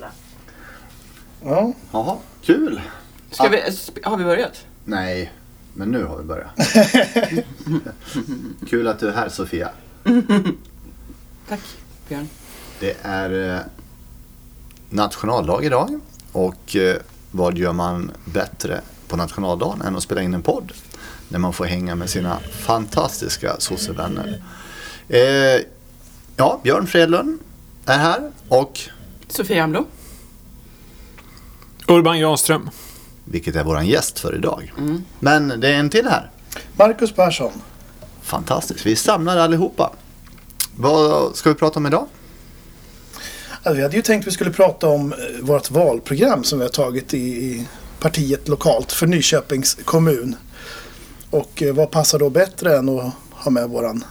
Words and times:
där. 0.00 0.10
Ja. 1.44 1.72
Jaha, 1.92 2.16
kul. 2.42 2.80
Ska 3.30 3.48
vi, 3.48 3.62
har 4.02 4.16
vi 4.16 4.24
börjat? 4.24 4.66
Nej, 4.84 5.32
men 5.74 5.90
nu 5.90 6.04
har 6.04 6.18
vi 6.18 6.24
börjat. 6.24 6.50
kul 8.70 8.88
att 8.88 8.98
du 8.98 9.08
är 9.08 9.12
här 9.12 9.28
Sofia. 9.28 9.70
Tack 11.48 11.60
Björn. 12.08 12.28
Det 12.80 12.96
är 13.02 13.54
eh, 13.54 13.60
nationaldag 14.88 15.64
idag 15.64 16.00
och 16.32 16.76
eh, 16.76 16.96
vad 17.30 17.58
gör 17.58 17.72
man 17.72 18.10
bättre 18.24 18.80
på 19.08 19.16
nationaldagen 19.16 19.82
än 19.82 19.96
att 19.96 20.02
spela 20.02 20.22
in 20.22 20.34
en 20.34 20.42
podd? 20.42 20.72
När 21.28 21.38
man 21.38 21.52
får 21.52 21.64
hänga 21.64 21.94
med 21.94 22.10
sina 22.10 22.38
fantastiska 22.40 23.56
sossevänner. 23.58 24.42
Eh, 25.08 25.62
ja, 26.36 26.60
Björn 26.62 26.86
Fredlund 26.86 27.38
är 27.86 27.98
här 27.98 28.30
och 28.48 28.80
Sofia 29.32 29.64
Amlo. 29.64 29.86
Urban 31.88 32.18
Granström. 32.20 32.70
vilket 33.24 33.56
är 33.56 33.64
våran 33.64 33.86
gäst 33.86 34.18
för 34.18 34.34
idag. 34.34 34.72
Men 35.20 35.60
det 35.60 35.68
är 35.68 35.74
en 35.78 35.90
till 35.90 36.06
här. 36.06 36.30
Marcus 36.76 37.12
Persson. 37.12 37.52
Fantastiskt, 38.22 38.86
vi 38.86 38.96
samlar 38.96 39.36
allihopa. 39.36 39.92
Vad 40.76 41.36
ska 41.36 41.48
vi 41.48 41.54
prata 41.54 41.78
om 41.78 41.86
idag? 41.86 42.06
Ja, 43.62 43.72
vi 43.72 43.82
hade 43.82 43.96
ju 43.96 44.02
tänkt 44.02 44.22
att 44.22 44.26
vi 44.26 44.30
skulle 44.30 44.50
prata 44.50 44.88
om 44.88 45.12
eh, 45.12 45.18
vårt 45.42 45.70
valprogram 45.70 46.44
som 46.44 46.58
vi 46.58 46.64
har 46.64 46.70
tagit 46.70 47.14
i, 47.14 47.66
partiet 48.00 48.48
lokalt 48.48 48.92
för 48.92 49.06
Nyköpings 49.06 49.74
kommun. 49.84 50.36
Och 51.30 51.62
eh, 51.62 51.74
vad 51.74 51.90
passar 51.90 52.18
då 52.18 52.30
bättre 52.30 52.76
än 52.76 52.88
att 52.98 53.12
ha 53.30 53.50
med 53.50 53.68
våran 53.68 54.04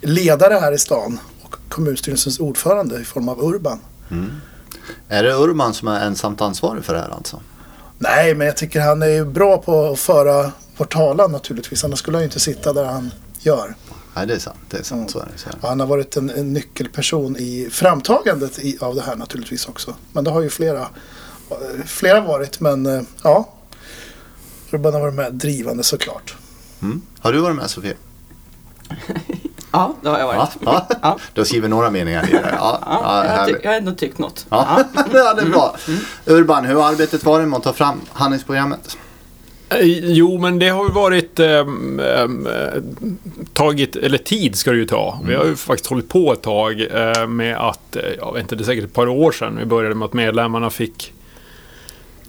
ledare 0.00 0.54
här 0.54 0.72
i 0.72 0.78
stan 0.78 1.20
och 1.42 1.56
kommunstyrelsens 1.68 2.40
ordförande 2.40 3.00
i 3.00 3.04
form 3.04 3.28
av 3.28 3.44
Urban. 3.44 3.78
Är 5.08 5.22
det 5.22 5.34
Urban 5.34 5.74
som 5.74 5.88
är 5.88 6.06
ensamt 6.06 6.40
ansvarig 6.40 6.84
för 6.84 6.94
det 6.94 7.00
här 7.00 7.10
alltså? 7.10 7.40
Nej, 7.98 8.34
men 8.34 8.46
jag 8.46 8.56
tycker 8.56 8.80
han 8.80 9.02
är 9.02 9.08
ju 9.08 9.24
bra 9.24 9.58
på 9.58 9.86
att 9.86 9.98
föra 9.98 10.52
vår 10.76 10.84
talan 10.84 11.32
naturligtvis. 11.32 11.84
Annars 11.84 11.98
skulle 11.98 12.16
han 12.16 12.22
ju 12.22 12.26
inte 12.26 12.40
sitta 12.40 12.72
där 12.72 12.84
han 12.84 13.10
gör. 13.40 13.74
Nej, 14.14 14.26
det 14.26 14.34
är 14.34 14.38
sant. 14.38 14.58
Det 14.70 14.78
är 14.78 14.82
sant. 14.82 15.10
Så 15.10 15.18
är 15.18 15.28
det. 15.32 15.38
Så 15.38 15.48
är 15.48 15.52
det. 15.52 15.68
Han 15.68 15.80
har 15.80 15.86
varit 15.86 16.16
en, 16.16 16.30
en 16.30 16.52
nyckelperson 16.52 17.36
i 17.36 17.68
framtagandet 17.70 18.58
i, 18.58 18.78
av 18.80 18.94
det 18.94 19.02
här 19.02 19.16
naturligtvis 19.16 19.68
också. 19.68 19.94
Men 20.12 20.24
det 20.24 20.30
har 20.30 20.40
ju 20.42 20.50
flera, 20.50 20.88
flera 21.86 22.20
varit. 22.20 22.60
Men 22.60 22.86
eh, 22.86 23.02
ja, 23.22 23.48
Urban 24.70 24.92
har 24.92 25.00
varit 25.00 25.14
med 25.14 25.34
drivande 25.34 25.82
såklart. 25.82 26.36
Mm. 26.82 27.02
Har 27.18 27.32
du 27.32 27.38
varit 27.38 27.56
med 27.56 27.70
Sofia? 27.70 27.94
Ja, 29.72 29.94
det 30.02 30.08
har 30.08 30.18
jag 30.18 30.26
varit. 30.26 30.50
Ja, 30.64 30.86
ja. 31.02 31.18
Du 31.32 31.40
har 31.40 31.44
skrivit 31.46 31.70
några 31.70 31.90
meningar 31.90 32.28
i 32.28 32.32
det. 32.32 32.54
Ja, 32.58 32.78
Ja, 32.86 33.00
ja, 33.04 33.24
jag, 33.24 33.38
har 33.38 33.46
ty- 33.46 33.54
jag 33.62 33.70
har 33.70 33.76
ändå 33.76 33.92
tyckt 33.92 34.18
något. 34.18 34.46
Ja, 34.50 34.80
ja, 34.94 35.04
det 35.34 35.42
är 35.42 35.46
bra. 35.50 35.76
Urban, 36.26 36.64
hur 36.64 36.74
har 36.74 36.88
arbetet 36.88 37.24
varit 37.24 37.48
med 37.48 37.56
att 37.56 37.62
ta 37.62 37.72
fram 37.72 38.00
handlingsprogrammet? 38.12 38.96
Eh, 39.68 39.78
Jo, 40.04 40.38
men 40.38 40.58
det 40.58 40.68
har 40.68 40.84
ju 40.84 40.90
varit 40.92 41.38
eh, 41.40 41.64
tagit, 43.52 43.96
eller 43.96 44.18
tid 44.18 44.56
ska 44.56 44.70
det 44.70 44.76
ju 44.76 44.86
ta. 44.86 45.20
Vi 45.24 45.34
har 45.34 45.44
ju 45.44 45.56
faktiskt 45.56 45.90
hållit 45.90 46.08
på 46.08 46.32
ett 46.32 46.42
tag 46.42 46.80
eh, 46.90 47.26
med 47.26 47.56
att, 47.56 47.96
eh, 47.96 48.02
jag 48.18 48.32
vet 48.32 48.42
inte, 48.42 48.54
det 48.56 48.62
är 48.62 48.64
säkert 48.64 48.84
ett 48.84 48.94
par 48.94 49.08
år 49.08 49.32
sedan 49.32 49.56
vi 49.58 49.64
började 49.64 49.94
med 49.94 50.06
att 50.06 50.12
medlemmarna 50.12 50.70
fick 50.70 51.12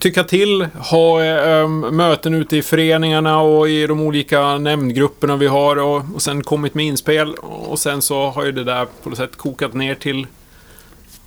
tycka 0.02 0.23
till, 0.23 0.67
ha 0.75 1.23
eh, 1.23 1.67
möten 1.67 2.33
ute 2.33 2.57
i 2.57 2.61
föreningarna 2.61 3.39
och 3.39 3.69
i 3.69 3.88
de 3.88 4.02
olika 4.02 4.58
nämndgrupperna 4.58 5.38
vi 5.38 5.47
har 5.47 5.75
och, 5.75 6.03
och 6.13 6.21
sen 6.21 6.43
kommit 6.43 6.73
med 6.73 6.85
inspel 6.85 7.33
och 7.41 7.80
sen 7.80 8.02
så 8.02 8.30
har 8.30 8.45
ju 8.45 8.52
det 8.52 8.63
där 8.63 8.88
på 9.03 9.09
något 9.09 9.17
sätt 9.17 9.35
kokat 9.35 9.73
ner 9.73 9.95
till, 9.95 10.27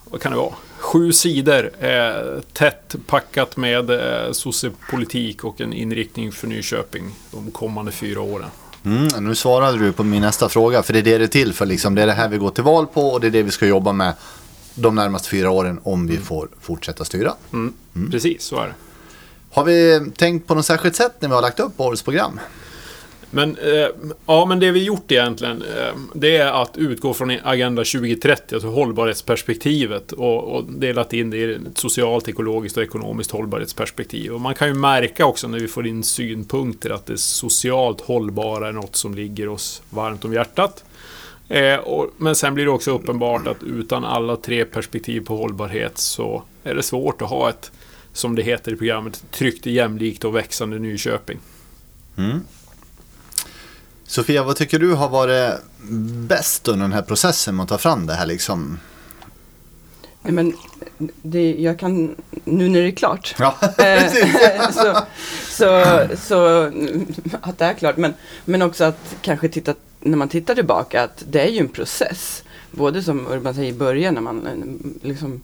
vad 0.04 0.20
kan 0.20 0.32
det 0.32 0.38
vara? 0.38 0.54
Sju 0.78 1.12
sidor, 1.12 1.70
eh, 1.80 2.40
tätt 2.52 2.96
packat 3.06 3.56
med 3.56 3.90
eh, 3.90 4.32
sociopolitik 4.32 5.44
och 5.44 5.60
en 5.60 5.72
inriktning 5.72 6.32
för 6.32 6.46
Nyköping 6.46 7.14
de 7.30 7.50
kommande 7.50 7.92
fyra 7.92 8.20
åren. 8.20 8.48
Mm, 8.84 9.24
nu 9.24 9.34
svarade 9.34 9.78
du 9.78 9.92
på 9.92 10.04
min 10.04 10.22
nästa 10.22 10.48
fråga, 10.48 10.82
för 10.82 10.92
det 10.92 10.98
är 10.98 11.02
det 11.02 11.18
det 11.18 11.24
är 11.24 11.28
till 11.28 11.52
för. 11.52 11.66
Liksom. 11.66 11.94
Det 11.94 12.02
är 12.02 12.06
det 12.06 12.12
här 12.12 12.28
vi 12.28 12.38
går 12.38 12.50
till 12.50 12.64
val 12.64 12.86
på 12.86 13.08
och 13.08 13.20
det 13.20 13.26
är 13.26 13.30
det 13.30 13.42
vi 13.42 13.50
ska 13.50 13.66
jobba 13.66 13.92
med 13.92 14.12
de 14.74 14.94
närmaste 14.94 15.28
fyra 15.28 15.50
åren 15.50 15.80
om 15.82 16.06
vi 16.06 16.16
får 16.16 16.48
fortsätta 16.60 17.04
styra. 17.04 17.34
Precis, 18.10 18.42
så 18.42 18.56
är 18.56 18.66
det. 18.66 18.74
Har 19.50 19.64
vi 19.64 20.10
tänkt 20.16 20.46
på 20.46 20.54
något 20.54 20.66
särskilt 20.66 20.96
sätt 20.96 21.12
när 21.20 21.28
vi 21.28 21.34
har 21.34 21.42
lagt 21.42 21.60
upp 21.60 21.80
årets 21.80 22.02
program? 22.02 22.40
Men, 23.34 23.56
eh, 23.56 23.88
ja, 24.26 24.46
men 24.46 24.60
det 24.60 24.70
vi 24.70 24.84
gjort 24.84 25.12
egentligen, 25.12 25.62
eh, 25.62 25.94
det 26.14 26.36
är 26.36 26.62
att 26.62 26.76
utgå 26.76 27.14
från 27.14 27.38
Agenda 27.44 27.84
2030, 27.84 28.54
alltså 28.54 28.68
hållbarhetsperspektivet 28.68 30.12
och, 30.12 30.56
och 30.56 30.64
delat 30.64 31.12
in 31.12 31.30
det 31.30 31.36
i 31.36 31.54
ett 31.54 31.78
socialt, 31.78 32.28
ekologiskt 32.28 32.76
och 32.76 32.82
ekonomiskt 32.82 33.30
hållbarhetsperspektiv. 33.30 34.32
Och 34.32 34.40
man 34.40 34.54
kan 34.54 34.68
ju 34.68 34.74
märka 34.74 35.26
också 35.26 35.48
när 35.48 35.58
vi 35.58 35.68
får 35.68 35.86
in 35.86 36.02
synpunkter 36.02 36.90
att 36.90 37.06
det 37.06 37.18
socialt 37.18 38.00
hållbara 38.00 38.68
är 38.68 38.72
något 38.72 38.96
som 38.96 39.14
ligger 39.14 39.48
oss 39.48 39.82
varmt 39.90 40.24
om 40.24 40.32
hjärtat. 40.32 40.84
Eh, 41.48 41.76
och, 41.76 42.10
men 42.16 42.36
sen 42.36 42.54
blir 42.54 42.64
det 42.64 42.70
också 42.70 42.90
uppenbart 42.90 43.46
att 43.46 43.62
utan 43.62 44.04
alla 44.04 44.36
tre 44.36 44.64
perspektiv 44.64 45.20
på 45.20 45.36
hållbarhet 45.36 45.98
så 45.98 46.42
är 46.64 46.74
det 46.74 46.82
svårt 46.82 47.22
att 47.22 47.28
ha 47.28 47.50
ett, 47.50 47.72
som 48.12 48.34
det 48.34 48.42
heter 48.42 48.72
i 48.72 48.76
programmet, 48.76 49.24
tryggt, 49.30 49.66
jämlikt 49.66 50.24
och 50.24 50.36
växande 50.36 50.78
Nyköping. 50.78 51.38
Sofia, 54.06 54.42
vad 54.42 54.56
tycker 54.56 54.78
du 54.78 54.94
har 54.94 55.08
varit 55.08 55.54
bäst 56.28 56.68
under 56.68 56.82
den 56.84 56.92
här 56.92 57.02
processen 57.02 57.56
med 57.56 57.62
att 57.62 57.68
ta 57.68 57.78
fram 57.78 58.06
det 58.06 58.14
här 58.14 58.26
liksom? 58.26 58.78
Nej, 60.22 60.32
men 60.32 60.52
det, 61.22 61.54
jag 61.58 61.78
kan, 61.78 62.16
nu 62.44 62.68
när 62.68 62.80
det 62.80 62.88
är 62.88 62.90
klart. 62.90 63.34
Ja, 63.38 63.56
Eh, 63.78 64.12
så, 64.70 64.96
så, 65.48 65.84
så 66.16 66.64
att 67.40 67.58
det 67.58 67.64
är 67.64 67.74
klart. 67.74 67.96
Men, 67.96 68.14
men 68.44 68.62
också 68.62 68.84
att 68.84 69.16
kanske 69.22 69.48
titta, 69.48 69.74
när 70.04 70.16
man 70.16 70.28
tittar 70.28 70.54
tillbaka 70.54 71.02
att 71.02 71.24
det 71.30 71.40
är 71.40 71.48
ju 71.48 71.58
en 71.58 71.68
process. 71.68 72.44
Både 72.70 73.02
som 73.02 73.26
Urban 73.26 73.54
säger 73.54 73.72
i 73.72 73.76
början 73.76 74.14
när 74.14 74.20
man 74.20 74.46
eh, 74.46 75.08
liksom 75.08 75.40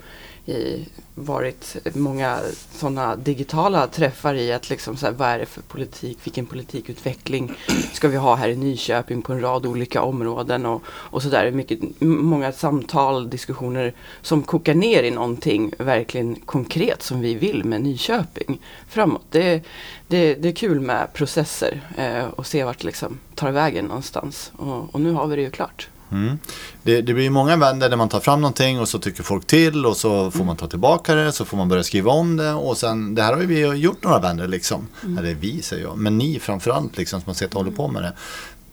i, 0.50 0.86
varit 1.14 1.76
många 1.94 2.38
sådana 2.72 3.16
digitala 3.16 3.86
träffar 3.86 4.34
i 4.34 4.52
att 4.52 4.70
liksom 4.70 4.96
så 4.96 5.06
här, 5.06 5.12
vad 5.12 5.28
är 5.28 5.38
det 5.38 5.46
för 5.46 5.62
politik, 5.62 6.18
vilken 6.24 6.46
politikutveckling 6.46 7.52
ska 7.92 8.08
vi 8.08 8.16
ha 8.16 8.34
här 8.34 8.48
i 8.48 8.56
Nyköping 8.56 9.22
på 9.22 9.32
en 9.32 9.40
rad 9.40 9.66
olika 9.66 10.02
områden 10.02 10.66
och, 10.66 10.82
och 10.86 11.22
sådär. 11.22 11.64
Många 12.04 12.52
samtal, 12.52 13.30
diskussioner 13.30 13.94
som 14.22 14.42
kokar 14.42 14.74
ner 14.74 15.02
i 15.02 15.10
någonting 15.10 15.72
verkligen 15.78 16.34
konkret 16.34 17.02
som 17.02 17.20
vi 17.20 17.34
vill 17.34 17.64
med 17.64 17.82
Nyköping 17.82 18.60
framåt. 18.88 19.26
Det, 19.30 19.62
det, 20.08 20.34
det 20.34 20.48
är 20.48 20.52
kul 20.52 20.80
med 20.80 21.12
processer 21.12 21.80
eh, 21.96 22.24
och 22.24 22.46
se 22.46 22.64
vart 22.64 22.78
det 22.78 22.86
liksom 22.86 23.18
tar 23.34 23.50
vägen 23.50 23.84
någonstans. 23.84 24.52
Och, 24.56 24.94
och 24.94 25.00
nu 25.00 25.12
har 25.12 25.26
vi 25.26 25.36
det 25.36 25.42
ju 25.42 25.50
klart. 25.50 25.88
Mm. 26.12 26.38
Det, 26.82 27.00
det 27.00 27.14
blir 27.14 27.30
många 27.30 27.56
vändor 27.56 27.88
där 27.88 27.96
man 27.96 28.08
tar 28.08 28.20
fram 28.20 28.40
någonting 28.40 28.80
och 28.80 28.88
så 28.88 28.98
tycker 28.98 29.22
folk 29.22 29.46
till 29.46 29.86
och 29.86 29.96
så 29.96 30.30
får 30.30 30.44
man 30.44 30.56
ta 30.56 30.66
tillbaka 30.66 31.14
det 31.14 31.32
så 31.32 31.44
får 31.44 31.56
man 31.56 31.68
börja 31.68 31.82
skriva 31.82 32.10
om 32.10 32.36
det 32.36 32.52
och 32.52 32.76
sen 32.76 33.14
det 33.14 33.22
här 33.22 33.32
har 33.32 33.40
vi 33.40 33.66
gjort 33.66 34.04
några 34.04 34.18
vändor 34.18 34.46
liksom. 34.46 34.88
Eller 35.18 35.34
vi 35.34 35.62
säger 35.62 35.82
jag, 35.82 35.98
men 35.98 36.18
ni 36.18 36.38
framförallt 36.38 36.96
liksom 36.96 37.20
som 37.20 37.28
har 37.28 37.34
sett 37.34 37.54
och 37.54 37.60
håller 37.60 37.76
på 37.76 37.88
med 37.88 38.02
det. 38.02 38.12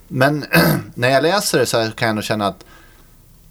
Men 0.07 0.45
när 0.95 1.09
jag 1.09 1.23
läser 1.23 1.59
det 1.59 1.65
så 1.65 1.77
kan 1.77 2.05
jag 2.05 2.09
ändå 2.09 2.21
känna 2.21 2.47
att 2.47 2.65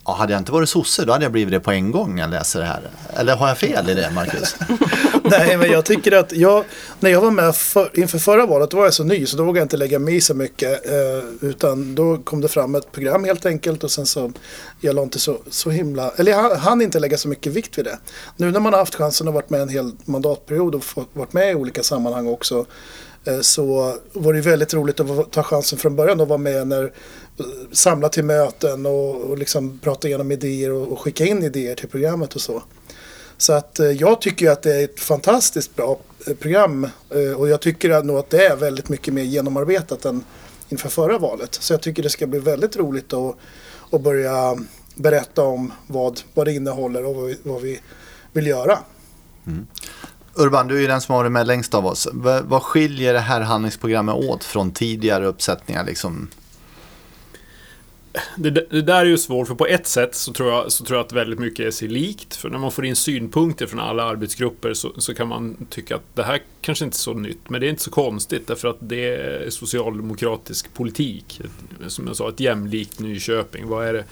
ja, 0.06 0.14
hade 0.14 0.32
jag 0.32 0.40
inte 0.40 0.52
varit 0.52 0.68
sosse 0.68 1.04
då 1.04 1.12
hade 1.12 1.24
jag 1.24 1.32
blivit 1.32 1.52
det 1.52 1.60
på 1.60 1.70
en 1.70 1.90
gång 1.90 2.14
när 2.14 2.22
jag 2.22 2.30
läser 2.30 2.60
det 2.60 2.66
här. 2.66 2.90
Eller 3.16 3.36
har 3.36 3.48
jag 3.48 3.58
fel 3.58 3.90
i 3.90 3.94
det 3.94 4.10
Marcus? 4.14 4.56
Nej, 5.22 5.56
men 5.56 5.70
jag 5.70 5.84
tycker 5.84 6.12
att 6.12 6.32
jag, 6.32 6.64
när 7.00 7.10
jag 7.10 7.20
var 7.20 7.30
med 7.30 7.56
för, 7.56 7.98
inför 7.98 8.18
förra 8.18 8.46
valet, 8.46 8.70
då 8.70 8.76
var 8.76 8.84
jag 8.84 8.94
så 8.94 9.04
ny 9.04 9.26
så 9.26 9.36
då 9.36 9.44
vågade 9.44 9.58
jag 9.58 9.64
inte 9.64 9.76
lägga 9.76 9.98
mig 9.98 10.16
i 10.16 10.20
så 10.20 10.34
mycket. 10.34 10.86
Eh, 10.86 11.48
utan 11.48 11.94
då 11.94 12.16
kom 12.16 12.40
det 12.40 12.48
fram 12.48 12.74
ett 12.74 12.92
program 12.92 13.24
helt 13.24 13.46
enkelt 13.46 13.84
och 13.84 13.90
sen 13.90 14.06
så, 14.06 14.32
jag 14.80 14.94
la 14.94 15.02
inte 15.02 15.18
så, 15.18 15.38
så 15.50 15.70
himla, 15.70 16.10
eller 16.16 16.32
jag 16.32 16.56
hann 16.56 16.82
inte 16.82 17.00
lägga 17.00 17.16
så 17.16 17.28
mycket 17.28 17.52
vikt 17.52 17.78
vid 17.78 17.84
det. 17.84 17.98
Nu 18.36 18.50
när 18.50 18.60
man 18.60 18.72
har 18.72 18.80
haft 18.80 18.94
chansen 18.94 19.28
att 19.28 19.34
varit 19.34 19.50
med 19.50 19.60
en 19.60 19.68
hel 19.68 19.92
mandatperiod 20.04 20.74
och 20.74 20.84
fått 20.84 21.08
varit 21.12 21.32
med 21.32 21.50
i 21.50 21.54
olika 21.54 21.82
sammanhang 21.82 22.26
också 22.26 22.66
Eh, 23.26 23.40
så 23.40 23.96
var 24.12 24.32
det 24.32 24.40
väldigt 24.40 24.74
roligt 24.74 25.00
att 25.00 25.32
ta 25.32 25.42
chansen 25.42 25.78
från 25.78 25.96
början 25.96 26.20
och 26.20 26.28
vara 26.28 26.38
med 26.38 26.66
när 26.66 26.84
eh, 26.84 27.44
samla 27.72 28.08
till 28.08 28.24
möten 28.24 28.86
och, 28.86 29.14
och 29.14 29.38
liksom 29.38 29.78
prata 29.78 30.08
igenom 30.08 30.32
idéer 30.32 30.72
och, 30.72 30.92
och 30.92 31.00
skicka 31.00 31.24
in 31.26 31.42
idéer 31.42 31.74
till 31.74 31.88
programmet 31.88 32.34
och 32.34 32.40
så. 32.40 32.62
Så 33.38 33.52
att 33.52 33.78
eh, 33.78 33.90
jag 33.90 34.20
tycker 34.20 34.50
att 34.50 34.62
det 34.62 34.74
är 34.74 34.84
ett 34.84 35.00
fantastiskt 35.00 35.76
bra 35.76 35.98
program 36.40 36.88
och 37.36 37.48
jag 37.48 37.60
tycker 37.60 38.02
nog 38.02 38.18
att 38.18 38.30
det 38.30 38.46
är 38.46 38.56
väldigt 38.56 38.88
mycket 38.88 39.14
mer 39.14 39.22
genomarbetat 39.22 40.04
än 40.04 40.24
inför 40.68 40.88
förra 40.88 41.18
valet. 41.18 41.54
Så 41.54 41.72
jag 41.72 41.80
tycker 41.80 42.02
det 42.02 42.10
ska 42.10 42.26
bli 42.26 42.38
väldigt 42.38 42.76
roligt 42.76 43.12
att, 43.12 43.36
att 43.90 44.00
börja 44.00 44.56
berätta 44.94 45.42
om 45.42 45.72
vad, 45.86 46.20
vad 46.34 46.46
det 46.46 46.52
innehåller 46.52 47.04
och 47.04 47.14
vad 47.14 47.24
vi, 47.26 47.36
vad 47.42 47.62
vi 47.62 47.80
vill 48.32 48.46
göra. 48.46 48.78
Mm. 49.46 49.66
Urban, 50.36 50.68
du 50.68 50.76
är 50.76 50.80
ju 50.80 50.86
den 50.86 51.00
som 51.00 51.12
har 51.12 51.22
varit 51.22 51.32
med 51.32 51.46
längst 51.46 51.74
av 51.74 51.86
oss. 51.86 52.08
V- 52.12 52.40
vad 52.44 52.62
skiljer 52.62 53.12
det 53.12 53.20
här 53.20 53.40
handlingsprogrammet 53.40 54.14
åt 54.14 54.44
från 54.44 54.70
tidigare 54.70 55.26
uppsättningar 55.26 55.84
liksom? 55.84 56.28
det, 58.36 58.50
det, 58.50 58.82
där 58.82 59.00
är 59.00 59.04
ju 59.04 59.18
svårt, 59.18 59.48
för 59.48 59.54
på 59.54 59.66
ett 59.66 59.86
sätt 59.86 60.14
så 60.14 60.32
tror, 60.32 60.50
jag, 60.50 60.72
så 60.72 60.84
tror 60.84 60.98
jag 60.98 61.06
att 61.06 61.12
väldigt 61.12 61.38
mycket 61.38 61.66
är 61.66 61.70
sig 61.70 61.88
likt. 61.88 62.36
För 62.36 62.50
när 62.50 62.58
man 62.58 62.72
får 62.72 62.86
in 62.86 62.96
synpunkter 62.96 63.66
från 63.66 63.80
alla 63.80 64.02
arbetsgrupper 64.04 64.74
så, 64.74 64.92
så 64.96 65.14
kan 65.14 65.28
man 65.28 65.66
tycka 65.70 65.96
att 65.96 66.14
det 66.14 66.22
här 66.22 66.42
kanske 66.60 66.84
inte 66.84 66.94
är 66.94 66.98
så 66.98 67.14
nytt. 67.14 67.50
Men 67.50 67.60
det 67.60 67.66
är 67.66 67.70
inte 67.70 67.82
så 67.82 67.90
konstigt 67.90 68.46
därför 68.46 68.68
att 68.68 68.78
det 68.80 69.14
är 69.14 69.50
socialdemokratisk 69.50 70.74
politik. 70.74 71.40
Som 71.86 72.06
jag 72.06 72.16
sa, 72.16 72.28
ett 72.28 72.40
jämlikt 72.40 73.00
Nyköping. 73.00 73.68
Vad 73.68 73.86
är 73.86 73.92
det? 73.92 74.04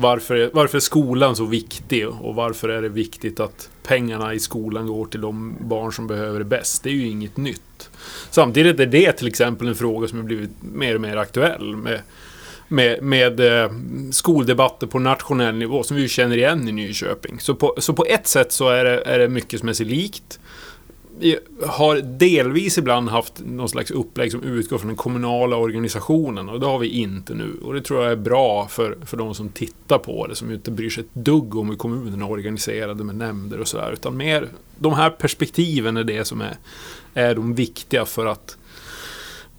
Varför 0.00 0.34
är, 0.34 0.50
varför 0.52 0.78
är 0.78 0.80
skolan 0.80 1.36
så 1.36 1.44
viktig 1.44 2.08
och 2.08 2.34
varför 2.34 2.68
är 2.68 2.82
det 2.82 2.88
viktigt 2.88 3.40
att 3.40 3.70
pengarna 3.82 4.34
i 4.34 4.40
skolan 4.40 4.86
går 4.86 5.06
till 5.06 5.20
de 5.20 5.56
barn 5.60 5.92
som 5.92 6.06
behöver 6.06 6.38
det 6.38 6.44
bäst? 6.44 6.82
Det 6.82 6.90
är 6.90 6.94
ju 6.94 7.06
inget 7.06 7.36
nytt. 7.36 7.90
Samtidigt 8.30 8.80
är 8.80 8.86
det 8.86 9.12
till 9.12 9.28
exempel 9.28 9.68
en 9.68 9.74
fråga 9.74 10.08
som 10.08 10.18
har 10.18 10.24
blivit 10.24 10.50
mer 10.60 10.94
och 10.94 11.00
mer 11.00 11.16
aktuell 11.16 11.76
med 11.76 12.00
med, 12.70 13.02
med 13.02 13.40
eh, 13.40 13.70
skoldebatter 14.10 14.86
på 14.86 14.98
nationell 14.98 15.54
nivå 15.54 15.82
som 15.82 15.96
vi 15.96 16.08
känner 16.08 16.36
igen 16.36 16.68
i 16.68 16.72
Nyköping. 16.72 17.40
Så 17.40 17.54
på, 17.54 17.74
så 17.78 17.92
på 17.92 18.04
ett 18.04 18.26
sätt 18.26 18.52
så 18.52 18.68
är 18.68 18.84
det, 18.84 19.00
är 19.00 19.18
det 19.18 19.28
mycket 19.28 19.60
som 19.60 19.68
är 19.68 19.72
sig 19.72 19.86
likt. 19.86 20.40
Vi 21.20 21.38
har 21.66 21.96
delvis 21.96 22.78
ibland 22.78 23.08
haft 23.08 23.40
någon 23.44 23.68
slags 23.68 23.90
upplägg 23.90 24.32
som 24.32 24.42
utgår 24.42 24.78
från 24.78 24.88
den 24.88 24.96
kommunala 24.96 25.56
organisationen 25.56 26.48
och 26.48 26.60
det 26.60 26.66
har 26.66 26.78
vi 26.78 26.88
inte 26.88 27.34
nu. 27.34 27.58
Och 27.62 27.74
det 27.74 27.82
tror 27.82 28.02
jag 28.02 28.12
är 28.12 28.16
bra 28.16 28.68
för, 28.68 28.98
för 29.04 29.16
de 29.16 29.34
som 29.34 29.48
tittar 29.48 29.98
på 29.98 30.26
det, 30.26 30.34
som 30.34 30.50
inte 30.50 30.70
bryr 30.70 30.90
sig 30.90 31.04
ett 31.04 31.24
dugg 31.24 31.56
om 31.56 31.70
hur 31.70 31.76
kommunerna 31.76 32.24
är 32.24 32.30
organiserade 32.30 33.04
med 33.04 33.14
nämnder 33.14 33.60
och 33.60 33.68
sådär. 33.68 33.92
Utan 33.92 34.16
mer, 34.16 34.48
de 34.78 34.94
här 34.94 35.10
perspektiven 35.10 35.96
är 35.96 36.04
det 36.04 36.24
som 36.24 36.40
är, 36.40 36.56
är 37.14 37.34
de 37.34 37.54
viktiga 37.54 38.04
för 38.04 38.26
att 38.26 38.56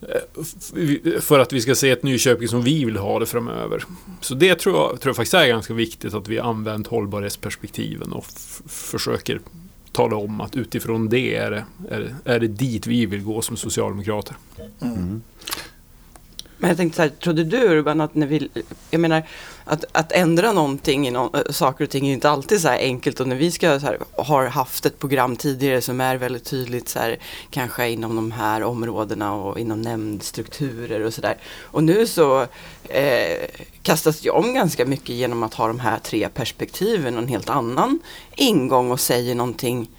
eh, 0.02 1.20
för 1.20 1.40
att 1.40 1.54
vi 1.54 1.62
ska 1.62 1.76
se 1.76 1.90
ett 1.90 2.04
Nyköping 2.04 2.48
som 2.48 2.62
vi 2.62 2.86
vill 2.86 2.98
ha 2.98 3.20
det 3.20 3.26
framöver. 3.26 3.84
Så 4.22 4.34
det 4.34 4.56
tror 4.56 4.76
jag, 4.76 5.02
tror 5.02 5.10
jag 5.10 5.16
faktiskt 5.16 5.34
är 5.34 5.48
ganska 5.48 5.74
viktigt 5.74 6.14
att 6.14 6.28
vi 6.28 6.40
använt 6.40 6.88
hållbarhetsperspektiven 6.88 8.12
och 8.12 8.26
försöker 8.68 9.40
tala 9.92 10.16
om 10.16 10.42
att 10.42 10.56
utifrån 10.56 11.10
det 11.10 11.36
är 11.36 11.52
det, 11.52 11.66
är 11.90 12.00
det, 12.00 12.34
är 12.34 12.40
det 12.40 12.48
dit 12.48 12.88
vi 12.88 13.06
vill 13.06 13.24
gå 13.24 13.42
som 13.42 13.58
socialdemokrater. 13.58 14.36
Mm. 14.82 15.22
Men 16.62 16.68
jag 16.70 16.78
tänkte 16.78 16.96
så 16.96 17.02
här, 17.02 17.10
trodde 17.10 17.44
du 17.44 17.58
Urban 17.58 18.02
att 18.02 18.16
när 18.16 18.28
vi, 18.28 18.50
jag 18.90 19.02
menar 19.02 19.24
att, 19.64 19.86
att 19.92 20.12
ändra 20.12 20.52
någonting 20.52 21.08
i 21.08 21.12
någon, 21.12 21.54
saker 21.54 21.84
och 21.84 21.90
ting 21.90 22.08
är 22.08 22.14
inte 22.14 22.30
alltid 22.30 22.62
så 22.62 22.68
här 22.68 22.78
enkelt 22.78 23.20
och 23.20 23.28
när 23.28 23.36
vi 23.36 23.52
ska 23.52 23.80
så 23.80 23.86
här, 23.86 23.98
har 24.18 24.46
haft 24.46 24.86
ett 24.86 25.00
program 25.00 25.36
tidigare 25.36 25.82
som 25.82 26.02
är 26.02 26.16
väldigt 26.16 26.44
tydligt 26.46 26.90
så 26.90 27.00
här, 27.00 27.18
kanske 27.50 27.90
inom 27.90 28.16
de 28.16 28.32
här 28.32 28.64
områdena 28.64 29.34
och 29.34 29.60
inom 29.60 29.82
nämndstrukturer 29.82 31.02
och 31.02 31.14
sådär. 31.14 31.38
Och 31.62 31.84
nu 31.84 32.08
så 32.08 32.42
eh, 32.84 33.50
kastas 33.84 34.22
det 34.22 34.30
om 34.30 34.54
ganska 34.54 34.86
mycket 34.86 35.16
genom 35.16 35.44
att 35.44 35.54
ha 35.54 35.68
de 35.68 35.80
här 35.80 36.00
tre 36.00 36.30
perspektiven 36.30 37.16
och 37.16 37.24
en 37.24 37.30
helt 37.30 37.50
annan 37.50 38.00
ingång 38.36 38.92
och 38.92 39.00
säger 39.00 39.36
någonting 39.36 39.90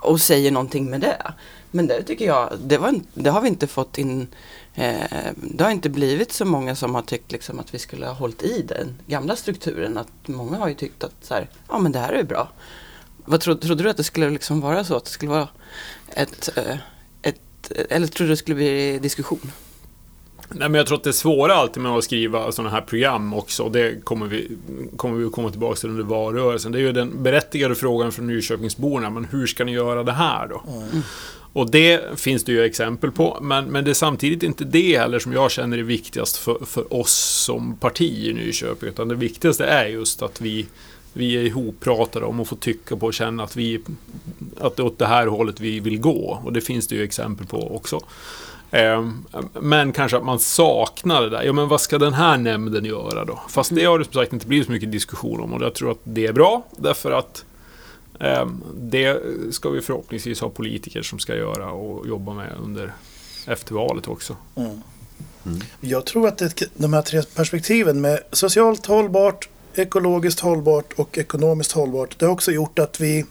och 0.00 0.20
säger 0.20 0.50
någonting 0.50 0.90
med 0.90 1.00
det. 1.00 1.32
Men 1.70 1.86
det 1.86 2.02
tycker 2.02 2.26
jag, 2.26 2.52
det, 2.64 2.78
var, 2.78 3.00
det 3.14 3.30
har 3.30 3.40
vi 3.40 3.48
inte 3.48 3.66
fått 3.66 3.98
in 3.98 4.28
Eh, 4.74 5.32
det 5.36 5.64
har 5.64 5.70
inte 5.70 5.90
blivit 5.90 6.32
så 6.32 6.44
många 6.44 6.74
som 6.74 6.94
har 6.94 7.02
tyckt 7.02 7.32
liksom 7.32 7.58
att 7.58 7.74
vi 7.74 7.78
skulle 7.78 8.06
ha 8.06 8.12
hållit 8.12 8.42
i 8.42 8.62
den 8.62 8.94
gamla 9.06 9.36
strukturen. 9.36 9.98
Att 9.98 10.28
många 10.28 10.56
har 10.56 10.68
ju 10.68 10.74
tyckt 10.74 11.04
att 11.04 11.14
så 11.22 11.34
här, 11.34 11.48
ja 11.68 11.78
men 11.78 11.92
det 11.92 11.98
här 11.98 12.12
är 12.12 12.22
bra. 12.22 12.48
Vad 13.24 13.40
trodde, 13.40 13.66
trodde 13.66 13.82
du 13.82 13.90
att 13.90 13.96
det 13.96 14.04
skulle 14.04 14.30
liksom 14.30 14.60
vara 14.60 14.84
så? 14.84 14.96
Att 14.96 15.04
det 15.04 15.10
skulle 15.10 15.30
vara 15.30 15.48
ett, 16.08 16.48
eh, 16.56 16.76
ett 17.22 17.72
eller 17.90 18.06
trodde 18.06 18.28
du 18.28 18.32
det 18.32 18.36
skulle 18.36 18.54
bli 18.54 18.98
diskussion? 18.98 19.52
Nej, 20.54 20.68
men 20.68 20.74
jag 20.74 20.86
tror 20.86 20.98
att 20.98 21.04
det 21.04 21.10
är 21.10 21.12
svåra 21.12 21.54
alltid 21.54 21.82
med 21.82 21.92
att 21.92 22.04
skriva 22.04 22.52
sådana 22.52 22.70
här 22.70 22.80
program 22.80 23.34
också. 23.34 23.68
Det 23.68 24.04
kommer 24.04 24.26
vi, 24.26 24.56
kommer 24.96 25.18
vi 25.18 25.26
att 25.26 25.32
komma 25.32 25.50
tillbaka 25.50 25.76
till 25.76 25.88
under 25.88 26.04
valrörelsen. 26.04 26.72
Det 26.72 26.78
är 26.78 26.80
ju 26.80 26.92
den 26.92 27.22
berättigade 27.22 27.74
frågan 27.74 28.12
från 28.12 28.26
Nyköpingsborna. 28.26 29.10
Men 29.10 29.24
hur 29.24 29.46
ska 29.46 29.64
ni 29.64 29.72
göra 29.72 30.02
det 30.02 30.12
här 30.12 30.48
då? 30.48 30.62
Mm. 30.68 31.02
Och 31.52 31.70
det 31.70 32.20
finns 32.20 32.44
det 32.44 32.52
ju 32.52 32.64
exempel 32.64 33.10
på, 33.10 33.38
men, 33.40 33.64
men 33.64 33.84
det 33.84 33.90
är 33.90 33.94
samtidigt 33.94 34.42
inte 34.42 34.64
det 34.64 34.98
heller 34.98 35.18
som 35.18 35.32
jag 35.32 35.50
känner 35.50 35.78
är 35.78 35.82
viktigast 35.82 36.36
för, 36.36 36.58
för 36.66 36.94
oss 36.94 37.12
som 37.44 37.76
parti 37.76 38.28
i 38.28 38.32
Nyköping, 38.32 38.88
utan 38.88 39.08
det 39.08 39.14
viktigaste 39.14 39.64
är 39.64 39.86
just 39.86 40.22
att 40.22 40.40
vi, 40.40 40.66
vi 41.12 41.36
är 41.36 41.40
ihoppratade 41.40 42.26
om 42.26 42.40
att 42.40 42.48
få 42.48 42.56
tycka 42.56 42.96
på 42.96 43.06
och 43.06 43.14
känna 43.14 43.42
att, 43.42 43.56
vi, 43.56 43.80
att 44.60 44.76
det 44.76 44.82
är 44.82 44.86
åt 44.86 44.98
det 44.98 45.06
här 45.06 45.26
hållet 45.26 45.60
vi 45.60 45.80
vill 45.80 46.00
gå. 46.00 46.40
Och 46.44 46.52
det 46.52 46.60
finns 46.60 46.88
det 46.88 46.94
ju 46.94 47.02
exempel 47.02 47.46
på 47.46 47.76
också. 47.76 48.00
Ehm, 48.70 49.24
men 49.60 49.92
kanske 49.92 50.16
att 50.16 50.24
man 50.24 50.38
saknar 50.38 51.22
det 51.22 51.30
där. 51.30 51.42
Ja, 51.42 51.52
men 51.52 51.68
vad 51.68 51.80
ska 51.80 51.98
den 51.98 52.12
här 52.12 52.36
nämnden 52.36 52.84
göra 52.84 53.24
då? 53.24 53.40
Fast 53.48 53.74
det 53.74 53.84
har 53.84 53.98
det 53.98 54.04
som 54.04 54.14
sagt 54.14 54.32
inte 54.32 54.46
blivit 54.46 54.66
så 54.66 54.72
mycket 54.72 54.92
diskussion 54.92 55.40
om 55.40 55.52
och 55.52 55.62
jag 55.62 55.74
tror 55.74 55.90
att 55.90 56.00
det 56.04 56.26
är 56.26 56.32
bra 56.32 56.66
därför 56.76 57.12
att 57.12 57.44
det 58.74 59.18
ska 59.50 59.70
vi 59.70 59.80
förhoppningsvis 59.80 60.40
ha 60.40 60.48
politiker 60.48 61.02
som 61.02 61.18
ska 61.18 61.36
göra 61.36 61.70
och 61.70 62.08
jobba 62.08 62.34
med 62.34 62.52
under 62.64 62.92
efter 63.46 63.74
valet 63.74 64.08
också. 64.08 64.36
Mm. 64.56 64.82
Mm. 65.46 65.60
Jag 65.80 66.06
tror 66.06 66.28
att 66.28 66.38
det, 66.38 66.62
de 66.74 66.92
här 66.92 67.02
tre 67.02 67.22
perspektiven 67.22 68.00
med 68.00 68.20
socialt 68.32 68.86
hållbart, 68.86 69.48
ekologiskt 69.74 70.40
hållbart 70.40 70.92
och 70.92 71.18
ekonomiskt 71.18 71.72
hållbart. 71.72 72.18
Det 72.18 72.24
har 72.24 72.32
också 72.32 72.52
gjort 72.52 72.78
att 72.78 73.00
vi 73.00 73.24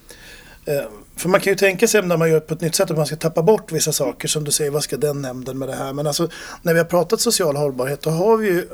eh, 0.65 0.83
för 1.15 1.29
man 1.29 1.41
kan 1.41 1.53
ju 1.53 1.57
tänka 1.57 1.87
sig 1.87 2.01
när 2.01 2.17
man 2.17 2.29
gör 2.29 2.39
på 2.39 2.53
ett 2.53 2.61
nytt 2.61 2.75
sätt 2.75 2.91
att 2.91 2.97
man 2.97 3.05
ska 3.05 3.15
tappa 3.15 3.41
bort 3.41 3.71
vissa 3.71 3.91
saker 3.91 4.27
som 4.27 4.43
du 4.43 4.51
säger, 4.51 4.71
vad 4.71 4.83
ska 4.83 4.97
den 4.97 5.21
nämnden 5.21 5.57
med 5.57 5.69
det 5.69 5.75
här? 5.75 5.93
Men 5.93 6.07
alltså 6.07 6.29
när 6.61 6.73
vi 6.73 6.79
har 6.79 6.85
pratat 6.85 7.21
social 7.21 7.55
hållbarhet 7.55 8.01
då 8.01 8.09
har 8.09 8.37
vi 8.37 8.47
ju 8.47 8.67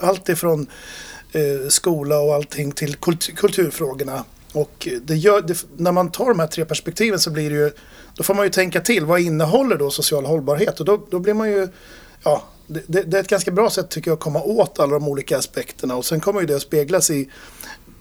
allt 0.00 0.28
ifrån 0.28 0.66
eh, 1.32 1.68
skola 1.68 2.18
och 2.18 2.34
allting 2.34 2.72
till 2.72 2.96
kulturfrågorna 3.36 4.24
och 4.52 4.88
det 5.02 5.16
gör, 5.16 5.40
det, 5.40 5.64
när 5.76 5.92
man 5.92 6.10
tar 6.10 6.28
de 6.28 6.40
här 6.40 6.46
tre 6.46 6.64
perspektiven 6.64 7.18
så 7.18 7.30
blir 7.30 7.50
det 7.50 7.56
ju, 7.56 7.70
då 8.14 8.22
får 8.22 8.34
man 8.34 8.44
ju 8.44 8.50
tänka 8.50 8.80
till, 8.80 9.04
vad 9.04 9.20
innehåller 9.20 9.76
då 9.76 9.90
social 9.90 10.24
hållbarhet? 10.24 10.80
Och 10.80 10.86
då, 10.86 11.06
då 11.10 11.18
blir 11.18 11.34
man 11.34 11.50
ju, 11.50 11.68
ja, 12.24 12.42
det, 12.66 13.02
det, 13.02 13.16
är 13.16 13.20
ett 13.20 13.28
ganska 13.28 13.50
bra 13.50 13.70
sätt 13.70 13.90
tycker 13.90 14.10
jag 14.10 14.16
att 14.16 14.22
komma 14.22 14.42
åt 14.42 14.78
alla 14.78 14.92
de 14.92 15.08
olika 15.08 15.38
aspekterna 15.38 15.96
och 15.96 16.04
sen 16.04 16.20
kommer 16.20 16.40
ju 16.40 16.46
det 16.46 16.56
att 16.56 16.62
speglas 16.62 17.10
i 17.10 17.30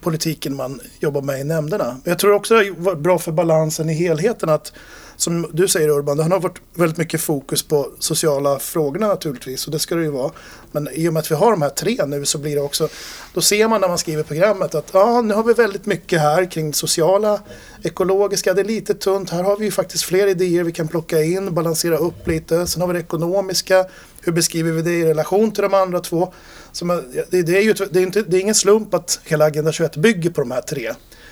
politiken 0.02 0.56
man 0.56 0.82
jobbar 1.00 1.22
med 1.22 1.40
i 1.40 1.44
nämnderna. 1.44 1.86
Men 1.86 2.12
jag 2.12 2.20
tror 2.20 2.34
också 2.34 2.54
det 2.54 2.68
är 2.68 2.96
bra 2.96 3.20
för 3.20 3.32
balansen 3.32 3.90
i 3.90 3.94
helheten 3.94 4.50
att 4.50 4.74
som 5.22 5.48
du 5.54 5.68
säger 5.68 5.90
Urban, 5.90 6.18
det 6.18 6.24
har 6.24 6.40
varit 6.40 6.62
väldigt 6.74 6.98
mycket 6.98 7.22
fokus 7.22 7.64
på 7.64 7.92
sociala 8.00 8.60
frågorna 8.60 9.08
naturligtvis 9.08 9.66
och 9.66 9.72
det 9.72 9.80
ska 9.80 9.96
det 9.96 10.04
ju 10.04 10.10
vara. 10.10 10.32
Men 10.72 10.90
i 10.94 11.10
och 11.10 11.14
med 11.14 11.20
att 11.20 11.32
vi 11.32 11.36
har 11.36 11.52
de 11.52 11.62
här 11.62 11.70
tre 11.70 12.06
nu 12.06 12.26
så 12.26 12.38
blir 12.38 12.56
det 12.56 12.62
också, 12.62 12.90
då 13.34 13.42
ser 13.42 13.68
man 13.68 13.82
när 13.82 13.88
man 13.88 13.98
skriver 13.98 14.24
programmet 14.24 14.76
att 14.76 14.90
ja, 14.94 15.22
nu 15.22 15.34
har 15.34 15.44
vi 15.44 15.54
väldigt 15.54 15.86
mycket 15.86 16.22
här 16.22 16.52
kring 16.52 16.74
sociala, 16.74 17.42
ekologiska, 17.84 18.54
det 18.54 18.62
är 18.62 18.66
lite 18.66 18.94
tunt. 18.94 19.30
Här 19.30 19.44
har 19.44 19.58
vi 19.58 19.66
ju 19.66 19.72
faktiskt 19.72 20.04
fler 20.04 20.28
idéer 20.28 20.64
vi 20.64 20.72
kan 20.72 20.88
plocka 20.88 21.24
in, 21.24 21.54
balansera 21.54 21.98
upp 21.98 22.28
lite. 22.28 22.68
Sen 22.68 22.82
har 22.82 22.88
vi 22.88 22.94
det 22.94 23.00
ekonomiska, 23.00 23.86
hur 24.22 24.32
beskriver 24.32 24.72
vi 24.72 24.82
det 24.82 24.94
i 24.94 25.06
relation 25.06 25.52
till 25.52 25.64
de 25.64 25.74
andra 25.74 26.00
två? 26.00 26.34
Som, 26.72 26.88
det, 27.30 27.42
det, 27.42 27.58
är 27.58 27.62
ju 27.62 27.74
det, 27.74 28.00
är 28.00 28.04
inte, 28.04 28.22
det 28.22 28.38
är 28.38 28.42
ingen 28.42 28.56
slump 28.56 28.94
att 28.94 29.20
hela 29.24 29.46
Agenda 29.46 29.72
21 29.72 29.96
bygger 29.96 30.30
på 30.30 30.42
de 30.42 30.52
här 30.52 30.62
tre. 30.62 30.92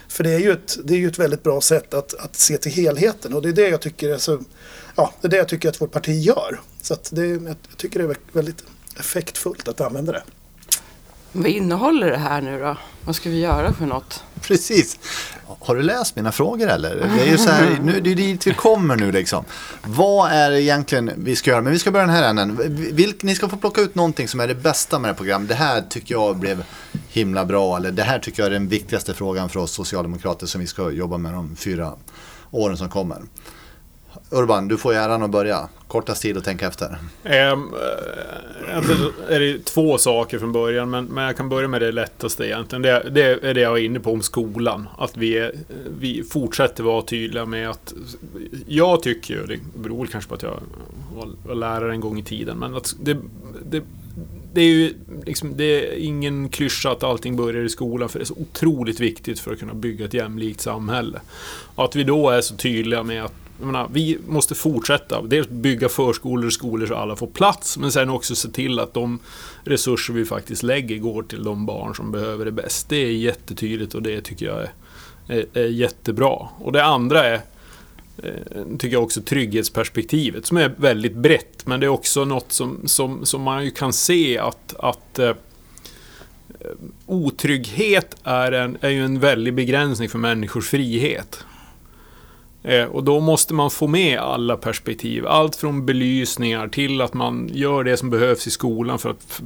För 0.09 0.23
det 0.23 0.29
är 0.29 0.39
ju 0.39 0.51
ett, 0.51 0.77
det 0.83 0.93
är 0.93 0.97
ju 0.97 1.07
ett 1.07 1.19
väldigt 1.19 1.43
bra 1.43 1.61
sätt 1.61 1.93
att, 1.93 2.13
att 2.13 2.35
se 2.35 2.57
till 2.57 2.71
helheten 2.71 3.33
och 3.33 3.41
det 3.41 3.49
är 3.49 3.53
det 3.53 3.69
jag 3.69 3.81
tycker 3.81 4.09
är 4.09 4.17
så, 4.17 4.39
ja, 4.95 5.13
det 5.21 5.27
är 5.27 5.31
det 5.31 5.37
jag 5.37 5.47
tycker 5.47 5.69
att 5.69 5.81
vårt 5.81 5.91
parti 5.91 6.23
gör. 6.23 6.59
Så 6.81 6.93
att 6.93 7.09
det, 7.13 7.25
jag 7.27 7.55
tycker 7.77 7.99
det 7.99 8.05
är 8.05 8.17
väldigt 8.31 8.63
effektfullt 8.99 9.67
att 9.67 9.81
använda 9.81 10.11
det. 10.11 10.23
Vad 11.31 11.47
innehåller 11.47 12.11
det 12.11 12.17
här 12.17 12.41
nu 12.41 12.59
då? 12.59 12.77
Vad 13.05 13.15
ska 13.15 13.29
vi 13.29 13.39
göra 13.39 13.73
för 13.73 13.85
något? 13.85 14.23
Precis. 14.41 14.99
Har 15.59 15.75
du 15.75 15.81
läst 15.81 16.15
mina 16.15 16.31
frågor 16.31 16.67
eller? 16.67 16.95
Det 16.95 17.23
är 17.23 17.31
ju 17.31 17.37
så 17.37 17.49
här, 17.49 17.79
nu, 17.83 17.99
det 17.99 18.11
är 18.11 18.15
dit 18.15 18.47
vi 18.47 18.53
kommer 18.53 18.95
nu 18.95 19.11
liksom. 19.11 19.45
Vad 19.83 20.31
är 20.31 20.51
det 20.51 20.61
egentligen 20.61 21.11
vi 21.17 21.35
ska 21.35 21.51
göra? 21.51 21.61
Men 21.61 21.73
vi 21.73 21.79
ska 21.79 21.91
börja 21.91 22.05
den 22.05 22.15
här 22.15 22.29
änden. 22.29 22.59
Vilk, 22.95 23.23
ni 23.23 23.35
ska 23.35 23.49
få 23.49 23.57
plocka 23.57 23.81
ut 23.81 23.95
någonting 23.95 24.27
som 24.27 24.39
är 24.39 24.47
det 24.47 24.55
bästa 24.55 24.99
med 24.99 25.09
det 25.09 25.13
här 25.13 25.17
programmet. 25.17 25.49
Det 25.49 25.55
här 25.55 25.81
tycker 25.81 26.15
jag 26.15 26.37
blev 26.37 26.63
himla 27.09 27.45
bra. 27.45 27.77
Eller 27.77 27.91
det 27.91 28.03
här 28.03 28.19
tycker 28.19 28.43
jag 28.43 28.47
är 28.47 28.51
den 28.51 28.67
viktigaste 28.67 29.13
frågan 29.13 29.49
för 29.49 29.59
oss 29.59 29.71
socialdemokrater 29.71 30.47
som 30.47 30.61
vi 30.61 30.67
ska 30.67 30.91
jobba 30.91 31.17
med 31.17 31.33
de 31.33 31.55
fyra 31.55 31.93
åren 32.51 32.77
som 32.77 32.89
kommer. 32.89 33.21
Urban, 34.31 34.67
du 34.67 34.77
får 34.77 34.93
äran 34.93 35.23
att 35.23 35.29
börja. 35.29 35.69
Kortast 35.87 36.21
tid 36.21 36.37
att 36.37 36.43
tänka 36.43 36.67
efter. 36.67 36.97
Um, 37.23 37.73
är 39.29 39.39
det 39.39 39.65
två 39.65 39.97
saker 39.97 40.39
från 40.39 40.51
början, 40.51 40.89
men, 40.89 41.05
men 41.05 41.23
jag 41.23 41.37
kan 41.37 41.49
börja 41.49 41.67
med 41.67 41.81
det 41.81 41.91
lättaste 41.91 42.45
egentligen. 42.45 42.81
Det, 42.81 43.09
det 43.11 43.43
är 43.43 43.53
det 43.53 43.61
jag 43.61 43.69
var 43.69 43.77
inne 43.77 43.99
på 43.99 44.11
om 44.11 44.21
skolan. 44.21 44.87
Att 44.97 45.17
vi, 45.17 45.37
är, 45.37 45.55
vi 45.99 46.23
fortsätter 46.23 46.83
vara 46.83 47.01
tydliga 47.01 47.45
med 47.45 47.69
att... 47.69 47.93
Jag 48.67 49.03
tycker 49.03 49.33
ju, 49.33 49.45
det 49.45 49.59
beror 49.79 50.05
kanske 50.05 50.29
på 50.29 50.35
att 50.35 50.43
jag 50.43 50.59
var 51.45 51.55
lärare 51.55 51.91
en 51.91 51.99
gång 51.99 52.19
i 52.19 52.23
tiden, 52.23 52.57
men 52.57 52.75
att 52.75 52.95
det, 52.99 53.17
det 53.69 53.83
det 54.53 54.61
är 54.61 54.65
ju 54.65 54.93
liksom, 55.25 55.57
det 55.57 55.63
är 55.63 55.95
ingen 55.97 56.49
klyscha 56.49 56.91
att 56.91 57.03
allting 57.03 57.35
börjar 57.35 57.63
i 57.63 57.69
skolan 57.69 58.09
för 58.09 58.19
det 58.19 58.23
är 58.23 58.25
så 58.25 58.37
otroligt 58.37 58.99
viktigt 58.99 59.39
för 59.39 59.53
att 59.53 59.59
kunna 59.59 59.73
bygga 59.73 60.05
ett 60.05 60.13
jämlikt 60.13 60.61
samhälle. 60.61 61.19
Och 61.75 61.85
att 61.85 61.95
vi 61.95 62.03
då 62.03 62.29
är 62.29 62.41
så 62.41 62.55
tydliga 62.55 63.03
med 63.03 63.25
att 63.25 63.33
menar, 63.65 63.89
vi 63.93 64.17
måste 64.27 64.55
fortsätta. 64.55 65.21
Dels 65.21 65.49
bygga 65.49 65.89
förskolor 65.89 66.45
och 66.45 66.53
skolor 66.53 66.87
så 66.87 66.95
alla 66.95 67.15
får 67.15 67.27
plats, 67.27 67.77
men 67.77 67.91
sen 67.91 68.09
också 68.09 68.35
se 68.35 68.49
till 68.49 68.79
att 68.79 68.93
de 68.93 69.19
resurser 69.63 70.13
vi 70.13 70.25
faktiskt 70.25 70.63
lägger 70.63 70.97
går 70.97 71.23
till 71.23 71.43
de 71.43 71.65
barn 71.65 71.95
som 71.95 72.11
behöver 72.11 72.45
det 72.45 72.51
bäst. 72.51 72.89
Det 72.89 72.95
är 72.95 73.11
jättetydligt 73.11 73.95
och 73.95 74.01
det 74.01 74.21
tycker 74.21 74.45
jag 74.45 74.61
är, 74.61 74.71
är, 75.27 75.45
är 75.53 75.67
jättebra. 75.67 76.47
Och 76.57 76.71
det 76.71 76.83
andra 76.83 77.23
är 77.23 77.41
eh, 78.17 78.63
tycker 78.79 78.93
jag 78.93 79.03
också 79.03 79.21
trygghetsperspektivet 79.21 80.45
som 80.45 80.57
är 80.57 80.73
väldigt 80.77 81.15
brett 81.15 81.65
men 81.65 81.79
det 81.79 81.85
är 81.85 81.89
också 81.89 82.25
något 82.25 82.51
som, 82.51 82.79
som, 82.85 83.25
som 83.25 83.41
man 83.41 83.65
ju 83.65 83.71
kan 83.71 83.93
se 83.93 84.37
att, 84.37 84.75
att 84.79 85.19
eh, 85.19 85.33
otrygghet 87.05 88.15
är, 88.23 88.51
en, 88.51 88.77
är 88.81 88.89
ju 88.89 89.05
en 89.05 89.19
väldig 89.19 89.53
begränsning 89.53 90.09
för 90.09 90.17
människors 90.17 90.69
frihet. 90.69 91.45
Eh, 92.63 92.83
och 92.83 93.03
då 93.03 93.19
måste 93.19 93.53
man 93.53 93.71
få 93.71 93.87
med 93.87 94.19
alla 94.19 94.57
perspektiv. 94.57 95.27
Allt 95.27 95.55
från 95.55 95.85
belysningar 95.85 96.67
till 96.67 97.01
att 97.01 97.13
man 97.13 97.49
gör 97.53 97.83
det 97.83 97.97
som 97.97 98.09
behövs 98.09 98.47
i 98.47 98.51
skolan 98.51 98.99
för 98.99 99.09
att 99.09 99.39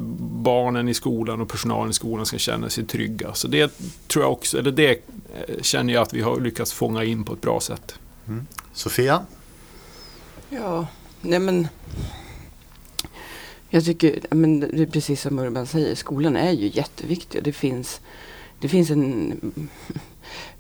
barnen 0.43 0.89
i 0.89 0.93
skolan 0.93 1.41
och 1.41 1.49
personalen 1.49 1.89
i 1.89 1.93
skolan 1.93 2.25
ska 2.25 2.37
känna 2.37 2.69
sig 2.69 2.85
trygga. 2.85 3.33
Så 3.33 3.47
det 3.47 3.71
tror 4.07 4.25
jag 4.25 4.31
också, 4.31 4.59
eller 4.59 4.71
det 4.71 4.89
eh, 4.89 5.61
känner 5.61 5.93
jag 5.93 6.01
att 6.01 6.13
vi 6.13 6.21
har 6.21 6.39
lyckats 6.39 6.73
fånga 6.73 7.03
in 7.03 7.23
på 7.23 7.33
ett 7.33 7.41
bra 7.41 7.59
sätt. 7.59 7.95
Mm. 8.27 8.47
Sofia? 8.73 9.25
Ja, 10.49 10.87
nej 11.21 11.39
men 11.39 11.67
jag 13.69 13.85
tycker, 13.85 14.19
men 14.29 14.59
det 14.59 14.81
är 14.81 14.85
precis 14.85 15.21
som 15.21 15.39
Urban 15.39 15.67
säger, 15.67 15.95
skolan 15.95 16.35
är 16.35 16.51
ju 16.51 16.71
jätteviktig 16.73 17.43
det 17.43 17.53
finns, 17.53 18.01
det 18.59 18.69
finns 18.69 18.89
en 18.89 19.39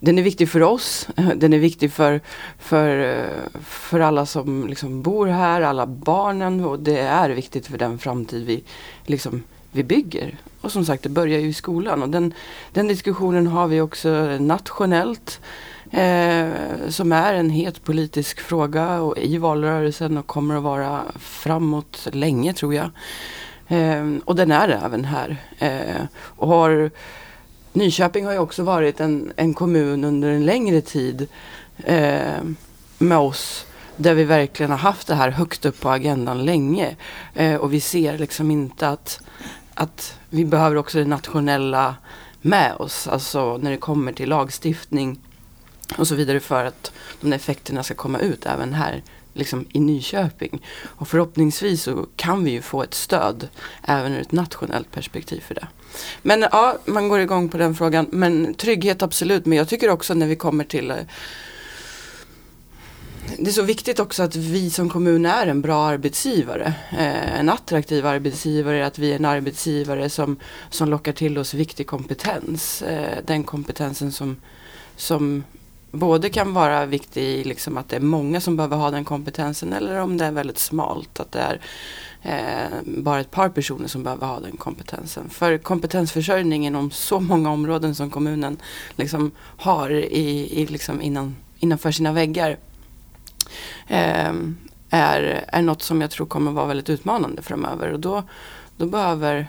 den 0.03 0.19
är 0.19 0.23
viktig 0.23 0.49
för 0.49 0.61
oss. 0.61 1.07
Den 1.35 1.53
är 1.53 1.57
viktig 1.57 1.91
för, 1.91 2.21
för, 2.59 3.25
för 3.63 3.99
alla 3.99 4.25
som 4.25 4.67
liksom 4.67 5.01
bor 5.01 5.27
här, 5.27 5.61
alla 5.61 5.85
barnen 5.85 6.65
och 6.65 6.79
det 6.79 6.99
är 6.99 7.29
viktigt 7.29 7.67
för 7.67 7.77
den 7.77 7.97
framtid 7.97 8.45
vi, 8.45 8.63
liksom, 9.05 9.43
vi 9.71 9.83
bygger. 9.83 10.37
Och 10.61 10.71
som 10.71 10.85
sagt, 10.85 11.03
det 11.03 11.09
börjar 11.09 11.39
ju 11.39 11.47
i 11.47 11.53
skolan 11.53 12.03
och 12.03 12.09
den, 12.09 12.33
den 12.71 12.87
diskussionen 12.87 13.47
har 13.47 13.67
vi 13.67 13.81
också 13.81 14.37
nationellt. 14.39 15.39
Eh, 15.91 16.49
som 16.89 17.11
är 17.11 17.33
en 17.33 17.49
het 17.49 17.83
politisk 17.83 18.39
fråga 18.39 19.01
och 19.01 19.17
i 19.17 19.37
valrörelsen 19.37 20.17
och 20.17 20.27
kommer 20.27 20.55
att 20.55 20.63
vara 20.63 21.01
framåt 21.19 22.07
länge 22.11 22.53
tror 22.53 22.73
jag. 22.73 22.89
Eh, 23.67 24.15
och 24.25 24.35
den 24.35 24.51
är 24.51 24.69
även 24.85 25.05
här. 25.05 25.37
Eh, 25.59 26.05
och 26.15 26.47
har 26.47 26.91
Nyköping 27.73 28.25
har 28.25 28.33
ju 28.33 28.39
också 28.39 28.63
varit 28.63 28.99
en, 28.99 29.33
en 29.35 29.53
kommun 29.53 30.03
under 30.03 30.29
en 30.29 30.45
längre 30.45 30.81
tid 30.81 31.27
eh, 31.77 32.43
med 32.97 33.17
oss 33.17 33.65
där 33.95 34.13
vi 34.13 34.23
verkligen 34.23 34.71
har 34.71 34.77
haft 34.77 35.07
det 35.07 35.15
här 35.15 35.29
högt 35.29 35.65
upp 35.65 35.79
på 35.79 35.89
agendan 35.89 36.45
länge. 36.45 36.95
Eh, 37.33 37.55
och 37.55 37.73
vi 37.73 37.79
ser 37.79 38.17
liksom 38.17 38.51
inte 38.51 38.89
att, 38.89 39.21
att 39.73 40.17
vi 40.29 40.45
behöver 40.45 40.75
också 40.75 40.97
det 40.97 41.05
nationella 41.05 41.95
med 42.41 42.75
oss. 42.75 43.07
Alltså 43.07 43.57
när 43.57 43.71
det 43.71 43.77
kommer 43.77 44.13
till 44.13 44.29
lagstiftning 44.29 45.19
och 45.97 46.07
så 46.07 46.15
vidare 46.15 46.39
för 46.39 46.65
att 46.65 46.91
de 47.21 47.33
effekterna 47.33 47.83
ska 47.83 47.93
komma 47.93 48.19
ut 48.19 48.45
även 48.45 48.73
här 48.73 49.03
liksom 49.33 49.65
i 49.71 49.79
Nyköping. 49.79 50.61
Och 50.83 51.07
förhoppningsvis 51.07 51.83
så 51.83 52.07
kan 52.15 52.43
vi 52.43 52.51
ju 52.51 52.61
få 52.61 52.83
ett 52.83 52.93
stöd 52.93 53.47
även 53.83 54.13
ur 54.13 54.21
ett 54.21 54.31
nationellt 54.31 54.91
perspektiv 54.91 55.39
för 55.39 55.55
det. 55.55 55.67
Men 56.21 56.41
ja, 56.41 56.77
man 56.85 57.09
går 57.09 57.19
igång 57.19 57.49
på 57.49 57.57
den 57.57 57.75
frågan. 57.75 58.07
Men 58.11 58.53
trygghet 58.53 59.01
absolut. 59.01 59.45
Men 59.45 59.57
jag 59.57 59.67
tycker 59.67 59.89
också 59.89 60.13
när 60.13 60.27
vi 60.27 60.35
kommer 60.35 60.63
till 60.63 60.91
eh, 60.91 60.97
det 63.37 63.49
är 63.49 63.53
så 63.53 63.61
viktigt 63.61 63.99
också 63.99 64.23
att 64.23 64.35
vi 64.35 64.69
som 64.69 64.89
kommun 64.89 65.25
är 65.25 65.47
en 65.47 65.61
bra 65.61 65.85
arbetsgivare. 65.85 66.73
Eh, 66.91 67.39
en 67.39 67.49
attraktiv 67.49 68.05
arbetsgivare, 68.05 68.85
att 68.85 68.99
vi 68.99 69.11
är 69.11 69.15
en 69.15 69.25
arbetsgivare 69.25 70.09
som, 70.09 70.37
som 70.69 70.89
lockar 70.89 71.13
till 71.13 71.37
oss 71.37 71.53
viktig 71.53 71.87
kompetens. 71.87 72.81
Eh, 72.81 73.17
den 73.25 73.43
kompetensen 73.43 74.11
som, 74.11 74.37
som 74.95 75.43
både 75.93 76.29
kan 76.29 76.53
vara 76.53 76.85
viktig 76.85 77.23
i 77.23 77.43
liksom 77.43 77.77
att 77.77 77.89
det 77.89 77.95
är 77.95 77.99
många 77.99 78.41
som 78.41 78.55
behöver 78.55 78.77
ha 78.77 78.91
den 78.91 79.05
kompetensen 79.05 79.73
eller 79.73 79.99
om 79.99 80.17
det 80.17 80.25
är 80.25 80.31
väldigt 80.31 80.57
smalt. 80.57 81.19
Att 81.19 81.31
det 81.31 81.39
är 81.39 81.61
eh, 82.21 82.77
bara 82.85 83.19
ett 83.19 83.31
par 83.31 83.49
personer 83.49 83.87
som 83.87 84.03
behöver 84.03 84.27
ha 84.27 84.39
den 84.39 84.57
kompetensen. 84.57 85.29
För 85.29 85.57
kompetensförsörjning 85.57 86.65
inom 86.65 86.91
så 86.91 87.19
många 87.19 87.51
områden 87.51 87.95
som 87.95 88.09
kommunen 88.09 88.57
liksom 88.95 89.31
har 89.37 89.89
i, 89.89 90.61
i 90.61 90.65
liksom 90.65 91.01
innan, 91.01 91.35
innanför 91.59 91.91
sina 91.91 92.11
väggar 92.11 92.57
eh, 93.87 94.33
är, 94.89 95.45
är 95.47 95.61
något 95.61 95.81
som 95.81 96.01
jag 96.01 96.11
tror 96.11 96.27
kommer 96.27 96.51
vara 96.51 96.65
väldigt 96.65 96.89
utmanande 96.89 97.41
framöver. 97.41 97.91
Och 97.91 97.99
då, 97.99 98.23
då, 98.77 98.85
behöver, 98.85 99.47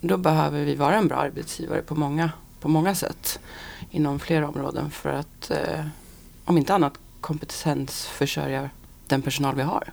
då 0.00 0.16
behöver 0.16 0.64
vi 0.64 0.74
vara 0.74 0.96
en 0.96 1.08
bra 1.08 1.16
arbetsgivare 1.16 1.82
på 1.82 1.94
många, 1.94 2.30
på 2.60 2.68
många 2.68 2.94
sätt 2.94 3.38
inom 3.96 4.18
flera 4.18 4.48
områden 4.48 4.90
för 4.90 5.12
att 5.12 5.50
eh, 5.50 5.86
om 6.44 6.58
inte 6.58 6.74
annat 6.74 6.92
kompetensförsörja 7.20 8.70
den 9.06 9.22
personal 9.22 9.54
vi 9.54 9.62
har. 9.62 9.92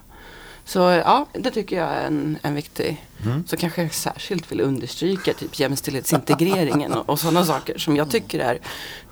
Så 0.64 0.78
ja, 0.78 1.26
det 1.32 1.50
tycker 1.50 1.76
jag 1.76 1.88
är 1.88 2.06
en, 2.06 2.38
en 2.42 2.54
viktig. 2.54 3.04
Mm. 3.24 3.46
Så 3.46 3.56
kanske 3.56 3.82
jag 3.82 3.94
särskilt 3.94 4.52
vill 4.52 4.60
understryka 4.60 5.34
typ 5.34 5.60
jämställdhetsintegreringen 5.60 6.92
och, 6.92 7.08
och 7.08 7.20
sådana 7.20 7.44
saker 7.44 7.78
som 7.78 7.96
jag, 7.96 8.10
tycker 8.10 8.38
är, 8.38 8.58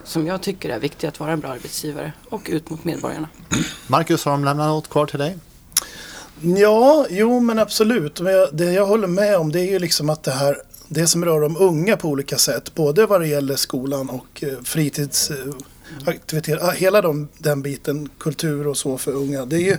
som 0.04 0.26
jag 0.26 0.42
tycker 0.42 0.70
är 0.70 0.78
viktiga 0.78 1.08
att 1.10 1.20
vara 1.20 1.32
en 1.32 1.40
bra 1.40 1.50
arbetsgivare 1.50 2.12
och 2.28 2.48
ut 2.50 2.70
mot 2.70 2.84
medborgarna. 2.84 3.28
Marcus, 3.86 4.24
har 4.24 4.32
de 4.32 4.44
lämnat 4.44 4.66
något 4.66 4.88
kvar 4.88 5.06
till 5.06 5.18
dig? 5.18 5.38
Ja, 6.40 7.06
jo 7.10 7.40
men 7.40 7.58
absolut. 7.58 8.20
Men 8.20 8.32
jag, 8.32 8.48
det 8.52 8.72
jag 8.72 8.86
håller 8.86 9.08
med 9.08 9.36
om 9.36 9.52
det 9.52 9.60
är 9.60 9.70
ju 9.70 9.78
liksom 9.78 10.10
att 10.10 10.22
det 10.22 10.30
här 10.30 10.56
det 10.88 11.06
som 11.06 11.24
rör 11.24 11.40
de 11.40 11.56
unga 11.56 11.96
på 11.96 12.08
olika 12.08 12.38
sätt. 12.38 12.74
Både 12.74 13.06
vad 13.06 13.20
det 13.20 13.26
gäller 13.26 13.56
skolan 13.56 14.10
och 14.10 14.44
eh, 14.44 14.62
fritidsaktiviteter. 14.64 16.62
Eh, 16.62 16.68
ah, 16.68 16.70
hela 16.70 17.02
de, 17.02 17.28
den 17.38 17.62
biten, 17.62 18.08
kultur 18.18 18.66
och 18.66 18.76
så 18.76 18.98
för 18.98 19.12
unga. 19.12 19.44
Det 19.44 19.56
är 19.56 19.60
ju, 19.60 19.76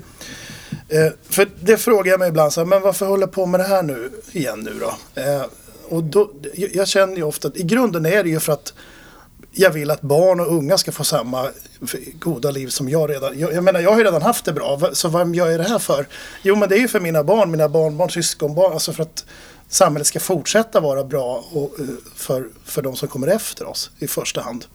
eh, 0.89 1.11
för 1.29 1.49
det 1.59 1.77
frågar 1.77 2.11
jag 2.11 2.19
mig 2.19 2.29
ibland, 2.29 2.53
så 2.53 2.61
här, 2.61 2.65
men 2.65 2.81
varför 2.81 3.05
håller 3.05 3.23
jag 3.23 3.31
på 3.31 3.45
med 3.45 3.59
det 3.59 3.67
här 3.67 3.83
nu 3.83 4.11
igen 4.31 4.59
nu 4.59 4.73
då? 4.79 4.93
Och 5.89 6.03
då, 6.03 6.31
jag 6.53 6.87
känner 6.87 7.15
ju 7.15 7.23
ofta 7.23 7.47
att 7.47 7.57
i 7.57 7.63
grunden 7.63 8.05
är 8.05 8.23
det 8.23 8.29
ju 8.29 8.39
för 8.39 8.53
att 8.53 8.73
jag 9.55 9.71
vill 9.71 9.91
att 9.91 10.01
barn 10.01 10.39
och 10.39 10.47
unga 10.53 10.77
ska 10.77 10.91
få 10.91 11.03
samma 11.03 11.49
goda 12.19 12.51
liv 12.51 12.67
som 12.67 12.89
jag 12.89 13.09
redan. 13.09 13.39
Jag, 13.39 13.53
jag 13.53 13.63
menar, 13.63 13.79
jag 13.79 13.91
har 13.91 13.97
ju 13.97 14.03
redan 14.03 14.21
haft 14.21 14.45
det 14.45 14.53
bra. 14.53 14.81
Så 14.93 15.09
vad 15.09 15.35
gör 15.35 15.49
jag 15.49 15.59
det 15.59 15.69
här 15.69 15.79
för? 15.79 16.07
Jo, 16.41 16.55
men 16.55 16.69
det 16.69 16.75
är 16.75 16.79
ju 16.79 16.87
för 16.87 16.99
mina 16.99 17.23
barn, 17.23 17.51
mina 17.51 17.69
barnbarn, 17.69 18.09
syskonbarn. 18.09 18.73
Alltså 18.73 18.93
för 18.93 19.03
att 19.03 19.25
samhället 19.73 20.07
ska 20.07 20.19
fortsätta 20.19 20.79
vara 20.79 21.03
bra 21.03 21.45
och, 21.51 21.79
eh, 21.79 21.85
för, 22.15 22.47
för 22.65 22.81
de 22.81 22.95
som 22.95 23.07
kommer 23.07 23.27
efter 23.27 23.67
oss 23.67 23.91
i 23.99 24.07
första 24.07 24.41
hand. 24.41 24.65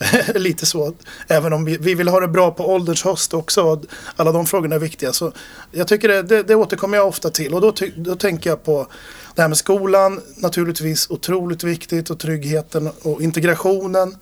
Lite 0.34 0.66
så, 0.66 0.94
även 1.28 1.52
om 1.52 1.64
vi, 1.64 1.76
vi 1.76 1.94
vill 1.94 2.08
ha 2.08 2.20
det 2.20 2.28
bra 2.28 2.50
på 2.50 2.68
ålderns 2.68 3.02
höst 3.02 3.34
också. 3.34 3.82
Alla 4.16 4.32
de 4.32 4.46
frågorna 4.46 4.74
är 4.74 4.78
viktiga. 4.78 5.12
Så 5.12 5.32
jag 5.72 5.88
tycker 5.88 6.08
det, 6.08 6.22
det, 6.22 6.42
det 6.42 6.54
återkommer 6.54 6.96
jag 6.96 7.08
ofta 7.08 7.30
till 7.30 7.54
och 7.54 7.60
då, 7.60 7.72
ty, 7.72 7.90
då 7.96 8.16
tänker 8.16 8.50
jag 8.50 8.64
på 8.64 8.86
det 9.34 9.42
här 9.42 9.48
med 9.48 9.58
skolan, 9.58 10.20
naturligtvis 10.36 11.10
otroligt 11.10 11.64
viktigt 11.64 12.10
och 12.10 12.18
tryggheten 12.18 12.90
och 13.02 13.22
integrationen. 13.22 14.16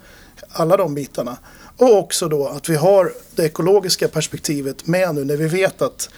Alla 0.49 0.77
de 0.77 0.95
bitarna. 0.95 1.37
Och 1.77 1.99
också 1.99 2.29
då 2.29 2.49
att 2.49 2.69
vi 2.69 2.77
har 2.77 3.13
det 3.35 3.45
ekologiska 3.45 4.09
perspektivet 4.09 4.87
med 4.87 5.15
nu 5.15 5.25
när 5.25 5.37
vi 5.37 5.49
vet 5.49 5.83
att 5.83 6.11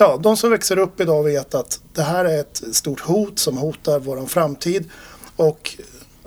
ja, 0.00 0.16
de 0.16 0.36
som 0.36 0.50
växer 0.50 0.78
upp 0.78 1.00
idag 1.00 1.24
vet 1.24 1.54
att 1.54 1.80
det 1.94 2.02
här 2.02 2.24
är 2.24 2.40
ett 2.40 2.62
stort 2.72 3.00
hot 3.00 3.38
som 3.38 3.56
hotar 3.56 4.00
vår 4.00 4.26
framtid. 4.26 4.90
Och 5.36 5.76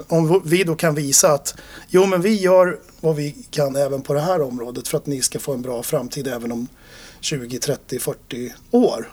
om 0.08 0.42
vi 0.46 0.64
då 0.64 0.76
kan 0.76 0.96
visa 0.96 1.32
att 1.32 1.56
jo 1.88 2.06
men 2.06 2.22
vi 2.22 2.36
gör 2.36 2.80
vad 3.00 3.16
vi 3.16 3.46
kan 3.52 3.76
även 3.76 4.02
på 4.02 4.14
det 4.14 4.20
här 4.20 4.42
området 4.42 4.88
för 4.88 4.98
att 4.98 5.06
ni 5.06 5.22
ska 5.22 5.40
få 5.40 5.54
en 5.54 5.62
bra 5.62 5.84
framtid 5.84 6.28
även 6.28 6.52
om 6.52 6.68
20, 7.20 7.60
30, 7.60 8.00
40 8.00 8.54
år. 8.72 9.10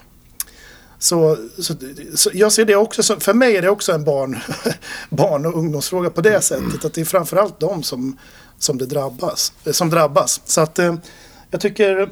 Så, 0.99 1.37
så, 1.59 1.75
så, 2.14 2.31
jag 2.35 2.52
ser 2.52 2.64
det 2.64 2.76
också 2.76 3.02
som, 3.02 3.21
för 3.21 3.35
mig 3.35 3.57
är 3.57 3.62
det 3.62 3.71
också 3.71 3.93
en 3.93 4.05
barn, 4.05 4.38
barn 5.11 5.47
och 5.47 5.59
ungdomsfråga 5.59 6.11
på 6.11 6.21
det 6.21 6.40
sättet. 6.40 6.85
Att 6.85 6.95
det 6.95 7.00
är 7.00 7.05
framförallt 7.05 7.61
de 7.61 7.83
som, 7.83 8.19
som, 8.59 8.79
det 8.79 8.87
drabbas, 8.87 9.52
som 9.71 9.90
drabbas. 9.90 10.40
Så 10.45 10.61
att 10.61 10.79
eh, 10.79 10.95
jag 11.50 11.61
tycker, 11.61 12.11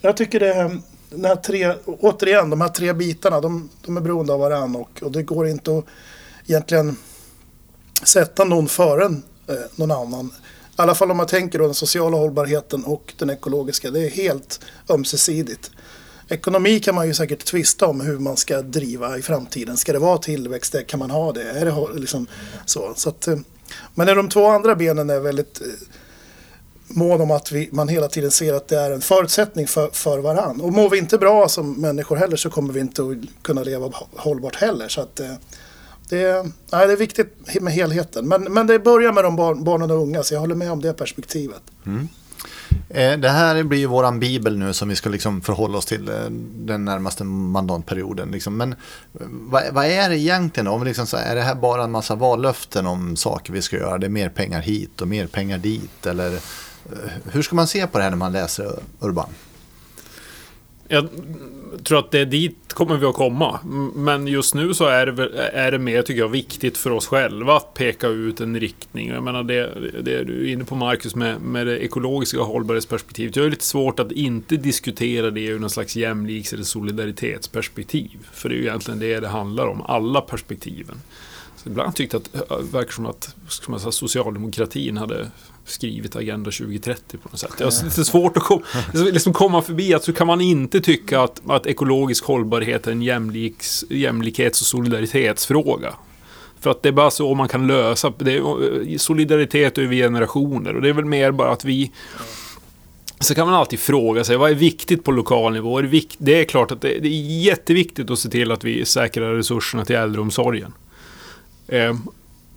jag 0.00 0.16
tycker 0.16 0.40
det 0.40 0.80
den 1.10 1.24
här 1.24 1.36
tre, 1.36 1.74
återigen, 1.86 2.50
de 2.50 2.60
här 2.60 2.68
tre 2.68 2.92
bitarna, 2.92 3.40
de, 3.40 3.68
de 3.84 3.96
är 3.96 4.00
beroende 4.00 4.32
av 4.32 4.40
varandra 4.40 4.80
och, 4.80 5.02
och, 5.02 5.12
det 5.12 5.22
går 5.22 5.48
inte 5.48 5.78
att 5.78 5.84
egentligen 6.46 6.96
sätta 8.02 8.44
någon 8.44 8.68
före 8.68 9.04
eh, 9.46 9.54
någon 9.76 9.90
annan. 9.90 10.26
I 10.26 10.82
alla 10.82 10.94
fall 10.94 11.10
om 11.10 11.16
man 11.16 11.26
tänker 11.26 11.58
då 11.58 11.64
den 11.64 11.74
sociala 11.74 12.16
hållbarheten 12.16 12.84
och 12.84 13.14
den 13.18 13.30
ekologiska. 13.30 13.90
Det 13.90 14.06
är 14.06 14.10
helt 14.10 14.60
ömsesidigt. 14.88 15.70
Ekonomi 16.28 16.80
kan 16.80 16.94
man 16.94 17.06
ju 17.06 17.14
säkert 17.14 17.44
tvista 17.44 17.86
om 17.86 18.00
hur 18.00 18.18
man 18.18 18.36
ska 18.36 18.62
driva 18.62 19.18
i 19.18 19.22
framtiden. 19.22 19.76
Ska 19.76 19.92
det 19.92 19.98
vara 19.98 20.18
tillväxt? 20.18 20.74
Kan 20.86 20.98
man 20.98 21.10
ha 21.10 21.32
det? 21.32 21.50
Är 21.50 21.64
det 21.64 22.00
liksom 22.00 22.26
så? 22.66 22.92
så 22.96 23.08
att, 23.08 23.28
eh, 23.28 23.38
men 23.94 24.06
de 24.06 24.28
två 24.28 24.46
andra 24.46 24.74
benen 24.74 25.10
är 25.10 25.20
väldigt 25.20 25.60
eh, 25.60 25.66
mån 26.88 27.20
om 27.20 27.30
att 27.30 27.52
vi, 27.52 27.68
man 27.72 27.88
hela 27.88 28.08
tiden 28.08 28.30
ser 28.30 28.54
att 28.54 28.68
det 28.68 28.78
är 28.78 28.90
en 28.90 29.00
förutsättning 29.00 29.66
för, 29.66 29.90
för 29.92 30.18
varann. 30.18 30.60
Och 30.60 30.72
mår 30.72 30.90
vi 30.90 30.98
inte 30.98 31.18
bra 31.18 31.48
som 31.48 31.72
människor 31.72 32.16
heller 32.16 32.36
så 32.36 32.50
kommer 32.50 32.72
vi 32.72 32.80
inte 32.80 33.02
att 33.02 33.42
kunna 33.42 33.62
leva 33.62 33.92
hållbart 34.16 34.56
heller. 34.56 34.88
Så 34.88 35.00
att, 35.00 35.20
eh, 35.20 35.32
det, 36.08 36.42
nej, 36.72 36.86
det 36.86 36.92
är 36.92 36.96
viktigt 36.96 37.60
med 37.60 37.72
helheten. 37.72 38.28
Men, 38.28 38.42
men 38.42 38.66
det 38.66 38.78
börjar 38.78 39.12
med 39.12 39.24
de 39.24 39.36
barn, 39.36 39.64
barnen 39.64 39.90
och 39.90 40.02
unga 40.02 40.22
så 40.22 40.34
jag 40.34 40.40
håller 40.40 40.54
med 40.54 40.72
om 40.72 40.80
det 40.80 40.92
perspektivet. 40.92 41.62
Mm. 41.86 42.08
Eh, 42.88 43.18
det 43.18 43.28
här 43.28 43.62
blir 43.62 43.78
ju 43.78 43.86
våran 43.86 44.20
bibel 44.20 44.58
nu 44.58 44.72
som 44.72 44.88
vi 44.88 44.96
ska 44.96 45.08
liksom 45.08 45.40
förhålla 45.40 45.78
oss 45.78 45.86
till 45.86 46.08
eh, 46.08 46.14
den 46.54 46.84
närmaste 46.84 47.24
mandatperioden. 47.24 48.30
Liksom. 48.30 48.56
Men 48.56 48.72
eh, 48.72 48.76
vad, 49.30 49.62
vad, 49.72 49.86
är 49.86 50.08
det 50.08 50.18
egentligen? 50.18 50.66
Om 50.66 50.84
liksom 50.84 51.06
så, 51.06 51.16
är 51.16 51.34
det 51.34 51.42
här 51.42 51.54
bara 51.54 51.84
en 51.84 51.90
massa 51.90 52.14
vallöften 52.14 52.86
om 52.86 53.16
saker 53.16 53.52
vi 53.52 53.62
ska 53.62 53.76
göra? 53.76 53.98
Det 53.98 54.06
är 54.06 54.10
mer 54.10 54.28
pengar 54.28 54.60
hit 54.60 55.00
och 55.00 55.08
mer 55.08 55.26
pengar 55.26 55.58
dit? 55.58 56.06
Eller 56.06 56.38
hur 57.32 57.42
ska 57.42 57.56
man 57.56 57.66
se 57.66 57.86
på 57.86 57.98
det 57.98 58.04
här 58.04 58.10
när 58.10 58.16
man 58.16 58.32
läser 58.32 58.78
Urban? 59.00 59.28
Jag 60.88 61.08
tror 61.84 61.98
att 61.98 62.10
det 62.10 62.18
är 62.18 62.26
dit 62.26 62.68
kommer 62.78 62.96
vi 62.96 63.06
att 63.06 63.14
komma. 63.14 63.60
Men 63.94 64.26
just 64.26 64.54
nu 64.54 64.74
så 64.74 64.86
är 64.86 65.06
det, 65.06 65.38
är 65.38 65.70
det 65.70 65.78
mer, 65.78 66.02
tycker 66.02 66.20
jag, 66.20 66.28
viktigt 66.28 66.76
för 66.76 66.90
oss 66.90 67.06
själva 67.06 67.56
att 67.56 67.74
peka 67.74 68.08
ut 68.08 68.40
en 68.40 68.60
riktning. 68.60 69.08
Jag 69.08 69.22
menar 69.22 69.42
det, 69.42 69.74
det 70.02 70.24
du 70.24 70.48
är 70.48 70.52
inne 70.52 70.64
på 70.64 70.74
Marcus 70.74 71.14
med, 71.14 71.40
med 71.40 71.66
det 71.66 71.84
ekologiska 71.84 72.40
hållbarhetsperspektivet. 72.40 73.36
Jag 73.36 73.46
är 73.46 73.50
lite 73.50 73.64
svårt 73.64 74.00
att 74.00 74.12
inte 74.12 74.56
diskutera 74.56 75.30
det 75.30 75.44
ur 75.44 75.58
någon 75.58 75.70
slags 75.70 75.96
jämliks 75.96 76.52
eller 76.52 76.64
solidaritetsperspektiv. 76.64 78.28
För 78.32 78.48
det 78.48 78.54
är 78.54 78.56
ju 78.56 78.62
egentligen 78.62 79.00
det 79.00 79.20
det 79.20 79.28
handlar 79.28 79.66
om, 79.66 79.82
alla 79.82 80.20
perspektiven. 80.20 81.00
Så 81.56 81.68
ibland 81.68 81.94
tyckte 81.94 82.16
jag 82.16 82.42
att 82.42 82.60
det 82.60 82.72
verkar 82.72 82.92
som 82.92 83.06
att 83.06 83.34
ska 83.48 83.70
man 83.70 83.80
säga, 83.80 83.92
socialdemokratin 83.92 84.96
hade 84.96 85.30
skrivit 85.70 86.16
Agenda 86.16 86.50
2030 86.50 87.18
på 87.22 87.28
något 87.28 87.40
sätt. 87.40 87.50
Det 87.58 87.64
är 87.64 87.84
lite 87.84 88.04
svårt 88.04 88.36
att 88.36 88.42
kom, 88.42 88.62
liksom 88.92 89.32
komma 89.32 89.62
förbi 89.62 89.94
att 89.94 90.04
så 90.04 90.12
kan 90.12 90.26
man 90.26 90.40
inte 90.40 90.80
tycka 90.80 91.20
att, 91.20 91.40
att 91.48 91.66
ekologisk 91.66 92.24
hållbarhet 92.24 92.86
är 92.86 92.92
en 92.92 93.02
jämliks, 93.02 93.84
jämlikhets 93.90 94.60
och 94.60 94.66
solidaritetsfråga. 94.66 95.94
För 96.60 96.70
att 96.70 96.82
det 96.82 96.88
är 96.88 96.92
bara 96.92 97.10
så 97.10 97.34
man 97.34 97.48
kan 97.48 97.66
lösa 97.66 98.12
det. 98.18 98.36
Är, 98.36 98.98
solidaritet 98.98 99.78
över 99.78 99.94
generationer 99.94 100.76
och 100.76 100.82
det 100.82 100.88
är 100.88 100.92
väl 100.92 101.04
mer 101.04 101.30
bara 101.30 101.50
att 101.50 101.64
vi 101.64 101.92
så 103.20 103.34
kan 103.34 103.46
man 103.46 103.54
alltid 103.54 103.78
fråga 103.78 104.24
sig, 104.24 104.36
vad 104.36 104.50
är 104.50 104.54
viktigt 104.54 105.04
på 105.04 105.10
lokal 105.10 105.52
nivå? 105.52 105.80
Det 106.18 106.40
är 106.40 106.44
klart 106.44 106.70
att 106.70 106.80
det 106.80 107.06
är 107.06 107.42
jätteviktigt 107.42 108.10
att 108.10 108.18
se 108.18 108.28
till 108.28 108.52
att 108.52 108.64
vi 108.64 108.84
säkrar 108.84 109.34
resurserna 109.34 109.84
till 109.84 109.96
äldreomsorgen. 109.96 110.72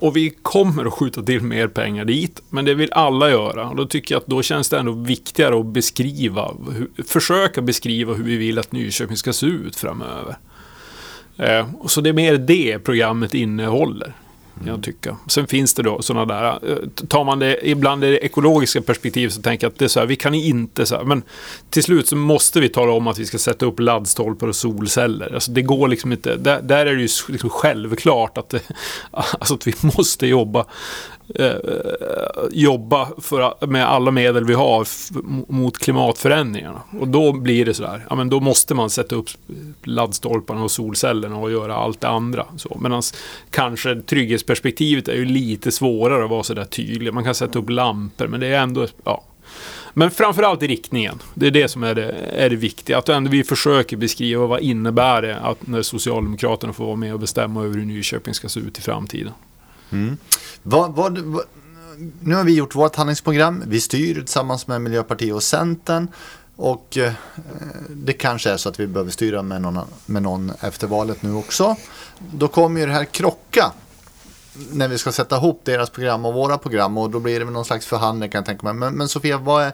Och 0.01 0.17
vi 0.17 0.29
kommer 0.29 0.85
att 0.85 0.93
skjuta 0.93 1.23
till 1.23 1.41
mer 1.41 1.67
pengar 1.67 2.05
dit, 2.05 2.41
men 2.49 2.65
det 2.65 2.73
vill 2.73 2.93
alla 2.93 3.29
göra. 3.29 3.69
Och 3.69 3.75
då 3.75 3.85
tycker 3.85 4.15
jag 4.15 4.19
att 4.19 4.27
då 4.27 4.41
känns 4.41 4.69
det 4.69 4.79
ändå 4.79 4.91
viktigare 4.91 5.59
att 5.59 5.65
beskriva, 5.65 6.51
försöka 7.07 7.61
beskriva 7.61 8.13
hur 8.13 8.23
vi 8.23 8.37
vill 8.37 8.59
att 8.59 8.71
Nyköping 8.71 9.17
ska 9.17 9.33
se 9.33 9.45
ut 9.45 9.75
framöver. 9.75 10.37
Eh, 11.37 11.67
så 11.87 12.01
det 12.01 12.09
är 12.09 12.13
mer 12.13 12.37
det 12.37 12.79
programmet 12.79 13.33
innehåller. 13.33 14.13
Mm. 14.55 14.67
Jag 14.67 14.83
tycker. 14.83 15.15
Sen 15.27 15.47
finns 15.47 15.73
det 15.73 15.83
då 15.83 16.01
sådana 16.01 16.25
där, 16.25 16.71
eh, 16.71 16.77
tar 17.07 17.23
man 17.23 17.39
det 17.39 17.69
ibland 17.69 18.03
i 18.03 18.11
det 18.11 18.17
ekologiska 18.17 18.81
perspektivet 18.81 19.33
så 19.33 19.41
tänker 19.41 19.65
jag 19.65 19.71
att 19.71 19.79
det 19.79 19.85
är 19.85 19.89
så 19.89 19.99
här, 19.99 20.07
vi 20.07 20.15
kan 20.15 20.33
inte 20.33 20.85
så 20.85 20.95
här, 20.95 21.03
men 21.03 21.23
till 21.69 21.83
slut 21.83 22.07
så 22.07 22.15
måste 22.15 22.59
vi 22.59 22.69
tala 22.69 22.91
om 22.91 23.07
att 23.07 23.19
vi 23.19 23.25
ska 23.25 23.37
sätta 23.37 23.65
upp 23.65 23.79
laddstolpar 23.79 24.47
och 24.47 24.55
solceller. 24.55 25.33
Alltså 25.33 25.51
det 25.51 25.61
går 25.61 25.87
liksom 25.87 26.11
inte, 26.11 26.35
där, 26.35 26.61
där 26.61 26.85
är 26.85 26.95
det 26.95 27.01
ju 27.01 27.07
liksom 27.27 27.49
självklart 27.49 28.37
att, 28.37 28.49
det, 28.49 28.61
alltså 29.11 29.53
att 29.53 29.67
vi 29.67 29.73
måste 29.81 30.27
jobba 30.27 30.65
Eh, 31.35 31.45
eh, 31.45 31.55
jobba 32.51 33.07
för, 33.21 33.65
med 33.67 33.89
alla 33.89 34.11
medel 34.11 34.45
vi 34.45 34.53
har 34.53 34.87
mot 35.51 35.77
klimatförändringarna. 35.77 36.81
Och 36.99 37.07
då 37.07 37.33
blir 37.33 37.65
det 37.65 37.73
sådär, 37.73 38.05
ja 38.09 38.15
men 38.15 38.29
då 38.29 38.39
måste 38.39 38.75
man 38.75 38.89
sätta 38.89 39.15
upp 39.15 39.29
laddstolparna 39.83 40.63
och 40.63 40.71
solcellerna 40.71 41.37
och 41.37 41.51
göra 41.51 41.75
allt 41.75 42.01
det 42.01 42.07
andra. 42.07 42.45
Medan 42.79 43.01
kanske 43.49 44.01
trygghetsperspektivet 44.01 45.07
är 45.07 45.15
ju 45.15 45.25
lite 45.25 45.71
svårare 45.71 46.23
att 46.23 46.29
vara 46.29 46.43
sådär 46.43 46.65
tydlig. 46.65 47.13
Man 47.13 47.23
kan 47.23 47.35
sätta 47.35 47.59
upp 47.59 47.69
lampor 47.69 48.27
men 48.27 48.39
det 48.39 48.47
är 48.47 48.59
ändå, 48.59 48.87
ja. 49.03 49.23
Men 49.93 50.11
framförallt 50.11 50.63
i 50.63 50.67
riktningen. 50.67 51.21
Det 51.33 51.47
är 51.47 51.51
det 51.51 51.67
som 51.67 51.83
är 51.83 51.95
det, 51.95 52.11
är 52.35 52.49
det 52.49 52.55
viktiga. 52.55 52.97
Att 52.97 53.09
ändå 53.09 53.31
vi 53.31 53.43
försöker 53.43 53.97
beskriva 53.97 54.45
vad 54.45 54.61
innebär 54.61 55.21
det 55.21 55.39
att 55.39 55.67
när 55.67 55.81
Socialdemokraterna 55.81 56.73
får 56.73 56.85
vara 56.85 56.95
med 56.95 57.13
och 57.13 57.19
bestämma 57.19 57.63
över 57.63 57.77
hur 57.77 57.85
Nyköping 57.85 58.33
ska 58.33 58.49
se 58.49 58.59
ut 58.59 58.77
i 58.77 58.81
framtiden. 58.81 59.33
Mm. 59.91 60.17
Vad, 60.63 60.95
vad, 60.95 61.17
vad, 61.17 61.43
nu 62.21 62.35
har 62.35 62.43
vi 62.43 62.55
gjort 62.55 62.75
vårt 62.75 62.95
handlingsprogram. 62.95 63.63
Vi 63.67 63.81
styr 63.81 64.15
tillsammans 64.15 64.67
med 64.67 64.81
Miljöpartiet 64.81 65.35
och 65.35 65.43
Centern. 65.43 66.07
Och 66.55 66.97
eh, 66.97 67.13
det 67.89 68.13
kanske 68.13 68.51
är 68.51 68.57
så 68.57 68.69
att 68.69 68.79
vi 68.79 68.87
behöver 68.87 69.11
styra 69.11 69.41
med 69.41 69.61
någon, 69.61 69.79
med 70.05 70.23
någon 70.23 70.51
efter 70.59 70.87
valet 70.87 71.21
nu 71.21 71.33
också. 71.33 71.75
Då 72.33 72.47
kommer 72.47 72.79
ju 72.79 72.85
det 72.85 72.93
här 72.93 73.05
krocka 73.05 73.71
när 74.71 74.87
vi 74.87 74.97
ska 74.97 75.11
sätta 75.11 75.37
ihop 75.37 75.61
deras 75.63 75.89
program 75.89 76.25
och 76.25 76.33
våra 76.33 76.57
program 76.57 76.97
och 76.97 77.09
då 77.09 77.19
blir 77.19 77.39
det 77.39 77.45
någon 77.45 77.65
slags 77.65 77.85
förhandling 77.85 78.29
kan 78.29 78.39
jag 78.39 78.45
tänka 78.45 78.63
mig. 78.63 78.73
Men, 78.73 78.93
men 78.93 79.09
Sofia, 79.09 79.37
vad 79.37 79.63
är, 79.63 79.73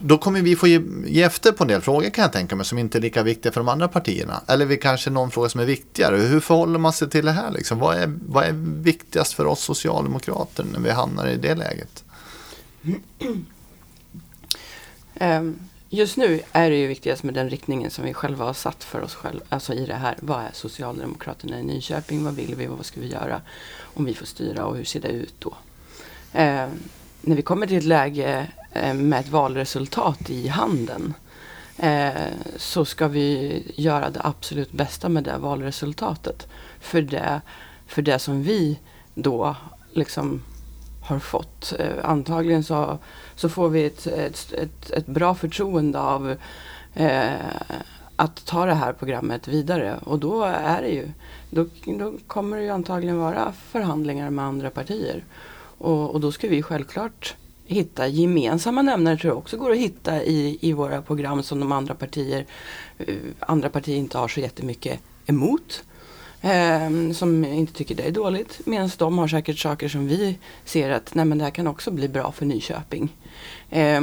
då 0.00 0.18
kommer 0.18 0.42
vi 0.42 0.56
få 0.56 0.66
ge, 0.66 0.80
ge, 1.06 1.22
efter 1.22 1.52
på 1.52 1.64
en 1.64 1.68
del 1.68 1.80
frågor 1.80 2.10
kan 2.10 2.22
jag 2.22 2.32
tänka 2.32 2.56
mig 2.56 2.66
som 2.66 2.78
inte 2.78 2.98
är 2.98 3.02
lika 3.02 3.22
viktiga 3.22 3.52
för 3.52 3.60
de 3.60 3.68
andra 3.68 3.88
partierna. 3.88 4.42
Eller 4.46 4.66
vi 4.66 4.76
kanske 4.76 5.10
någon 5.10 5.30
fråga 5.30 5.48
som 5.48 5.60
är 5.60 5.64
viktigare. 5.64 6.16
Hur 6.16 6.40
förhåller 6.40 6.78
man 6.78 6.92
sig 6.92 7.10
till 7.10 7.24
det 7.24 7.32
här? 7.32 7.50
Liksom? 7.50 7.78
Vad, 7.78 7.96
är, 7.96 8.18
vad 8.28 8.44
är 8.44 8.52
viktigast 8.82 9.32
för 9.32 9.46
oss 9.46 9.60
socialdemokrater 9.60 10.64
när 10.72 10.80
vi 10.80 10.90
hamnar 10.90 11.28
i 11.28 11.36
det 11.36 11.54
läget? 11.54 12.04
Ehm, 15.20 15.58
just 15.88 16.16
nu 16.16 16.40
är 16.52 16.70
det 16.70 16.76
ju 16.76 16.86
viktigast 16.86 17.22
med 17.22 17.34
den 17.34 17.50
riktningen 17.50 17.90
som 17.90 18.04
vi 18.04 18.14
själva 18.14 18.44
har 18.44 18.52
satt 18.52 18.84
för 18.84 19.00
oss 19.00 19.14
själva. 19.14 19.44
Alltså 19.48 19.74
i 19.74 19.86
det 19.86 19.94
här. 19.94 20.16
Vad 20.20 20.40
är 20.40 20.50
Socialdemokraterna 20.52 21.60
i 21.60 21.62
Nyköping? 21.62 22.24
Vad 22.24 22.34
vill 22.34 22.54
vi? 22.54 22.66
Vad 22.66 22.86
ska 22.86 23.00
vi 23.00 23.08
göra? 23.08 23.40
Om 23.80 24.04
vi 24.04 24.14
får 24.14 24.26
styra 24.26 24.64
och 24.66 24.76
hur 24.76 24.84
ser 24.84 25.00
det 25.00 25.08
ut 25.08 25.34
då? 25.38 25.54
Ehm, 26.32 26.70
när 27.20 27.36
vi 27.36 27.42
kommer 27.42 27.66
till 27.66 27.76
ett 27.76 27.84
läge 27.84 28.46
eh, 28.72 28.94
med 28.94 29.20
ett 29.20 29.28
valresultat 29.28 30.30
i 30.30 30.48
handen 30.48 31.14
eh, 31.76 32.10
så 32.56 32.84
ska 32.84 33.08
vi 33.08 33.62
göra 33.76 34.10
det 34.10 34.20
absolut 34.24 34.72
bästa 34.72 35.08
med 35.08 35.24
det 35.24 35.38
valresultatet. 35.38 36.48
För 36.80 37.02
det, 37.02 37.40
för 37.86 38.02
det 38.02 38.18
som 38.18 38.42
vi 38.42 38.78
då 39.14 39.56
liksom 39.92 40.42
har 41.02 41.18
fått. 41.18 41.74
Eh, 41.78 42.10
antagligen 42.10 42.64
så, 42.64 42.98
så 43.36 43.48
får 43.48 43.68
vi 43.68 43.84
ett, 43.84 44.06
ett, 44.06 44.52
ett, 44.52 44.90
ett 44.90 45.06
bra 45.06 45.34
förtroende 45.34 46.00
av 46.00 46.36
eh, 46.94 47.32
att 48.16 48.46
ta 48.46 48.66
det 48.66 48.74
här 48.74 48.92
programmet 48.92 49.48
vidare. 49.48 49.98
Och 50.04 50.18
då 50.18 50.42
är 50.44 50.82
det 50.82 50.88
ju, 50.88 51.08
då, 51.50 51.66
då 51.84 52.12
kommer 52.26 52.56
det 52.56 52.62
ju 52.62 52.70
antagligen 52.70 53.18
vara 53.18 53.52
förhandlingar 53.52 54.30
med 54.30 54.44
andra 54.44 54.70
partier. 54.70 55.24
Och, 55.78 56.10
och 56.10 56.20
då 56.20 56.32
ska 56.32 56.48
vi 56.48 56.62
självklart 56.62 57.36
hitta 57.68 58.06
gemensamma 58.06 58.82
nämnare 58.82 59.16
tror 59.16 59.30
jag 59.30 59.38
också 59.38 59.56
går 59.56 59.70
att 59.70 59.78
hitta 59.78 60.22
i, 60.24 60.58
i 60.60 60.72
våra 60.72 61.02
program 61.02 61.42
som 61.42 61.60
de 61.60 61.72
andra 61.72 61.94
partier, 61.94 62.46
eh, 62.98 63.14
andra 63.40 63.68
partier 63.68 63.96
inte 63.96 64.18
har 64.18 64.28
så 64.28 64.40
jättemycket 64.40 65.00
emot. 65.26 65.84
Eh, 66.40 67.12
som 67.12 67.44
inte 67.44 67.72
tycker 67.72 67.94
det 67.94 68.02
är 68.02 68.10
dåligt. 68.10 68.60
Medan 68.64 68.90
de 68.98 69.18
har 69.18 69.28
säkert 69.28 69.58
saker 69.58 69.88
som 69.88 70.08
vi 70.08 70.38
ser 70.64 70.90
att 70.90 71.14
nej 71.14 71.24
men 71.24 71.38
det 71.38 71.44
här 71.44 71.50
kan 71.50 71.66
också 71.66 71.90
bli 71.90 72.08
bra 72.08 72.32
för 72.32 72.46
Nyköping. 72.46 73.08
Eh, 73.70 74.00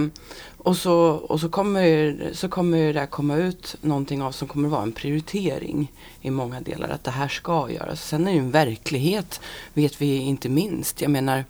och 0.57 0.77
så, 0.77 0.95
och 1.09 1.39
så, 1.39 1.49
kommer, 1.49 2.19
så 2.33 2.49
kommer 2.49 2.93
det 2.93 3.07
komma 3.07 3.35
ut 3.35 3.75
någonting 3.81 4.21
av 4.21 4.31
som 4.31 4.47
kommer 4.47 4.69
vara 4.69 4.83
en 4.83 4.91
prioritering 4.91 5.91
i 6.21 6.29
många 6.31 6.61
delar. 6.61 6.89
Att 6.89 7.03
det 7.03 7.11
här 7.11 7.27
ska 7.27 7.71
göras. 7.71 8.07
Sen 8.07 8.21
är 8.21 8.25
det 8.25 8.31
ju 8.31 8.39
en 8.39 8.51
verklighet, 8.51 9.41
vet 9.73 10.01
vi 10.01 10.17
inte 10.17 10.49
minst. 10.49 11.01
Jag 11.01 11.11
menar 11.11 11.43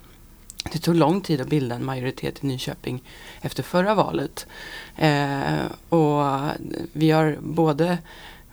det 0.72 0.78
tog 0.78 0.94
lång 0.94 1.20
tid 1.20 1.40
att 1.40 1.48
bilda 1.48 1.74
en 1.74 1.84
majoritet 1.84 2.44
i 2.44 2.46
Nyköping 2.46 3.02
efter 3.40 3.62
förra 3.62 3.94
valet. 3.94 4.46
Eh, 4.96 5.66
och 5.88 6.24
vi 6.92 7.10
har 7.10 7.38
både, 7.40 7.98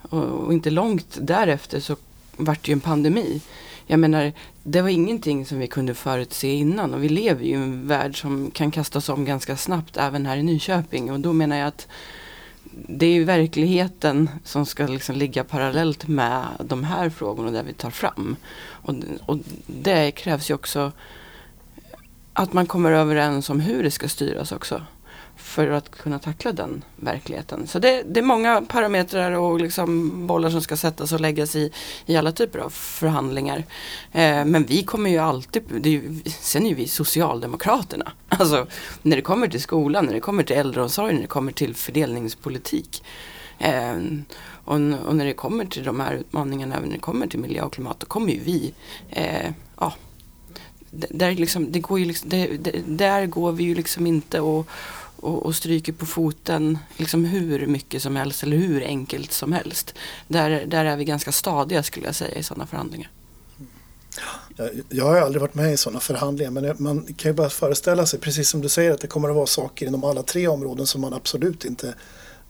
och, 0.02 0.54
inte 0.54 0.70
långt 0.70 1.18
därefter 1.22 1.80
så 1.80 1.96
vart 2.38 2.66
det 2.66 2.70
ju 2.70 2.74
en 2.74 2.80
pandemi. 2.80 3.42
Jag 3.88 4.00
menar, 4.00 4.34
det 4.64 4.82
var 4.82 4.90
ingenting 4.90 5.46
som 5.46 5.60
vi 5.60 5.68
kunde 5.68 5.94
förutse 5.94 6.54
innan 6.54 6.94
och 6.94 7.04
vi 7.04 7.10
lever 7.10 7.44
ju 7.44 7.52
i 7.52 7.54
en 7.54 7.88
värld 7.88 8.22
som 8.22 8.52
kan 8.52 8.72
kastas 8.72 9.10
om 9.10 9.26
ganska 9.26 9.58
snabbt 9.58 9.98
även 9.98 10.26
här 10.26 10.38
i 10.38 10.44
Nyköping. 10.44 11.12
Och 11.12 11.20
då 11.20 11.34
menar 11.34 11.58
jag 11.58 11.68
att 11.68 11.88
det 12.74 13.06
är 13.06 13.14
ju 13.14 13.24
verkligheten 13.24 14.30
som 14.44 14.66
ska 14.66 14.88
liksom 14.88 15.16
ligga 15.16 15.44
parallellt 15.44 16.08
med 16.08 16.44
de 16.60 16.84
här 16.84 17.10
frågorna 17.10 17.52
där 17.52 17.64
vi 17.64 17.74
tar 17.74 17.90
fram. 17.90 18.36
Och, 18.66 18.94
och 19.26 19.38
det 19.68 20.12
krävs 20.12 20.50
ju 20.50 20.54
också 20.54 20.92
att 22.34 22.54
man 22.54 22.66
kommer 22.66 22.92
överens 22.92 23.50
om 23.50 23.60
hur 23.60 23.84
det 23.84 23.92
ska 23.92 24.10
styras 24.10 24.52
också. 24.52 24.82
för 25.36 25.70
att 25.70 25.90
kunna 25.90 26.20
tackla 26.20 26.52
den 26.52 26.84
verkligheten. 26.96 27.68
Så 27.68 27.80
det, 27.80 28.04
det 28.04 28.20
är 28.20 28.24
många 28.24 28.62
parametrar 28.62 29.32
och 29.32 29.60
liksom 29.60 30.12
bollar 30.28 30.50
som 30.50 30.62
ska 30.62 30.78
sättas 30.78 31.12
och 31.12 31.20
läggas 31.20 31.56
i, 31.56 31.72
i 32.06 32.18
alla 32.18 32.32
typer 32.32 32.60
av 32.60 32.70
förhandlingar. 32.70 33.58
Eh, 34.12 34.46
men 34.46 34.64
vi 34.66 34.84
kommer 34.84 35.10
ju 35.10 35.18
alltid, 35.18 35.64
det 35.80 35.90
är 35.90 35.94
ju, 35.94 36.22
sen 36.26 36.66
är 36.66 36.70
ju 36.70 36.76
vi 36.76 36.88
Socialdemokraterna. 36.88 38.12
Alltså 38.30 38.68
när 39.02 39.16
det 39.16 39.22
kommer 39.22 39.48
till 39.48 39.62
skolan, 39.62 40.06
när 40.06 40.14
det 40.14 40.20
kommer 40.20 40.44
till 40.44 40.56
äldreomsorgen, 40.56 41.16
när 41.16 41.22
det 41.22 41.28
kommer 41.28 41.52
till 41.52 41.76
fördelningspolitik. 41.76 43.04
Eh, 43.60 43.96
och, 44.66 44.76
och, 44.76 45.16
när 45.16 45.26
det 45.26 45.34
kommer 45.34 45.66
till 45.66 45.84
de 45.84 46.00
här 46.00 46.14
utmaningarna, 46.14 46.80
när 46.80 46.94
det 46.94 47.00
kommer 47.00 47.28
till 47.28 47.40
miljö 47.40 47.62
och 47.62 47.74
klimat, 47.74 48.00
då 48.00 48.06
kommer 48.06 48.32
ju 48.32 48.40
vi 48.40 48.74
eh, 49.10 49.52
ja, 49.80 49.94
där, 50.94 51.32
liksom, 51.32 51.72
det 51.72 51.80
går 51.80 52.00
ju 52.00 52.06
liksom, 52.06 52.30
det, 52.30 52.48
det, 52.48 52.82
där 52.86 53.26
går 53.26 53.52
vi 53.52 53.64
ju 53.64 53.76
liksom 53.76 54.08
inte 54.08 54.40
och, 54.40 54.68
och, 55.16 55.46
och, 55.46 55.56
stryker 55.56 55.94
på 55.94 56.06
foten 56.06 56.78
liksom 56.98 57.26
hur 57.26 57.68
mycket 57.68 58.02
som 58.02 58.16
helst 58.16 58.44
eller 58.44 58.58
hur 58.58 58.84
enkelt 58.84 59.32
som 59.32 59.54
helst. 59.54 59.94
Där, 60.28 60.66
där 60.66 60.86
är 60.86 60.98
vi 60.98 61.06
ganska 61.06 61.32
stadiga 61.32 61.84
skulle 61.84 62.06
jag 62.06 62.16
säga 62.16 62.36
i 62.36 62.44
sådana 62.44 62.68
förhandlingar. 62.68 63.10
Jag, 64.56 64.70
jag 64.90 65.06
har 65.06 65.18
aldrig 65.18 65.42
varit 65.42 65.56
med 65.56 65.74
i 65.74 65.78
sådana 65.78 66.00
förhandlingar 66.00 66.52
men 66.52 66.76
man 66.78 67.14
kan 67.18 67.30
ju 67.32 67.34
bara 67.34 67.50
föreställa 67.50 68.06
sig, 68.06 68.20
precis 68.20 68.50
som 68.50 68.62
du 68.62 68.70
säger, 68.70 68.92
att 68.92 69.02
det 69.02 69.08
kommer 69.08 69.30
att 69.30 69.36
vara 69.36 69.46
saker 69.46 69.88
inom 69.88 70.04
alla 70.04 70.24
tre 70.24 70.48
områden 70.48 70.88
som 70.88 71.02
man 71.02 71.14
absolut 71.14 71.66
inte, 71.66 71.94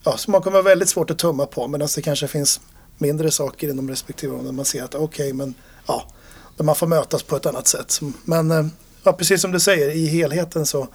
ja, 0.04 0.18
som 0.18 0.32
man 0.32 0.42
kommer 0.42 0.58
att 0.58 0.64
ha 0.64 0.70
väldigt 0.70 0.90
svårt 0.90 1.10
att 1.10 1.18
tumma 1.18 1.46
på 1.46 1.68
medan 1.68 1.88
det 1.96 2.02
kanske 2.02 2.28
finns 2.28 2.62
mindre 2.98 3.32
saker 3.32 3.70
inom 3.70 3.90
respektive 3.90 4.34
områden. 4.34 4.56
Man 4.56 4.66
ser 4.66 4.84
att 4.84 4.96
okej, 4.96 5.06
okay, 5.06 5.34
men 5.34 5.54
ja, 5.88 6.08
där 6.58 6.64
man 6.64 6.76
får 6.76 6.88
mötas 6.88 7.24
på 7.24 7.36
ett 7.36 7.46
annat 7.46 7.68
sätt. 7.68 8.00
Men 8.26 8.52
eh, 8.52 8.66
ja, 9.04 9.14
precis 9.14 9.42
som 9.42 9.52
du 9.52 9.60
säger, 9.60 9.90
i 9.90 10.06
helheten 10.06 10.66
så, 10.66 10.88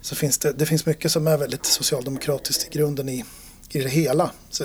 så 0.00 0.14
finns 0.14 0.38
det, 0.38 0.52
det 0.52 0.66
finns 0.66 0.86
mycket 0.86 1.12
som 1.12 1.26
är 1.26 1.36
väldigt 1.36 1.66
socialdemokratiskt 1.66 2.66
i 2.66 2.78
grunden 2.78 3.08
i, 3.08 3.24
i 3.68 3.80
det 3.80 3.88
hela. 3.88 4.30
Så, 4.50 4.64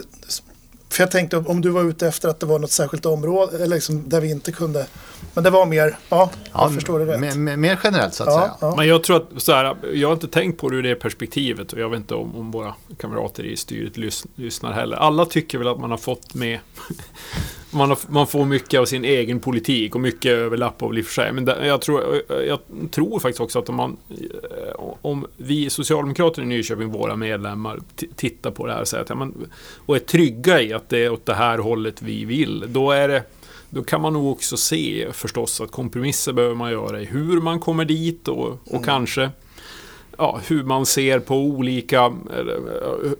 för 0.90 1.04
jag 1.04 1.12
tänkte 1.12 1.38
om 1.38 1.62
du 1.62 1.70
var 1.70 1.84
ute 1.84 2.08
efter 2.08 2.30
att 2.30 2.40
det 2.40 2.46
var 2.46 2.60
något 2.60 2.72
särskilt 2.72 3.06
område 3.06 3.56
eller 3.64 3.76
liksom 3.76 4.10
där 4.10 4.22
vi 4.22 4.32
inte 4.32 4.52
kunde. 4.52 4.88
Men 5.34 5.44
det 5.44 5.50
var 5.50 5.66
mer, 5.66 5.98
ja, 6.10 6.30
ja 6.54 6.64
jag 6.64 6.74
förstår 6.74 7.00
det 7.00 7.06
rätt. 7.06 7.38
Mer, 7.38 7.58
mer 7.58 7.80
generellt 7.84 8.14
så 8.14 8.24
att 8.24 8.30
ja, 8.30 8.40
säga. 8.40 8.54
Ja. 8.62 8.76
Men 8.78 8.88
jag 8.88 9.04
tror 9.04 9.18
att 9.18 9.42
så 9.42 9.54
här, 9.54 9.76
jag 9.94 10.08
har 10.08 10.14
inte 10.14 10.28
tänkt 10.28 10.60
på 10.60 10.70
det 10.70 10.76
ur 10.76 10.84
det 10.84 10.96
perspektivet 10.96 11.74
och 11.74 11.80
jag 11.80 11.90
vet 11.90 11.98
inte 11.98 12.16
om, 12.16 12.36
om 12.36 12.52
våra 12.52 12.76
kamrater 12.98 13.44
i 13.44 13.56
styret 13.56 13.98
lys, 13.98 14.26
lyssnar 14.36 14.72
heller. 14.72 14.98
Alla 14.98 15.26
tycker 15.26 15.58
väl 15.58 15.68
att 15.68 15.80
man 15.80 15.92
har 15.92 15.98
fått 15.98 16.34
med 16.34 16.60
man, 17.72 17.90
har, 17.90 18.00
man, 18.08 18.28
får 18.28 18.46
mycket 18.46 18.80
av 18.80 18.86
sin 18.86 19.06
egen 19.06 19.40
politik 19.40 19.96
och 19.96 20.02
mycket 20.02 20.32
överlapp 20.32 20.84
av 20.84 20.98
i 20.98 21.02
och 21.02 21.06
för 21.06 21.14
sig. 21.14 21.32
Men 21.32 21.46
det, 21.46 21.68
jag, 21.68 21.82
tror, 21.82 22.22
jag 22.48 22.60
tror 22.92 23.20
faktiskt 23.20 23.42
också 23.42 23.60
att 23.60 23.70
om, 23.70 23.76
man, 23.76 23.98
om 25.02 25.26
vi 25.38 25.70
socialdemokrater 25.70 26.42
i 26.42 26.46
Nyköping, 26.46 26.90
våra 26.90 27.16
medlemmar, 27.16 27.80
tittar 28.16 28.52
på 28.52 28.68
det 28.68 28.74
här 28.74 28.82
och, 28.82 28.88
säger 28.88 29.04
att, 29.04 29.10
ja, 29.10 29.16
men, 29.16 29.34
och 29.86 29.96
är 29.96 30.00
trygga 30.00 30.62
i 30.62 30.74
att 30.74 30.90
det 30.90 30.98
är 30.98 31.12
åt 31.12 31.26
det 31.26 31.34
här 31.34 31.58
hållet 31.58 32.02
vi 32.02 32.26
vill. 32.26 32.66
Då 32.68 32.92
är 32.92 33.08
det 33.08 33.24
då 33.70 33.84
kan 33.84 34.02
man 34.02 34.14
nog 34.14 34.32
också 34.32 34.58
se 34.58 35.08
förstås 35.14 35.62
att 35.62 35.72
kompromisser 35.72 36.34
behöver 36.34 36.56
man 36.56 36.72
göra 36.72 37.02
i 37.02 37.06
hur 37.06 37.42
man 37.42 37.60
kommer 37.60 37.86
dit 37.86 38.28
och, 38.28 38.48
och 38.48 38.72
mm. 38.72 38.84
kanske 38.84 39.30
ja, 40.20 40.40
hur 40.48 40.64
man 40.64 40.86
ser 40.86 41.20
på 41.20 41.36
olika, 41.36 42.14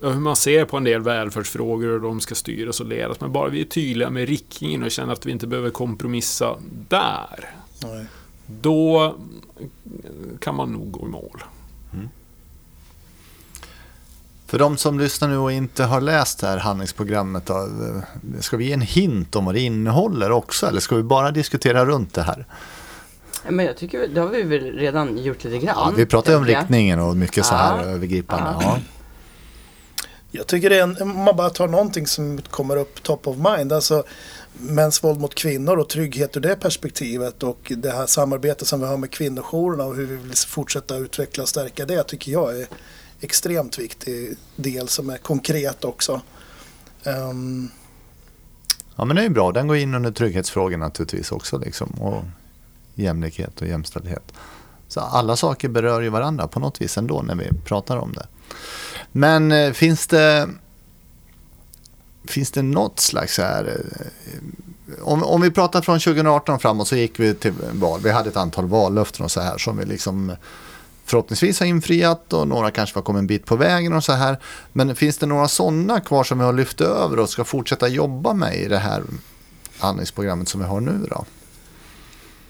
hur 0.02 0.20
man 0.20 0.36
ser 0.36 0.66
på 0.66 0.78
en 0.78 0.84
del 0.84 1.02
välfärdsfrågor 1.02 1.90
och 1.90 2.02
de 2.02 2.20
ska 2.20 2.36
styras 2.36 2.80
och 2.80 2.86
ledas. 2.86 3.22
Men 3.22 3.32
bara 3.32 3.50
vi 3.50 3.62
är 3.62 3.66
tydliga 3.66 4.10
med 4.10 4.30
riktningen 4.30 4.84
och 4.84 4.92
känner 4.92 5.14
att 5.14 5.26
vi 5.26 5.32
inte 5.32 5.48
behöver 5.48 5.70
kompromissa 5.70 6.58
där. 6.90 7.50
Nej. 7.84 8.06
Då 8.62 9.16
kan 10.40 10.56
man 10.56 10.72
nog 10.72 10.92
gå 10.92 11.06
i 11.08 11.10
mål. 11.10 11.44
Mm. 11.94 12.10
För 14.50 14.60
de 14.60 14.78
som 14.78 15.00
lyssnar 15.00 15.28
nu 15.28 15.38
och 15.38 15.52
inte 15.52 15.84
har 15.84 16.02
läst 16.02 16.40
det 16.40 16.48
här 16.48 16.58
handlingsprogrammet, 16.58 17.46
då, 17.46 17.70
ska 18.40 18.58
vi 18.58 18.66
ge 18.66 18.74
en 18.74 18.82
hint 18.82 19.36
om 19.36 19.46
vad 19.46 19.56
det 19.56 19.60
innehåller 19.60 20.32
också? 20.32 20.68
Eller 20.68 20.80
ska 20.80 20.96
vi 20.96 21.04
bara 21.04 21.32
diskutera 21.32 21.86
runt 21.86 22.14
det 22.14 22.22
här? 22.22 22.46
Men 23.50 23.66
jag 23.66 23.78
tycker, 23.78 24.08
det 24.08 24.22
har 24.22 24.28
vi 24.28 24.44
väl 24.44 24.72
redan 24.72 25.18
gjort 25.18 25.44
lite 25.44 25.58
grann. 25.58 25.76
Ja, 25.78 25.94
vi 25.98 26.06
pratar 26.06 26.32
ju 26.32 26.38
om 26.38 26.46
riktningen 26.46 27.00
och 27.00 27.18
mycket 27.18 27.46
så 27.46 27.56
här 27.56 27.78
ja. 27.78 27.84
övergripande. 27.84 28.56
Ja. 28.62 28.80
Jag 30.32 30.48
tycker 30.48 30.70
det 30.70 30.80
är 30.80 30.84
en, 30.84 31.02
om 31.02 31.18
man 31.18 31.36
bara 31.36 31.50
tar 31.50 31.68
någonting 31.68 32.08
som 32.08 32.42
kommer 32.42 32.78
upp 32.78 33.04
top 33.04 33.28
of 33.28 33.38
mind. 33.38 33.74
Alltså 33.74 34.04
mäns 34.54 35.04
våld 35.04 35.20
mot 35.20 35.36
kvinnor 35.36 35.78
och 35.78 35.90
trygghet 35.90 36.38
ur 36.38 36.42
det 36.42 36.56
perspektivet 36.56 37.44
och 37.44 37.72
det 37.78 37.92
här 37.92 38.06
samarbetet 38.06 38.68
som 38.68 38.82
vi 38.82 38.88
har 38.88 38.98
med 38.98 39.12
kvinnojourerna 39.12 39.84
och 39.84 39.96
hur 39.96 40.06
vi 40.06 40.16
vill 40.16 40.36
fortsätta 40.36 40.96
utveckla 40.98 41.44
och 41.44 41.50
stärka 41.50 41.86
det 41.86 42.04
tycker 42.04 42.32
jag 42.32 42.60
är 42.60 42.68
extremt 43.22 43.80
viktig 43.80 44.38
del 44.56 44.88
som 44.88 45.10
är 45.10 45.18
konkret 45.18 45.84
också. 45.84 46.22
Um, 47.04 47.72
ja 48.96 49.06
men 49.06 49.16
det 49.16 49.24
är 49.24 49.30
bra, 49.30 49.52
den 49.52 49.68
går 49.68 49.78
in 49.78 49.96
under 49.96 50.12
trygghetsfrågor 50.12 50.78
naturligtvis 50.78 51.32
också. 51.32 51.58
Liksom. 51.58 51.90
Och 51.90 52.24
jämlikhet 52.96 53.62
och 53.62 53.68
jämställdhet. 53.68 54.34
Så 54.88 55.00
alla 55.00 55.36
saker 55.36 55.70
berör 55.70 56.02
ju 56.02 56.10
varandra 56.10 56.48
på 56.48 56.60
något 56.60 56.82
vis 56.82 56.98
ändå 56.98 57.22
när 57.22 57.36
vi 57.36 57.50
pratar 57.66 57.98
om 57.98 58.14
det. 58.14 58.28
Men 59.12 59.52
eh, 59.52 59.72
finns 59.72 60.08
det 60.08 60.50
Finns 62.28 62.52
det 62.52 62.62
något 62.62 63.00
slags 63.00 63.38
här 63.38 63.66
eh, 63.66 65.02
om, 65.02 65.24
om 65.24 65.42
vi 65.42 65.52
pratar 65.52 65.82
från 65.82 66.00
2018 66.00 66.60
framåt 66.60 66.88
så 66.88 66.96
gick 66.96 67.20
vi 67.20 67.34
till 67.34 67.54
val. 67.72 68.00
Vi 68.04 68.12
hade 68.12 68.30
ett 68.30 68.38
antal 68.38 68.66
vallöften 68.66 69.26
och 69.26 69.32
så 69.32 69.42
här 69.42 69.58
som 69.58 69.78
vi 69.78 69.86
liksom 69.86 70.36
förhoppningsvis 71.10 71.60
har 71.60 71.68
infriat 71.68 72.34
och 72.34 72.48
några 72.48 72.72
kanske 72.72 72.98
har 72.98 73.04
kommit 73.04 73.20
en 73.20 73.28
bit 73.28 73.46
på 73.46 73.56
vägen 73.56 73.94
och 73.94 74.04
så 74.04 74.14
här. 74.14 74.40
Men 74.74 74.96
finns 74.96 75.18
det 75.18 75.26
några 75.26 75.48
sådana 75.48 76.00
kvar 76.00 76.24
som 76.24 76.40
vi 76.40 76.46
har 76.46 76.54
lyft 76.54 76.82
över 76.82 77.20
och 77.20 77.30
ska 77.30 77.44
fortsätta 77.44 77.88
jobba 77.88 78.34
med 78.34 78.56
i 78.56 78.68
det 78.68 78.78
här 78.78 79.04
handlingsprogrammet 79.80 80.50
som 80.50 80.62
vi 80.62 80.68
har 80.68 80.82
nu 80.82 81.08
då? 81.10 81.26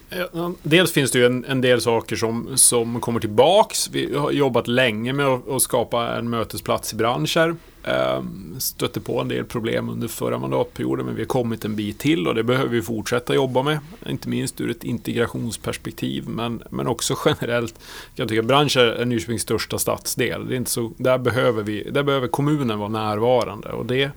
Eh, 0.10 0.50
dels 0.64 0.92
finns 0.92 1.12
det 1.12 1.20
ju 1.20 1.26
en, 1.26 1.46
en, 1.46 1.62
del 1.62 1.82
saker 1.82 2.16
som, 2.16 2.58
som 2.58 3.02
kommer 3.02 3.20
tillbaks. 3.20 3.90
Vi 3.90 4.16
har 4.16 4.32
jobbat 4.32 4.68
länge 4.68 5.14
med 5.14 5.26
att, 5.26 5.50
att 5.50 5.62
skapa 5.62 6.18
en 6.18 6.30
mötesplats 6.30 6.94
i 6.94 6.96
branscher. 6.96 7.56
Ehm, 7.84 8.56
stötte 8.60 9.00
på 9.00 9.22
en 9.22 9.28
del 9.28 9.46
problem 9.46 9.90
under 9.90 10.08
förra 10.08 10.38
mandatperioden 10.38 11.06
men 11.06 11.16
vi 11.16 11.22
har 11.22 11.28
kommit 11.28 11.66
en 11.66 11.76
bit 11.76 12.00
till 12.00 12.28
och 12.28 12.36
det 12.36 12.44
behöver 12.44 12.70
vi 12.70 12.82
fortsätta 12.82 13.36
jobba 13.36 13.64
med. 13.64 13.80
Inte 14.10 14.30
minst 14.30 14.62
ur 14.62 14.72
ett 14.72 14.84
integrationsperspektiv 14.84 16.30
men, 16.30 16.64
men 16.70 16.88
också 16.88 17.16
generellt. 17.26 17.80
Jag 18.16 18.30
tycker 18.30 18.42
branscher 18.42 18.80
är 18.80 19.06
Nyköpings 19.06 19.42
största 19.42 19.78
stadsdel. 19.78 20.48
Det 20.48 20.56
är 20.56 20.58
inte 20.58 20.72
så, 20.72 20.92
där, 20.98 21.18
behöver 21.18 21.64
vi, 21.64 21.90
där 21.92 22.04
behöver 22.04 22.28
kommunen 22.28 22.80
vara 22.80 22.90
närvarande 22.90 23.70
och 23.70 23.86
det 23.86 24.12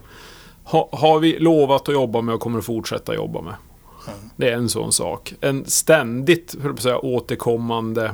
har, 0.65 0.89
har 0.93 1.19
vi 1.19 1.39
lovat 1.39 1.89
att 1.89 1.95
jobba 1.95 2.21
med 2.21 2.35
och 2.35 2.41
kommer 2.41 2.59
att 2.59 2.65
fortsätta 2.65 3.15
jobba 3.15 3.41
med. 3.43 3.55
Det 4.37 4.51
är 4.51 4.55
en 4.55 4.69
sån 4.69 4.93
sak. 4.93 5.35
En 5.41 5.65
ständigt 5.67 6.55
höll 6.63 6.73
att 6.73 6.83
säga, 6.83 6.99
återkommande 6.99 8.05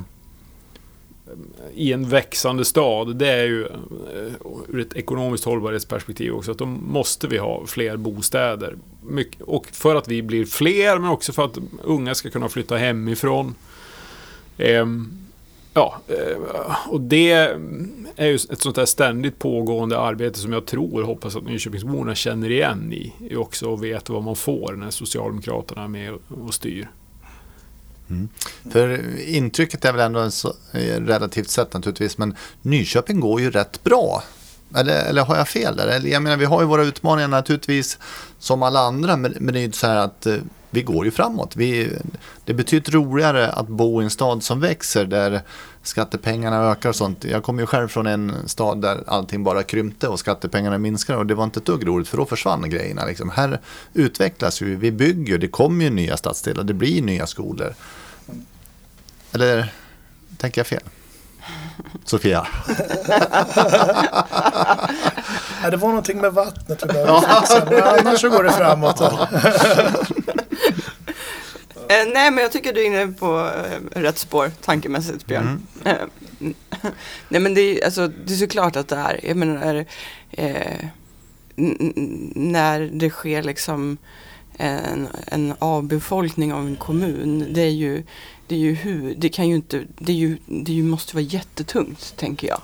eh, 1.27 1.33
i 1.75 1.93
en 1.93 2.09
växande 2.09 2.65
stad, 2.65 3.17
det 3.17 3.29
är 3.29 3.45
ju 3.45 3.67
eh, 3.67 4.33
ur 4.69 4.81
ett 4.81 4.97
ekonomiskt 4.97 5.45
hållbarhetsperspektiv 5.45 6.33
också 6.33 6.51
att 6.51 6.59
då 6.59 6.67
måste 6.67 7.27
vi 7.27 7.39
ha 7.39 7.67
fler 7.67 7.97
bostäder. 7.97 8.77
och 9.41 9.67
för 9.67 9.95
att 9.95 10.09
vi 10.09 10.23
blir 10.23 10.45
fler, 10.45 10.99
men 10.99 11.11
också 11.11 11.33
för 11.33 11.45
att 11.45 11.59
unga 11.85 12.15
ska 12.15 12.31
kunna 12.31 12.49
flytta 12.49 12.77
hemifrån. 12.77 13.55
Ehm, 14.59 15.28
Ja, 15.79 16.01
eh, 16.09 16.89
och 16.89 17.01
det 17.01 17.33
är 18.17 18.27
ju 18.27 18.35
ett 18.35 18.63
sånt 18.63 18.77
där 18.77 18.87
ständigt 18.87 19.39
pågående 19.39 19.99
arbete 19.99 20.39
som 20.39 20.53
jag 20.53 20.67
tror 20.67 21.01
och 21.01 21.07
hoppas 21.07 21.37
att 21.37 21.45
Nyköpingsborna 21.45 22.15
känner 22.15 22.51
igen 22.51 22.93
i 22.93 23.37
också 23.37 23.67
och 23.67 23.85
vet 23.85 24.09
vad 24.09 24.23
man 24.23 24.37
får 24.37 24.73
när 24.73 24.91
Socialdemokraterna 24.91 25.85
är 25.85 25.89
med 25.89 26.13
och 26.29 26.55
styr. 26.55 26.91
Mm. 28.11 28.29
För 28.71 29.19
intrycket 29.29 29.85
är 29.85 29.93
väl 29.93 30.01
ändå 30.01 30.31
så, 30.31 30.53
relativt 30.99 31.51
sett 31.51 31.73
naturligtvis, 31.73 32.19
men 32.19 32.37
Nyköping 32.63 33.21
går 33.21 33.41
ju 33.41 33.51
rätt 33.51 33.85
bra. 33.85 34.23
Eller, 34.75 35.05
eller 35.05 35.23
har 35.23 35.37
jag 35.37 35.49
fel 35.49 35.77
där? 35.77 35.87
Eller, 35.87 36.11
jag 36.11 36.23
menar, 36.23 36.37
vi 36.37 36.45
har 36.45 36.61
ju 36.61 36.67
våra 36.67 36.83
utmaningar 36.83 37.29
naturligtvis 37.29 37.99
som 38.39 38.63
alla 38.63 38.81
andra, 38.81 39.17
men, 39.17 39.35
men 39.41 39.55
det 39.55 39.61
är 39.61 39.67
ju 39.67 39.73
så 39.73 39.87
här 39.87 39.97
att 39.97 40.27
eh, 40.27 40.37
vi 40.71 40.83
går 40.83 41.05
ju 41.05 41.11
framåt. 41.11 41.57
Vi, 41.57 41.93
det 42.45 42.53
är 42.53 42.57
betydligt 42.57 42.95
roligare 42.95 43.49
att 43.53 43.69
bo 43.69 44.01
i 44.01 44.05
en 44.05 44.11
stad 44.11 44.43
som 44.43 44.61
växer 44.61 45.05
där 45.05 45.43
skattepengarna 45.83 46.57
ökar 46.57 46.89
och 46.89 46.97
sånt. 46.97 47.25
Jag 47.25 47.43
kommer 47.43 47.63
ju 47.63 47.67
själv 47.67 47.89
från 47.89 48.07
en 48.07 48.49
stad 48.49 48.83
där 48.83 49.05
allting 49.07 49.45
bara 49.45 49.63
krympte 49.63 50.09
och 50.09 50.19
skattepengarna 50.19 50.79
minskar 50.79 51.17
och 51.17 51.27
det 51.27 51.35
var 51.35 51.45
inte 51.45 51.61
ett 51.61 51.67
dugg 51.67 51.87
roligt 51.87 52.09
för 52.09 52.17
då 52.17 52.27
försvann 52.27 52.71
grejerna. 52.71 53.05
Liksom. 53.05 53.31
Här 53.31 53.61
utvecklas 53.95 54.63
ju, 54.63 54.77
vi 54.77 54.93
bygger, 54.93 55.39
det 55.39 55.49
kommer 55.49 55.85
ju 55.85 55.91
nya 55.91 56.17
stadsdelar, 56.17 56.65
det 56.65 56.75
blir 56.75 57.03
nya 57.03 57.27
skolor. 57.27 57.75
Eller 59.33 59.73
tänker 60.37 60.61
jag 60.61 60.67
fel? 60.67 60.83
Sofia? 62.05 62.47
ja, 65.63 65.71
det 65.71 65.77
var 65.77 65.89
någonting 65.89 66.21
med 66.21 66.33
vattnet 66.33 66.83
vi 66.83 66.87
behövde 66.87 67.21
fixa, 67.41 67.67
men 67.71 67.83
annars 67.83 68.21
så 68.21 68.29
går 68.29 68.43
det 68.45 68.53
framåt. 68.53 69.03
Eh, 71.89 72.13
nej, 72.15 72.31
men 72.31 72.39
jag 72.39 72.53
tycker 72.53 72.73
du 72.73 72.81
är 72.81 72.87
inne 72.87 73.13
på 73.13 73.51
eh, 73.95 74.01
rätt 74.01 74.19
spår 74.19 74.51
tankemässigt, 74.61 75.27
Björn. 75.27 75.67
Mm. 75.85 75.97
Eh, 75.97 76.51
Nej 77.29 77.41
men 77.41 77.55
det 77.55 77.61
är, 77.61 77.85
alltså, 77.85 78.09
det 78.09 78.33
är 78.33 78.37
såklart 78.37 78.77
att 78.77 78.89
det 78.89 78.97
är. 78.97 79.21
Jag 79.23 79.37
menar, 79.37 79.85
eh, 80.31 80.85
när 82.35 82.81
det 82.93 83.11
sker 83.11 83.43
liksom 83.43 83.99
en, 84.59 85.09
en 85.27 85.55
avbefolkning 85.59 86.53
av 86.53 86.67
en 86.67 86.77
kommun. 86.77 87.47
Det 87.51 87.63
är 87.63 87.71
ju, 87.71 88.03
det 88.47 88.55
är 88.55 88.59
ju 88.59 88.75
hur, 88.75 89.15
det 89.15 89.29
kan 89.29 89.49
ju 89.49 89.55
inte, 89.55 89.85
det, 89.99 90.13
är 90.13 90.17
ju, 90.17 90.37
det 90.47 90.83
måste 90.83 91.17
vara 91.17 91.25
jättetungt 91.25 92.17
tänker 92.17 92.49
jag. 92.49 92.61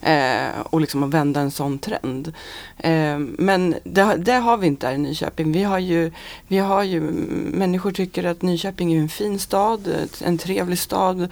Eh, 0.00 0.60
och 0.70 0.80
liksom 0.80 1.02
att 1.02 1.10
vända 1.10 1.40
en 1.40 1.50
sån 1.50 1.78
trend. 1.78 2.32
Eh, 2.78 3.18
men 3.18 3.74
det, 3.84 4.16
det, 4.16 4.32
har 4.32 4.56
vi 4.56 4.66
inte 4.66 4.86
här 4.86 4.94
i 4.94 4.98
Nyköping. 4.98 5.52
Vi 5.52 5.62
har, 5.62 5.78
ju, 5.78 6.12
vi 6.48 6.58
har 6.58 6.82
ju, 6.82 7.00
människor 7.00 7.92
tycker 7.92 8.24
att 8.24 8.42
Nyköping 8.42 8.92
är 8.92 9.00
en 9.00 9.08
fin 9.08 9.38
stad, 9.38 10.08
en 10.24 10.38
trevlig 10.38 10.78
stad. 10.78 11.28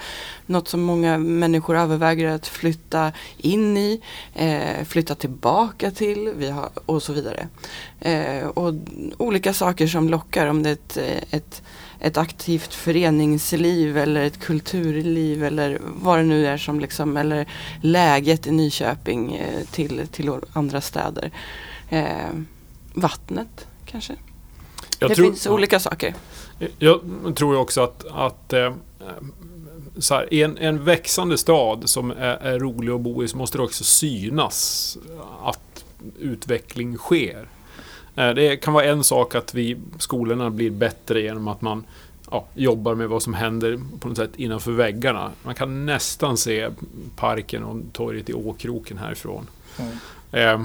Något 0.47 0.69
som 0.69 0.83
många 0.83 1.19
människor 1.19 1.77
överväger 1.77 2.29
att 2.29 2.47
flytta 2.47 3.13
in 3.39 3.77
i, 3.77 4.01
eh, 4.35 4.85
flytta 4.85 5.15
tillbaka 5.15 5.91
till 5.91 6.33
vi 6.37 6.51
har, 6.51 6.69
och 6.87 7.03
så 7.03 7.13
vidare. 7.13 7.49
Eh, 8.01 8.47
och 8.47 8.75
olika 9.19 9.55
saker 9.55 9.87
som 9.87 10.09
lockar, 10.09 10.47
om 10.47 10.63
det 10.63 10.71
är 10.71 10.73
ett, 10.73 10.99
ett 11.31 11.63
ett 12.05 12.17
aktivt 12.17 12.75
föreningsliv 12.75 13.99
eller 13.99 14.25
ett 14.25 14.41
kulturliv 14.41 15.45
eller 15.45 15.79
vad 15.83 16.19
det 16.19 16.23
nu 16.23 16.47
är 16.47 16.57
som 16.57 16.81
liksom, 16.81 17.17
eller 17.17 17.47
läget 17.83 18.47
i 18.47 18.51
Nyköping 18.51 19.35
eh, 19.35 19.65
till, 19.71 20.09
till 20.09 20.31
andra 20.53 20.81
städer. 20.81 21.31
Eh, 21.89 22.07
vattnet 22.95 23.67
kanske. 23.85 24.17
Jag 24.99 25.11
det 25.11 25.15
tror, 25.15 25.27
finns 25.27 25.47
olika 25.47 25.81
saker. 25.81 26.15
Jag 26.79 27.01
tror 27.37 27.57
också 27.57 27.83
att, 27.83 28.05
att 28.11 28.53
eh, 28.53 28.75
så 29.99 30.15
här, 30.15 30.35
en, 30.35 30.59
en 30.59 30.85
växande 30.85 31.39
stad 31.39 31.89
som 31.89 32.11
är, 32.11 32.37
är 32.37 32.59
rolig 32.59 32.93
att 32.93 33.01
bo 33.01 33.25
i 33.25 33.29
så 33.29 33.37
måste 33.37 33.59
det 33.59 33.65
också 33.65 33.85
synas 33.85 34.99
att 35.43 35.85
utveckling 36.19 36.97
sker. 36.97 37.49
Eh, 38.17 38.31
det 38.31 38.57
kan 38.57 38.75
vara 38.75 38.85
en 38.85 39.05
sak 39.05 39.35
att 39.35 39.55
vi, 39.55 39.77
skolorna 39.99 40.51
blir 40.51 40.71
bättre 40.71 41.21
genom 41.21 41.49
att 41.49 41.61
man 41.61 41.85
ja, 42.31 42.45
jobbar 42.55 42.95
med 42.95 43.09
vad 43.09 43.23
som 43.23 43.35
händer 43.35 43.81
på 44.01 44.09
något 44.09 44.17
sätt 44.17 44.31
innanför 44.37 44.73
väggarna. 44.73 45.31
Man 45.43 45.55
kan 45.55 45.87
nästan 45.87 46.37
se 46.37 46.69
parken 47.17 47.65
och 47.65 47.81
torget 47.93 48.31
i 48.31 48.35
Åkroken 48.35 48.99
härifrån. 48.99 49.47
Mm. 49.79 49.99
Eh, 50.35 50.61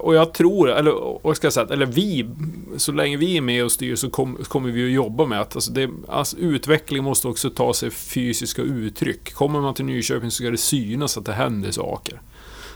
och 0.00 0.14
jag 0.14 0.34
tror, 0.34 0.70
eller 0.70 1.18
vad 1.22 1.36
ska 1.36 1.50
säga, 1.50 1.66
eller 1.70 1.86
vi, 1.86 2.28
så 2.76 2.92
länge 2.92 3.16
vi 3.16 3.36
är 3.36 3.40
med 3.40 3.64
och 3.64 3.72
styr 3.72 3.96
så 3.96 4.10
kom, 4.10 4.36
kommer 4.36 4.70
vi 4.70 4.84
att 4.84 4.92
jobba 4.92 5.26
med 5.26 5.40
att 5.40 5.56
alltså 5.56 5.72
det, 5.72 5.90
alltså 6.08 6.36
utveckling 6.36 7.04
måste 7.04 7.28
också 7.28 7.50
ta 7.50 7.74
sig 7.74 7.90
fysiska 7.90 8.62
uttryck. 8.62 9.34
Kommer 9.34 9.60
man 9.60 9.74
till 9.74 9.84
Nyköping 9.84 10.30
så 10.30 10.36
ska 10.36 10.50
det 10.50 10.56
synas 10.56 11.18
att 11.18 11.24
det 11.24 11.32
händer 11.32 11.70
saker. 11.70 12.20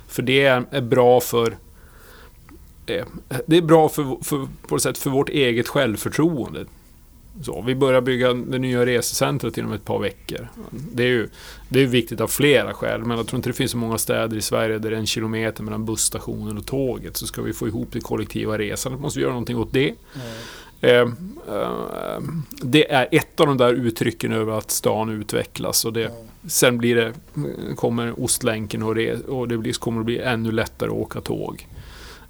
För 0.08 0.22
det 0.22 0.44
är, 0.44 0.64
är 0.70 0.80
bra 0.80 1.20
för 1.20 1.56
det 3.46 3.56
är 3.56 3.62
bra 3.62 3.88
för, 3.88 4.24
för, 4.24 4.48
på 4.68 4.76
ett 4.76 4.82
sätt 4.82 4.98
för 4.98 5.10
vårt 5.10 5.28
eget 5.28 5.68
självförtroende. 5.68 6.64
Så, 7.42 7.62
vi 7.62 7.74
börjar 7.74 8.00
bygga 8.00 8.32
det 8.32 8.58
nya 8.58 8.86
resecentret 8.86 9.58
inom 9.58 9.72
ett 9.72 9.84
par 9.84 9.98
veckor. 9.98 10.48
Det 10.70 11.02
är 11.02 11.08
ju 11.08 11.28
det 11.68 11.82
är 11.82 11.86
viktigt 11.86 12.20
av 12.20 12.28
flera 12.28 12.74
skäl, 12.74 13.00
men 13.00 13.16
jag 13.16 13.26
tror 13.26 13.38
inte 13.38 13.48
det 13.48 13.54
finns 13.54 13.70
så 13.70 13.76
många 13.76 13.98
städer 13.98 14.36
i 14.36 14.42
Sverige 14.42 14.78
där 14.78 14.90
det 14.90 14.96
är 14.96 15.00
en 15.00 15.06
kilometer 15.06 15.62
mellan 15.62 15.84
busstationen 15.84 16.58
och 16.58 16.66
tåget. 16.66 17.16
Så 17.16 17.26
ska 17.26 17.42
vi 17.42 17.52
få 17.52 17.68
ihop 17.68 17.88
det 17.92 18.00
kollektiva 18.00 18.58
resandet 18.58 19.00
måste 19.00 19.18
vi 19.18 19.22
göra 19.22 19.32
någonting 19.32 19.56
åt 19.56 19.72
det. 19.72 19.94
Mm. 20.14 20.26
Eh, 20.80 21.00
eh, 21.56 22.20
det 22.62 22.92
är 22.92 23.08
ett 23.10 23.40
av 23.40 23.46
de 23.46 23.56
där 23.56 23.72
uttrycken 23.72 24.32
över 24.32 24.58
att 24.58 24.70
stan 24.70 25.10
utvecklas. 25.10 25.84
Och 25.84 25.92
det, 25.92 26.04
mm. 26.04 26.16
Sen 26.48 26.78
blir 26.78 26.96
det, 26.96 27.12
kommer 27.76 28.20
Ostlänken 28.20 28.82
och, 28.82 28.94
det, 28.94 29.26
och 29.26 29.48
det 29.48 29.58
blir, 29.58 29.72
kommer 29.72 30.00
att 30.00 30.06
bli 30.06 30.18
ännu 30.18 30.52
lättare 30.52 30.90
att 30.90 30.96
åka 30.96 31.20
tåg. 31.20 31.66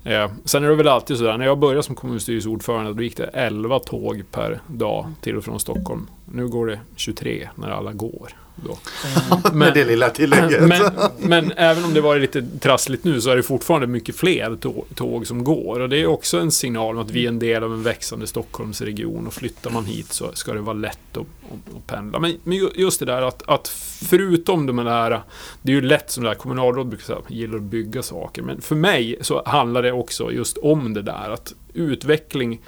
Eh, 0.05 0.31
sen 0.45 0.65
är 0.65 0.69
det 0.69 0.75
väl 0.75 0.89
alltid 0.89 1.17
sådär, 1.17 1.39
när 1.39 1.45
jag 1.47 1.59
började 1.59 1.83
som 1.83 1.95
kommunstyrelseordförande 1.95 2.95
då 2.95 3.03
gick 3.03 3.17
det 3.17 3.25
11 3.25 3.79
tåg 3.79 4.23
per 4.31 4.61
dag 4.67 5.13
till 5.21 5.37
och 5.37 5.45
från 5.45 5.61
Stockholm. 5.61 6.07
Nu 6.25 6.49
går 6.49 6.67
det 6.67 6.81
23 6.97 7.49
när 7.55 7.71
alla 7.71 7.93
går. 7.93 8.29
Då. 8.65 8.79
Men, 9.45 9.59
Med 9.59 9.75
det 9.75 9.85
lilla 9.85 10.11
tillägget. 10.11 10.63
Men, 10.63 10.93
men, 11.19 11.53
även 11.57 11.85
om 11.85 11.95
det 11.95 12.01
varit 12.01 12.23
lite 12.23 12.59
trassligt 12.61 13.05
nu 13.05 13.21
så 13.21 13.31
är 13.31 13.37
det 13.37 13.43
fortfarande 13.43 13.87
mycket 13.87 14.17
fler 14.17 14.57
tåg 14.95 15.27
som 15.27 15.45
går. 15.45 15.81
Och 15.81 15.89
det 15.89 15.97
är 15.97 16.07
också 16.07 16.39
en 16.39 16.51
signal 16.51 16.97
om 16.97 17.03
att 17.03 17.11
vi 17.11 17.25
är 17.25 17.29
en 17.29 17.39
del 17.39 17.65
av 17.65 17.73
en 17.73 17.83
växande 17.83 18.27
Stockholmsregion 18.27 19.27
och 19.27 19.35
flyttar 19.35 19.71
man 19.71 19.85
hit 19.85 20.13
så 20.13 20.31
ska 20.35 20.53
det 20.53 20.61
vara 20.61 20.77
lätt 20.77 21.17
att, 21.17 21.19
att, 21.19 21.87
pendla. 21.87 22.19
Men, 22.19 22.37
men, 22.43 22.71
just 22.75 23.01
det 23.01 23.07
där 23.07 23.23
att, 23.23 23.49
att 23.49 23.69
förutom 24.09 24.67
de 24.67 24.79
här, 24.79 25.21
det 25.63 25.73
är 25.73 25.77
ju 25.77 25.81
lätt 25.81 26.11
som 26.11 26.23
det 26.23 26.31
här 26.31 26.37
kommunalråd 26.37 26.89
brukar 26.89 27.05
säga, 27.05 27.19
gillar 27.29 27.57
att 27.57 27.63
bygga 27.63 28.03
saker. 28.03 28.43
Men 28.43 28.61
för 28.61 28.77
mig 28.77 29.17
så 29.21 29.43
handlar 29.47 29.83
det 29.83 29.93
också 29.93 30.33
just 30.33 30.59
om 30.59 30.95
det 30.95 31.03
där 31.03 31.31
att 31.31 31.55
utveckling 31.75 32.61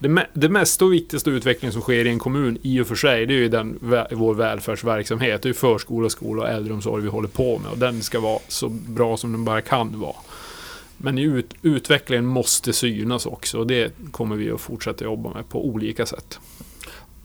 det, 0.00 0.08
me 0.08 0.26
det 0.32 0.48
mesta 0.48 0.84
och 0.84 0.92
viktigaste 0.92 1.30
utvecklingen 1.30 1.72
som 1.72 1.82
sker 1.82 2.04
i 2.04 2.08
en 2.08 2.18
kommun 2.18 2.58
i 2.62 2.80
och 2.80 2.86
för 2.86 2.94
sig, 2.94 3.26
det 3.26 3.34
är 3.34 3.38
ju 3.38 3.48
den, 3.48 3.78
vår 4.10 4.34
välfärdsverksamhet. 4.34 5.42
Det 5.42 5.48
är 5.48 5.52
förskola, 5.52 6.08
skola 6.08 6.42
och 6.42 6.48
äldreomsorg 6.48 7.02
vi 7.02 7.08
håller 7.08 7.28
på 7.28 7.58
med. 7.58 7.70
Och 7.70 7.78
den 7.78 8.02
ska 8.02 8.20
vara 8.20 8.40
så 8.48 8.68
bra 8.68 9.16
som 9.16 9.32
den 9.32 9.44
bara 9.44 9.60
kan 9.60 10.00
vara. 10.00 10.16
Men 10.96 11.18
ut 11.18 11.54
utvecklingen 11.62 12.26
måste 12.26 12.72
synas 12.72 13.26
också 13.26 13.58
och 13.58 13.66
det 13.66 13.92
kommer 14.10 14.36
vi 14.36 14.50
att 14.50 14.60
fortsätta 14.60 15.04
jobba 15.04 15.34
med 15.34 15.48
på 15.48 15.66
olika 15.66 16.06
sätt 16.06 16.38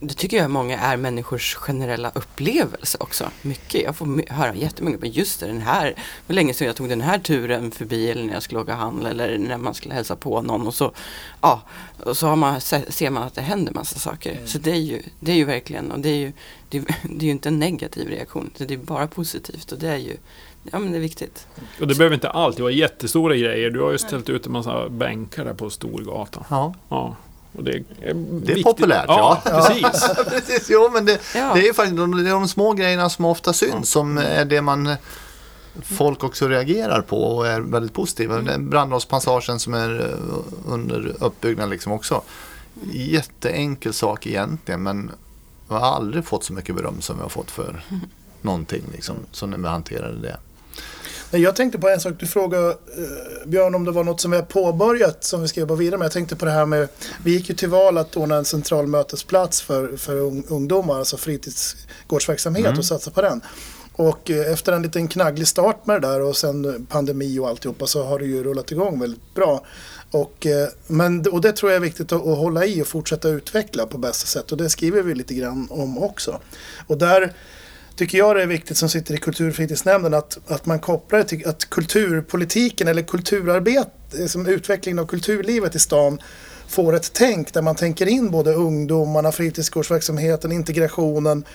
det 0.08 0.14
tycker 0.14 0.38
jag 0.38 0.52
många 0.52 0.80
är 0.80 0.98
människors 0.98 1.56
generella 1.56 2.12
upplevelse 2.16 2.98
också. 3.02 3.32
Mycket. 3.42 3.82
Jag 3.82 3.96
får 3.96 4.34
höra 4.34 4.56
jättemycket 4.56 5.02
men 5.02 5.12
just 5.12 5.40
det, 5.40 5.48
den 5.48 5.62
här, 5.62 5.96
var 6.28 6.34
länge 6.34 6.54
sedan 6.54 6.68
jag 6.68 6.76
tog 6.76 6.90
den 6.90 7.02
här 7.02 7.20
turen 7.20 7.72
förbi 7.72 8.12
eller 8.12 8.24
när 8.24 8.34
jag 8.34 8.44
skulle 8.44 8.62
åka 8.62 8.74
handla 8.74 9.10
eller 9.10 9.38
när 9.38 9.58
man 9.58 9.74
skulle 9.74 9.94
hälsa 9.94 10.16
på 10.16 10.42
någon 10.42 10.68
och 10.68 10.74
så, 10.74 10.92
ja, 11.42 11.62
och 12.04 12.18
så 12.18 12.28
har 12.28 12.36
man, 12.36 12.62
ser 12.62 13.10
man 13.10 13.24
att 13.24 13.36
det 13.36 13.42
händer 13.42 13.74
massa 13.74 14.00
saker. 14.00 14.32
Mm. 14.32 14.48
Så 14.48 14.58
det 14.58 14.72
är, 14.72 14.76
ju, 14.76 15.02
det 15.20 15.32
är 15.32 15.36
ju 15.36 15.46
verkligen, 15.46 15.92
och 15.92 16.00
det 16.00 16.10
är 16.10 16.18
ju, 16.18 16.34
det, 16.70 16.80
det 17.04 17.26
är 17.26 17.26
ju 17.26 17.32
inte 17.32 17.50
en 17.50 17.60
negativ 17.60 18.10
reaktion, 18.10 18.50
det 18.58 18.74
är 18.74 18.78
bara 18.78 19.08
positivt 19.08 19.72
och 19.72 19.80
det 19.80 19.90
är 19.90 19.98
ju, 19.98 20.18
Ja 20.72 20.80
men 20.80 20.92
det 20.92 20.98
är 20.98 21.02
viktigt. 21.02 21.48
Och 21.82 21.88
det 21.88 21.96
behöver 21.96 22.14
inte 22.14 22.30
alltid 22.30 22.62
vara 22.62 22.72
jättestora 22.72 23.36
grejer. 23.36 23.70
Du 23.70 23.82
har 23.82 23.92
ju 23.92 23.98
ställt 23.98 24.30
ut 24.30 24.46
en 24.46 24.52
massa 24.52 24.90
bänkar 24.90 25.46
där 25.46 25.54
på 25.54 25.70
Storgatan. 25.70 26.44
Ja. 26.50 26.74
ja. 26.90 27.16
Och 27.58 27.64
det 27.64 27.72
är, 27.72 27.84
det 28.46 28.54
är 28.54 28.64
populärt, 28.64 29.06
ja. 29.08 29.42
ja. 29.46 29.52
Precis. 29.52 30.10
precis. 30.30 30.68
Jo, 30.70 30.90
men 30.94 31.06
det, 31.06 31.20
ja. 31.36 31.52
det 31.54 31.68
är 31.68 31.74
faktiskt 31.74 31.98
de, 31.98 32.24
det 32.24 32.30
är 32.30 32.34
de 32.34 32.48
små 32.48 32.74
grejerna 32.74 33.10
som 33.10 33.26
ofta 33.26 33.54
syns 33.54 33.74
ja. 33.74 33.84
som 33.84 34.18
är 34.18 34.46
det 34.46 34.62
man 34.62 34.96
folk 35.82 36.24
också 36.24 36.48
reagerar 36.48 37.02
på 37.02 37.24
och 37.24 37.48
är 37.48 37.62
väldigt 37.62 37.94
positiva. 37.94 38.40
Mm. 38.40 38.70
Brandlovspassagen 38.70 39.60
som 39.60 39.74
är 39.74 40.02
eh, 40.02 40.74
under 40.74 41.16
uppbyggnad 41.20 41.70
liksom 41.70 41.92
också. 41.92 42.22
Jätteenkel 42.92 43.94
sak 43.94 44.28
egentligen 44.28 44.84
men 44.84 45.12
jag 45.70 45.76
har 45.76 45.96
aldrig 45.96 46.26
fått 46.26 46.44
så 46.44 46.54
mycket 46.54 46.76
beröm 46.76 47.02
som 47.02 47.18
jag 47.18 47.24
har 47.24 47.30
fått 47.30 47.52
för 47.52 47.84
någonting 48.42 48.84
liksom, 48.92 49.16
som 49.32 49.50
när 49.50 49.58
vi 49.58 49.68
hanterade 49.68 50.22
det. 50.22 50.38
Jag 51.32 51.56
tänkte 51.56 51.80
på 51.80 51.90
en 51.90 52.00
sak. 52.00 52.14
Du 52.20 52.28
frågade 52.28 52.70
eh, 52.70 53.48
Björn 53.48 53.76
om 53.76 53.86
det 53.86 53.92
var 53.92 54.04
något 54.04 54.22
som 54.22 54.32
vi 54.32 54.38
har 54.38 54.44
påbörjat 54.44 55.24
som 55.24 55.42
vi 55.42 55.48
ska 55.48 55.60
jobba 55.60 55.76
vidare 55.76 55.98
med. 55.98 56.06
Jag 56.06 56.12
tänkte 56.12 56.36
på 56.36 56.46
det 56.46 56.52
här 56.52 56.66
med, 56.66 56.88
vi 57.24 57.32
gick 57.32 57.50
ju 57.50 57.56
till 57.56 57.70
val 57.70 57.98
att 57.98 58.18
ordna 58.18 58.36
en 58.36 58.46
central 58.46 58.88
mötesplats 58.88 59.62
för, 59.62 59.98
för 59.98 60.16
ungdomar, 60.52 61.00
alltså 61.00 61.18
fritidsgårdsverksamhet 61.18 62.66
mm. 62.66 62.80
och 62.80 62.86
satsa 62.86 63.12
på 63.12 63.22
den. 63.22 63.42
Och 63.94 64.32
eh, 64.32 64.52
efter 64.52 64.72
en 64.72 64.82
liten 64.82 65.08
knagglig 65.08 65.48
start 65.48 65.86
med 65.86 66.02
det 66.02 66.08
där 66.08 66.22
och 66.22 66.38
sen 66.38 66.86
pandemi 66.90 67.40
och 67.40 67.50
alltihopa 67.50 67.88
så 67.88 68.04
har 68.04 68.20
det 68.20 68.26
ju 68.26 68.44
rullat 68.44 68.72
igång 68.72 69.00
väldigt 69.00 69.34
bra. 69.34 69.66
Och, 70.12 70.46
eh, 70.46 70.68
men, 70.88 71.28
och 71.28 71.42
det 71.42 71.52
tror 71.52 71.72
jag 71.72 71.78
är 71.78 71.82
viktigt 71.82 72.12
att, 72.12 72.28
att 72.28 72.38
hålla 72.38 72.66
i 72.66 72.82
och 72.82 72.88
fortsätta 72.88 73.30
utveckla 73.30 73.86
på 73.86 73.98
bästa 73.98 74.26
sätt 74.28 74.52
och 74.52 74.58
det 74.58 74.70
skriver 74.70 75.02
vi 75.02 75.16
lite 75.16 75.34
grann 75.34 75.68
om 75.72 75.98
också. 75.98 76.40
Och 76.88 76.98
där 76.98 77.34
tycker 77.96 78.18
jag 78.18 78.36
det 78.36 78.42
är 78.42 78.48
viktigt 78.48 78.78
som 78.78 78.90
sitter 78.90 79.14
i 79.14 79.18
kulturfritidsnämnden 79.18 80.14
att, 80.14 80.38
att 80.48 80.66
man 80.66 80.80
kopplar 80.80 81.20
det 81.20 81.26
till 81.26 81.48
att 81.48 81.70
kulturpolitiken 81.70 82.88
eller 82.88 83.02
kulturarbete, 83.02 83.90
som 84.10 84.22
liksom 84.22 84.48
utvecklingen 84.48 85.00
av 85.00 85.06
kulturlivet 85.06 85.76
i 85.76 85.80
stan 85.80 86.22
får 86.68 86.96
ett 86.96 87.14
tänk 87.14 87.54
där 87.54 87.62
man 87.62 87.76
tänker 87.76 88.06
in 88.06 88.32
både 88.32 88.54
ungdomarna, 88.54 89.32
fritidsgårdsverksamheten, 89.32 90.52
integrationen, 90.52 91.46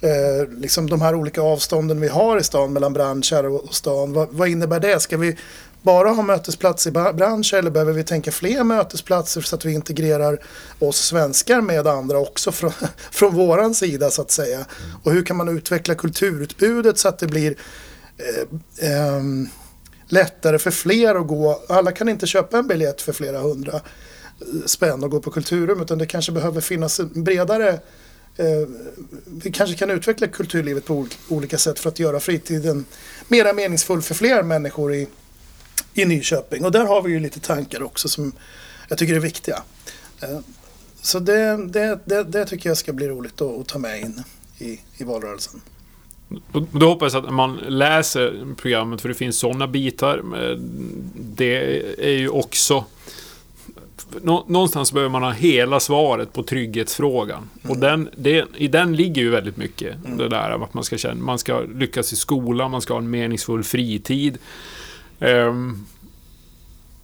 eh, 0.00 0.48
liksom 0.58 0.90
de 0.90 1.02
här 1.02 1.14
olika 1.14 1.42
avstånden 1.42 2.00
vi 2.00 2.08
har 2.08 2.38
i 2.38 2.44
stan 2.44 2.72
mellan 2.72 2.92
branscher 2.92 3.46
och 3.46 3.74
stan. 3.74 4.12
Vad, 4.12 4.28
vad 4.30 4.48
innebär 4.48 4.80
det? 4.80 5.00
Ska 5.00 5.16
vi 5.16 5.36
bara 5.82 6.08
ha 6.08 6.22
mötesplats 6.22 6.86
i 6.86 6.90
branscher 6.90 7.54
eller 7.54 7.70
behöver 7.70 7.92
vi 7.92 8.04
tänka 8.04 8.32
fler 8.32 8.64
mötesplatser 8.64 9.40
så 9.40 9.56
att 9.56 9.64
vi 9.64 9.72
integrerar 9.72 10.38
oss 10.78 10.96
svenskar 10.96 11.60
med 11.60 11.86
andra 11.86 12.18
också 12.18 12.52
från, 12.52 12.72
från 13.10 13.34
våran 13.34 13.74
sida 13.74 14.10
så 14.10 14.22
att 14.22 14.30
säga. 14.30 14.64
Och 15.02 15.12
hur 15.12 15.24
kan 15.24 15.36
man 15.36 15.48
utveckla 15.48 15.94
kulturutbudet 15.94 16.98
så 16.98 17.08
att 17.08 17.18
det 17.18 17.26
blir 17.26 17.56
eh, 18.18 18.90
eh, 18.90 19.22
lättare 20.06 20.58
för 20.58 20.70
fler 20.70 21.14
att 21.14 21.26
gå. 21.26 21.62
Alla 21.68 21.92
kan 21.92 22.08
inte 22.08 22.26
köpa 22.26 22.58
en 22.58 22.66
biljett 22.66 23.02
för 23.02 23.12
flera 23.12 23.38
hundra 23.38 23.74
eh, 23.74 23.80
spänn 24.66 25.04
och 25.04 25.10
gå 25.10 25.20
på 25.20 25.30
kulturrum 25.30 25.82
utan 25.82 25.98
det 25.98 26.06
kanske 26.06 26.32
behöver 26.32 26.60
finnas 26.60 27.00
en 27.00 27.24
bredare 27.24 27.68
eh, 28.36 28.68
vi 29.24 29.52
kanske 29.52 29.76
kan 29.76 29.90
utveckla 29.90 30.26
kulturlivet 30.26 30.84
på 30.84 31.06
olika 31.28 31.58
sätt 31.58 31.78
för 31.78 31.88
att 31.88 31.98
göra 31.98 32.20
fritiden 32.20 32.84
mera 33.28 33.52
meningsfull 33.52 34.02
för 34.02 34.14
fler 34.14 34.42
människor 34.42 34.94
i, 34.94 35.08
i 35.94 36.04
Nyköping. 36.04 36.64
Och 36.64 36.72
där 36.72 36.84
har 36.86 37.02
vi 37.02 37.12
ju 37.12 37.20
lite 37.20 37.40
tankar 37.40 37.82
också 37.82 38.08
som 38.08 38.32
jag 38.88 38.98
tycker 38.98 39.14
är 39.14 39.20
viktiga. 39.20 39.62
Eh, 40.22 40.38
Så 41.00 41.18
det, 41.18 41.66
det, 41.66 41.98
det, 42.04 42.24
det 42.24 42.44
tycker 42.46 42.70
jag 42.70 42.76
ska 42.76 42.92
bli 42.92 43.08
roligt 43.08 43.40
att, 43.40 43.60
att 43.60 43.68
ta 43.68 43.78
med 43.78 44.00
in 44.00 44.22
i, 44.58 44.80
i 44.96 45.04
valrörelsen. 45.04 45.60
Då 46.72 46.88
hoppas 46.88 47.14
jag 47.14 47.26
att 47.26 47.34
man 47.34 47.56
läser 47.56 48.54
programmet, 48.56 49.00
för 49.00 49.08
det 49.08 49.14
finns 49.14 49.38
sådana 49.38 49.66
bitar. 49.68 50.22
Det 51.14 51.82
är 51.98 52.18
ju 52.18 52.28
också... 52.28 52.84
nå- 54.20 54.44
Någonstans 54.48 54.92
behöver 54.92 55.10
man 55.10 55.22
ha 55.22 55.30
hela 55.30 55.80
svaret 55.80 56.32
på 56.32 56.42
trygghetsfrågan. 56.42 57.48
Och 57.68 57.78
den, 57.78 58.08
det, 58.16 58.44
i 58.56 58.68
den 58.68 58.96
ligger 58.96 59.22
ju 59.22 59.30
väldigt 59.30 59.56
mycket. 59.56 59.96
Det 60.18 60.28
där 60.28 60.50
att 60.64 60.74
man 60.74 60.84
ska, 60.84 60.98
känna, 60.98 61.14
man 61.24 61.38
ska 61.38 61.60
lyckas 61.60 62.12
i 62.12 62.16
skolan, 62.16 62.70
man 62.70 62.80
ska 62.82 62.94
ha 62.94 62.98
en 62.98 63.10
meningsfull 63.10 63.64
fritid. 63.64 64.38
Ehm, 65.22 65.86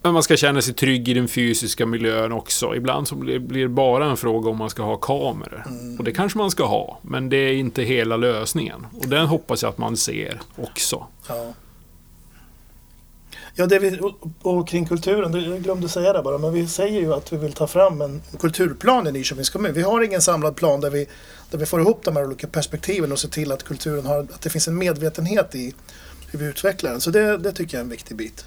men 0.01 0.13
man 0.13 0.23
ska 0.23 0.37
känna 0.37 0.61
sig 0.61 0.73
trygg 0.73 1.09
i 1.09 1.13
den 1.13 1.27
fysiska 1.27 1.85
miljön 1.85 2.31
också. 2.31 2.75
Ibland 2.75 3.07
så 3.07 3.15
blir 3.15 3.61
det 3.61 3.67
bara 3.67 4.05
en 4.05 4.17
fråga 4.17 4.49
om 4.49 4.57
man 4.57 4.69
ska 4.69 4.83
ha 4.83 4.97
kameror. 4.97 5.65
Och 5.97 6.03
det 6.03 6.11
kanske 6.11 6.37
man 6.37 6.51
ska 6.51 6.65
ha, 6.65 6.99
men 7.01 7.29
det 7.29 7.37
är 7.37 7.53
inte 7.53 7.83
hela 7.83 8.17
lösningen. 8.17 8.87
Och 8.99 9.07
den 9.07 9.25
hoppas 9.25 9.61
jag 9.61 9.69
att 9.69 9.77
man 9.77 9.97
ser 9.97 10.41
också. 10.55 11.05
Ja. 11.27 11.53
Ja, 13.55 13.65
det 13.65 13.79
vi, 13.79 13.99
och, 13.99 14.13
och 14.41 14.67
kring 14.67 14.85
kulturen, 14.85 15.51
jag 15.51 15.63
glömde 15.63 15.89
säga 15.89 16.13
det 16.13 16.21
bara, 16.21 16.37
men 16.37 16.53
vi 16.53 16.67
säger 16.67 17.01
ju 17.01 17.13
att 17.13 17.33
vi 17.33 17.37
vill 17.37 17.53
ta 17.53 17.67
fram 17.67 18.01
en 18.01 18.21
kulturplan 18.39 19.07
i 19.07 19.11
Nyköpings 19.11 19.49
kommun. 19.49 19.73
Vi 19.73 19.81
har 19.81 20.01
ingen 20.01 20.21
samlad 20.21 20.55
plan 20.55 20.81
där 20.81 20.89
vi, 20.89 21.07
där 21.51 21.57
vi 21.57 21.65
får 21.65 21.81
ihop 21.81 22.03
de 22.03 22.15
här 22.15 22.25
olika 22.25 22.47
perspektiven 22.47 23.11
och 23.11 23.19
ser 23.19 23.29
till 23.29 23.51
att 23.51 23.63
kulturen 23.63 24.05
har, 24.05 24.19
att 24.19 24.41
det 24.41 24.49
finns 24.49 24.67
en 24.67 24.77
medvetenhet 24.77 25.55
i 25.55 25.73
hur 26.31 26.39
vi 26.39 26.45
utvecklar 26.45 26.91
den. 26.91 27.01
Så 27.01 27.11
det, 27.11 27.37
det 27.37 27.51
tycker 27.51 27.77
jag 27.77 27.79
är 27.79 27.83
en 27.83 27.89
viktig 27.89 28.17
bit. 28.17 28.45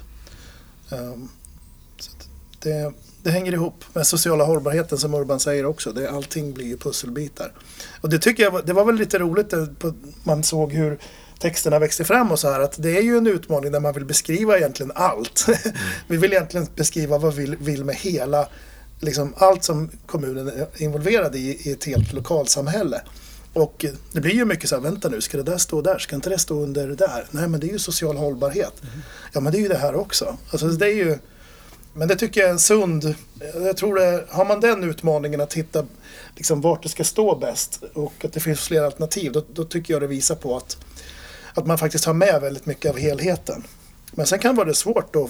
Att 0.89 2.27
det, 2.59 2.93
det 3.23 3.31
hänger 3.31 3.53
ihop 3.53 3.83
med 3.93 4.07
sociala 4.07 4.43
hållbarheten 4.43 4.97
som 4.97 5.13
Urban 5.13 5.39
säger 5.39 5.65
också. 5.65 5.91
Det, 5.91 6.09
allting 6.09 6.53
blir 6.53 6.65
ju 6.65 6.77
pusselbitar. 6.77 7.51
Och 8.01 8.09
det 8.09 8.19
tycker 8.19 8.43
jag 8.43 8.65
det 8.65 8.73
var 8.73 8.85
väl 8.85 8.95
lite 8.95 9.19
roligt, 9.19 9.49
det, 9.49 9.79
på, 9.79 9.93
man 10.23 10.43
såg 10.43 10.73
hur 10.73 10.99
texterna 11.39 11.79
växte 11.79 12.03
fram 12.03 12.31
och 12.31 12.39
så 12.39 12.51
här 12.51 12.59
att 12.59 12.75
det 12.77 12.97
är 12.97 13.01
ju 13.01 13.17
en 13.17 13.27
utmaning 13.27 13.71
där 13.71 13.79
man 13.79 13.93
vill 13.93 14.05
beskriva 14.05 14.57
egentligen 14.57 14.91
allt. 14.95 15.45
vi 16.07 16.17
vill 16.17 16.33
egentligen 16.33 16.67
beskriva 16.75 17.17
vad 17.17 17.33
vi 17.33 17.55
vill, 17.59 17.85
med 17.85 17.95
hela, 17.95 18.47
liksom 18.99 19.33
allt 19.37 19.63
som 19.63 19.89
kommunen 20.05 20.47
är 20.47 20.67
involverad 20.77 21.35
i, 21.35 21.69
i 21.69 21.71
ett 21.71 21.83
helt 21.83 22.13
lokalsamhälle. 22.13 23.01
Och 23.53 23.85
det 24.11 24.21
blir 24.21 24.33
ju 24.33 24.45
mycket 24.45 24.69
så 24.69 24.75
här, 24.75 24.81
vänta 24.81 25.09
nu, 25.09 25.21
ska 25.21 25.37
det 25.37 25.43
där 25.43 25.57
stå 25.57 25.81
där? 25.81 25.97
Ska 25.97 26.15
inte 26.15 26.29
det 26.29 26.37
stå 26.37 26.63
under 26.63 26.87
där? 26.87 27.25
Nej, 27.31 27.47
men 27.47 27.59
det 27.59 27.67
är 27.67 27.71
ju 27.71 27.79
social 27.79 28.17
hållbarhet. 28.17 28.73
Ja, 29.33 29.39
men 29.39 29.51
det 29.51 29.57
är 29.57 29.61
ju 29.61 29.67
det 29.67 29.77
här 29.77 29.95
också. 29.95 30.37
Alltså, 30.51 30.67
det 30.67 30.85
är 30.85 30.95
ju, 30.95 31.17
men 31.93 32.07
det 32.07 32.15
tycker 32.15 32.41
jag 32.41 32.47
är 32.47 32.53
en 32.53 32.59
sund, 32.59 33.15
jag 33.55 33.77
tror 33.77 33.95
det, 33.95 34.25
har 34.29 34.45
man 34.45 34.59
den 34.59 34.83
utmaningen 34.83 35.41
att 35.41 35.53
hitta 35.53 35.85
liksom 36.35 36.61
vart 36.61 36.83
det 36.83 36.89
ska 36.89 37.03
stå 37.03 37.35
bäst 37.35 37.83
och 37.93 38.25
att 38.25 38.33
det 38.33 38.39
finns 38.39 38.59
fler 38.59 38.83
alternativ, 38.83 39.31
då, 39.31 39.43
då 39.53 39.63
tycker 39.63 39.93
jag 39.93 40.01
det 40.01 40.07
visar 40.07 40.35
på 40.35 40.57
att, 40.57 40.77
att 41.53 41.67
man 41.67 41.77
faktiskt 41.77 42.05
har 42.05 42.13
med 42.13 42.41
väldigt 42.41 42.65
mycket 42.65 42.91
av 42.91 42.97
helheten. 42.97 43.63
Men 44.11 44.25
sen 44.25 44.39
kan 44.39 44.55
det 44.55 44.63
vara 44.63 44.73
svårt 44.73 45.13
då, 45.13 45.29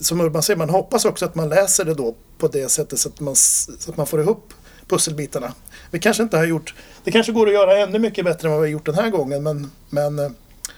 som 0.00 0.20
Urban 0.20 0.42
säger, 0.42 0.58
man 0.58 0.70
hoppas 0.70 1.04
också 1.04 1.24
att 1.24 1.34
man 1.34 1.48
läser 1.48 1.84
det 1.84 1.94
då 1.94 2.14
på 2.38 2.48
det 2.48 2.68
sättet 2.68 2.98
så 2.98 3.08
att 3.08 3.20
man, 3.20 3.36
så 3.36 3.90
att 3.90 3.96
man 3.96 4.06
får 4.06 4.20
ihop 4.20 4.54
pusselbitarna. 4.88 5.52
Vi 5.94 6.00
kanske 6.00 6.22
inte 6.22 6.36
har 6.36 6.44
gjort, 6.44 6.74
det 7.04 7.10
kanske 7.10 7.32
går 7.32 7.46
att 7.46 7.52
göra 7.52 7.78
ännu 7.78 7.98
mycket 7.98 8.24
bättre 8.24 8.48
än 8.48 8.52
vad 8.52 8.60
vi 8.62 8.66
har 8.66 8.72
gjort 8.72 8.86
den 8.86 8.94
här 8.94 9.10
gången, 9.10 9.42
men, 9.42 9.70
men 9.90 10.18
eh, 10.18 10.30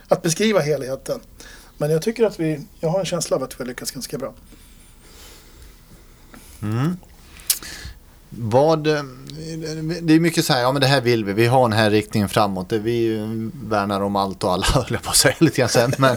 att 0.08 0.22
beskriva 0.22 0.60
helheten. 0.60 1.20
Men 1.78 1.90
jag 1.90 2.02
tycker 2.02 2.24
att 2.24 2.40
vi, 2.40 2.60
jag 2.80 2.88
har 2.88 3.00
en 3.00 3.06
känsla 3.06 3.36
av 3.36 3.42
att 3.42 3.52
vi 3.52 3.56
har 3.58 3.66
lyckats 3.66 3.90
ganska 3.90 4.18
bra. 4.18 4.34
Mm. 6.62 6.96
Vad, 8.28 8.86
eh, 8.86 9.02
det 10.02 10.14
är 10.14 10.20
mycket 10.20 10.44
så 10.44 10.52
här, 10.52 10.60
ja 10.60 10.72
men 10.72 10.80
det 10.80 10.86
här 10.86 11.00
vill 11.00 11.24
vi, 11.24 11.32
vi 11.32 11.46
har 11.46 11.68
den 11.68 11.78
här 11.78 11.90
riktningen 11.90 12.28
framåt. 12.28 12.72
Vi 12.72 13.18
värnar 13.64 14.00
om 14.00 14.16
allt 14.16 14.44
och 14.44 14.52
alla, 14.52 14.66
höll 14.74 14.86
jag 14.90 15.02
på 15.02 15.10
att 15.10 15.16
säga 15.16 15.34
lite 15.38 15.56
grann 15.56 15.68
sen. 15.68 15.92
Men, 15.98 16.16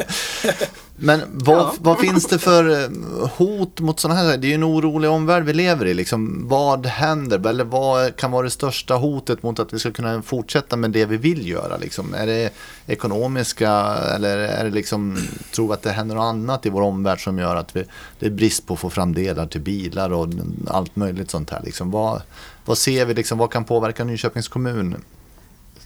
men 1.02 1.22
vad, 1.34 1.58
Ja. 1.58 1.74
vad 1.80 2.00
finns 2.00 2.26
det 2.26 2.40
för 2.40 2.84
eh, 2.84 2.90
hot 3.38 3.80
mot 3.80 4.00
sådana 4.00 4.20
här, 4.20 4.38
det 4.38 4.48
är 4.48 4.50
ju 4.50 4.56
en 4.56 4.64
orolig 4.64 5.10
omvärld 5.10 5.44
vi 5.44 5.54
lever 5.54 5.86
i. 5.86 5.94
Liksom, 5.94 6.48
vad 6.48 6.86
händer, 6.86 7.48
eller 7.50 7.64
vad 7.64 8.16
kan 8.16 8.32
vara 8.32 8.44
det 8.44 8.50
största 8.50 8.96
hotet 8.96 9.44
mot 9.44 9.60
att 9.60 9.74
vi 9.74 9.80
ska 9.80 9.92
kunna 9.92 10.22
fortsätta 10.22 10.76
med 10.76 10.92
det 10.92 11.06
vi 11.06 11.18
vill 11.18 11.48
göra? 11.48 11.78
Liksom? 11.78 12.14
Är 12.14 12.28
det 12.28 12.50
ekonomiska 12.88 13.72
eller 14.16 14.38
är 14.38 14.64
det 14.64 14.72
liksom, 14.72 15.18
tror 15.56 15.68
vi 15.68 15.74
att 15.74 15.82
det 15.82 15.92
händer 15.92 16.16
något 16.16 16.24
annat 16.24 16.66
i 16.66 16.70
vår 16.70 16.82
omvärld 16.82 17.24
som 17.24 17.40
gör 17.40 17.56
att 17.56 17.76
vi, 17.76 17.84
det 18.20 18.26
är 18.26 18.30
brist 18.32 18.68
på 18.68 18.74
att 18.74 18.80
få 18.80 18.90
fram 18.90 19.14
delar 19.14 19.48
till 19.48 19.62
bilar 19.62 20.14
och 20.14 20.28
allt 20.68 20.96
möjligt 20.96 21.32
sånt 21.32 21.50
här. 21.50 21.62
Liksom, 21.64 21.92
vad, 21.92 22.22
vad 22.66 22.78
ser 22.78 23.06
vi, 23.06 23.14
liksom, 23.14 23.38
vad 23.38 23.52
kan 23.52 23.64
påverka 23.64 24.04
Nyköpings 24.04 24.48
kommun 24.48 24.96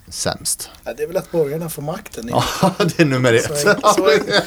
sämst? 0.09 0.69
Ja, 0.83 0.93
det 0.93 1.03
är 1.03 1.07
väl 1.07 1.17
att 1.17 1.31
borgarna 1.31 1.69
får 1.69 1.81
makten. 1.81 2.27
Ja, 2.29 2.43
det 2.77 2.99
är 2.99 3.05
nummer 3.05 3.33
ett. 3.33 3.57
Så 3.59 3.69
är, 3.69 3.93
så 3.95 4.07
är 4.07 4.19
det. 4.25 4.43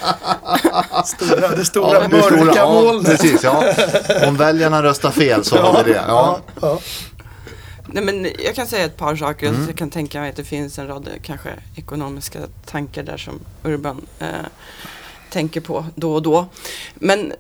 Stora, 1.07 1.49
det 1.49 1.65
stora 1.65 1.93
Ja, 1.95 2.01
det 2.01 2.09
mörka 2.09 2.37
stora- 2.37 2.55
ja, 2.57 2.73
molnet. 2.73 3.07
Precis, 3.07 3.43
ja. 3.45 3.75
Om 4.27 4.37
väljarna 4.37 4.83
röstar 4.83 5.11
fel 5.11 5.45
så 5.45 5.57
har 5.57 5.85
vi 5.85 5.93
det. 5.93 6.05
Ja. 6.09 6.41
ja. 6.61 6.79
Nej, 7.89 8.05
men 8.05 8.29
jag 8.45 8.55
kan 8.55 8.67
säga 8.67 8.85
ett 8.85 8.97
par 8.97 9.17
saker. 9.17 9.55
Så 9.55 9.61
jag 9.71 9.77
kan 9.77 9.91
tänka 9.91 10.21
mig 10.21 10.31
att 10.31 10.37
det 10.37 10.45
finns 10.45 10.79
en 10.79 10.87
rad 10.87 11.09
eh, 11.09 11.15
kanske 11.23 11.49
ekonomiska 11.77 12.39
tankar 12.67 13.03
där 13.03 13.17
som 13.17 13.41
Urban 13.65 14.07
eh, 14.19 14.27
tänker 15.31 15.61
på 15.61 15.87
då 15.95 16.15
och 16.15 16.23
då. 16.23 16.47
Men 16.95 17.33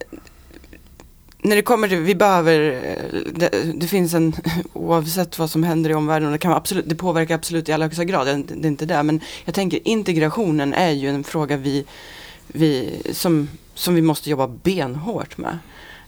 när 1.46 1.56
det 1.56 1.62
kommer 1.62 1.88
till, 1.88 1.98
vi 1.98 2.14
behöver, 2.14 2.82
eh, 2.84 3.20
det, 3.34 3.50
det 3.74 3.86
finns 3.86 4.14
en, 4.14 4.34
oavsett 4.72 5.38
vad 5.38 5.50
som 5.50 5.62
händer 5.62 5.90
i 5.90 5.94
omvärlden, 5.94 6.26
och 6.28 6.32
det, 6.32 6.38
kan 6.38 6.52
absolut, 6.52 6.88
det 6.88 6.94
påverkar 6.94 7.34
absolut 7.34 7.68
i 7.68 7.72
allra 7.72 7.86
högsta 7.86 8.04
grad, 8.04 8.26
det, 8.26 8.42
det 8.42 8.66
är 8.66 8.70
inte 8.70 8.86
det, 8.86 9.02
men 9.02 9.20
jag 9.44 9.54
tänker 9.54 9.88
integrationen 9.88 10.74
är 10.74 10.90
ju 10.90 11.08
en 11.08 11.24
fråga 11.24 11.56
vi, 11.56 11.84
vi 12.46 13.02
som, 13.12 13.48
som 13.74 13.94
vi 13.94 14.02
måste 14.02 14.30
jobba 14.30 14.48
benhårt 14.48 15.38
med. 15.38 15.58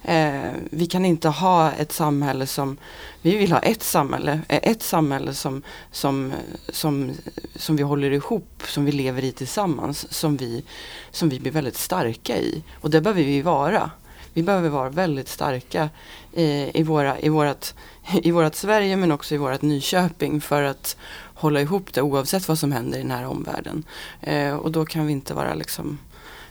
Eh, 0.02 0.50
vi 0.70 0.86
kan 0.86 1.04
inte 1.04 1.28
ha 1.28 1.72
ett 1.72 1.92
samhälle 1.92 2.46
som, 2.46 2.76
vi 3.22 3.36
vill 3.36 3.52
ha 3.52 3.58
ett 3.58 3.82
samhälle, 3.82 4.40
eh, 4.48 4.60
ett 4.62 4.82
samhälle 4.82 5.34
som, 5.34 5.62
som, 5.92 6.32
som, 6.68 7.12
som 7.56 7.76
vi 7.76 7.82
håller 7.82 8.10
ihop, 8.10 8.62
som 8.66 8.84
vi 8.84 8.92
lever 8.92 9.24
i 9.24 9.32
tillsammans, 9.32 10.12
som 10.12 10.36
vi, 10.36 10.64
som 11.10 11.28
vi 11.28 11.40
blir 11.40 11.52
väldigt 11.52 11.76
starka 11.76 12.38
i. 12.38 12.62
Och 12.80 12.90
det 12.90 13.00
behöver 13.00 13.22
vi 13.22 13.42
vara. 13.42 13.90
Vi 14.38 14.42
behöver 14.42 14.68
vara 14.68 14.88
väldigt 14.88 15.28
starka 15.28 15.90
i, 16.32 16.70
i, 16.80 16.82
våra, 16.82 17.20
i, 17.20 17.28
vårat, 17.28 17.74
i 18.22 18.30
vårat 18.30 18.54
Sverige 18.54 18.96
men 18.96 19.12
också 19.12 19.34
i 19.34 19.38
vårat 19.38 19.62
Nyköping 19.62 20.40
för 20.40 20.62
att 20.62 20.96
hålla 21.34 21.60
ihop 21.60 21.92
det 21.92 22.02
oavsett 22.02 22.48
vad 22.48 22.58
som 22.58 22.72
händer 22.72 22.98
i 22.98 23.02
den 23.02 23.10
här 23.10 23.26
omvärlden. 23.26 23.84
Eh, 24.20 24.54
och 24.54 24.72
då 24.72 24.86
kan 24.86 25.06
vi 25.06 25.12
inte 25.12 25.34
vara 25.34 25.54
liksom 25.54 25.98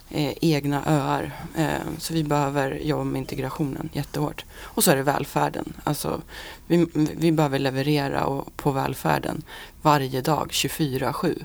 eh, 0.10 0.34
egna 0.41 0.84
öar. 0.86 1.32
Eh, 1.58 1.88
så 1.97 2.13
vi 2.13 2.23
behöver 2.23 2.71
jobba 2.71 3.04
med 3.04 3.19
integrationen 3.19 3.89
jättehårt. 3.93 4.45
Och 4.62 4.84
så 4.84 4.91
är 4.91 4.95
det 4.95 5.04
välfärden. 5.04 5.73
Alltså, 5.84 6.21
vi, 6.67 6.88
vi 6.93 7.32
behöver 7.32 7.60
leverera 7.60 8.26
och, 8.26 8.58
på 8.58 8.71
välfärden 8.71 9.41
varje 9.82 10.21
dag 10.21 10.50
24-7. 10.52 11.43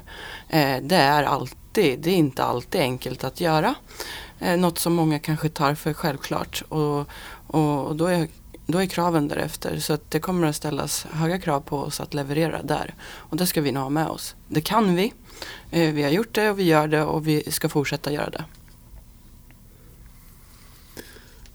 Eh, 0.48 0.82
det 0.82 0.96
är 0.96 1.22
alltid, 1.22 2.00
det 2.00 2.10
är 2.10 2.16
inte 2.16 2.44
alltid 2.44 2.80
enkelt 2.80 3.24
att 3.24 3.40
göra. 3.40 3.74
Eh, 4.42 4.56
något 4.56 4.78
som 4.78 4.94
många 4.94 5.18
kanske 5.18 5.48
tar 5.48 5.74
för 5.74 5.92
självklart. 5.92 6.62
Och, 6.68 7.08
och, 7.46 7.86
och 7.86 7.96
då, 7.96 8.06
är, 8.06 8.28
då 8.66 8.78
är 8.78 8.86
kraven 8.86 9.28
därefter. 9.28 9.78
Så 9.78 9.92
att 9.92 10.10
det 10.10 10.20
kommer 10.20 10.48
att 10.48 10.56
ställas 10.56 11.06
höga 11.12 11.38
krav 11.38 11.60
på 11.60 11.78
oss 11.78 12.00
att 12.00 12.14
leverera 12.14 12.62
där. 12.62 12.94
Och 13.16 13.36
det 13.36 13.46
ska 13.46 13.60
vi 13.60 13.72
nog 13.72 13.82
ha 13.82 13.90
med 13.90 14.08
oss. 14.08 14.34
Det 14.48 14.60
kan 14.60 14.96
vi. 14.96 15.12
Eh, 15.70 15.94
vi 15.94 16.02
har 16.02 16.10
gjort 16.10 16.34
det 16.34 16.50
och 16.50 16.58
vi 16.58 16.62
gör 16.62 16.88
det 16.88 17.02
och 17.02 17.26
vi 17.26 17.52
ska 17.52 17.68
fortsätta 17.68 18.12
göra 18.12 18.30
det. 18.30 18.44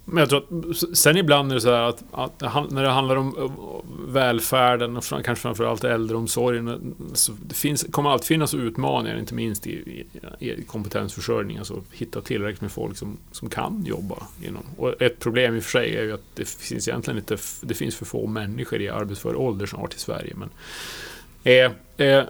Men 0.06 0.18
jag 0.18 0.30
tror 0.30 0.70
att 0.70 0.98
sen 0.98 1.18
ibland 1.18 1.52
är 1.52 1.56
det 1.56 1.62
så 1.62 1.72
här 1.72 1.82
att, 1.82 2.04
att 2.12 2.72
när 2.72 2.84
det 2.84 2.90
handlar 2.90 3.16
om 3.16 3.34
välfärden 4.08 4.98
och 4.98 5.04
fram, 5.04 5.24
kanske 5.24 5.42
framförallt 5.42 5.84
äldreomsorgen. 5.84 6.96
Så 7.14 7.32
det 7.48 7.56
finns, 7.56 7.86
kommer 7.92 8.10
alltid 8.10 8.28
finnas 8.28 8.54
utmaningar, 8.54 9.20
inte 9.20 9.34
minst 9.34 9.68
i, 9.68 10.06
i, 10.40 10.52
i 10.52 10.64
kompetensförsörjning. 10.64 11.58
Alltså 11.58 11.84
hitta 11.92 12.22
tillräckligt 12.22 12.62
med 12.62 12.72
folk 12.72 12.98
som, 12.98 13.18
som 13.32 13.50
kan 13.50 13.86
jobba 13.86 14.16
inom. 14.44 14.64
Och 14.78 15.02
ett 15.02 15.20
problem 15.20 15.56
i 15.56 15.60
och 15.60 15.64
för 15.64 15.72
sig 15.72 15.96
är 15.96 16.04
ju 16.04 16.14
att 16.14 16.26
det 16.36 16.50
finns 16.50 16.88
egentligen 16.88 17.18
inte, 17.18 17.38
det 17.62 17.74
finns 17.74 17.96
för 17.96 18.06
få 18.06 18.28
människor 18.28 18.82
i 18.82 18.90
arbetsför 18.90 19.36
ålder 19.36 19.66
snart 19.66 19.96
i 19.96 20.00
Sverige. 20.00 20.34
Men, 20.36 20.50
eh, 21.44 21.72
eh, 22.08 22.24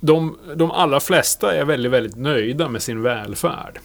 de, 0.00 0.36
de 0.54 0.70
allra 0.70 1.00
flesta 1.00 1.54
är 1.54 1.64
väldigt, 1.64 1.92
väldigt 1.92 2.16
nöjda 2.16 2.68
med 2.68 2.82
sin 2.82 3.02
välfärd. 3.02 3.78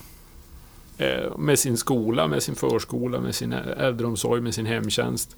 Eh, 0.97 1.37
med 1.37 1.59
sin 1.59 1.77
skola, 1.77 2.27
med 2.27 2.43
sin 2.43 2.55
förskola, 2.55 3.19
med 3.19 3.35
sin 3.35 3.53
äldreomsorg, 3.53 4.41
med 4.41 4.53
sin 4.53 4.65
hemtjänst. 4.65 5.35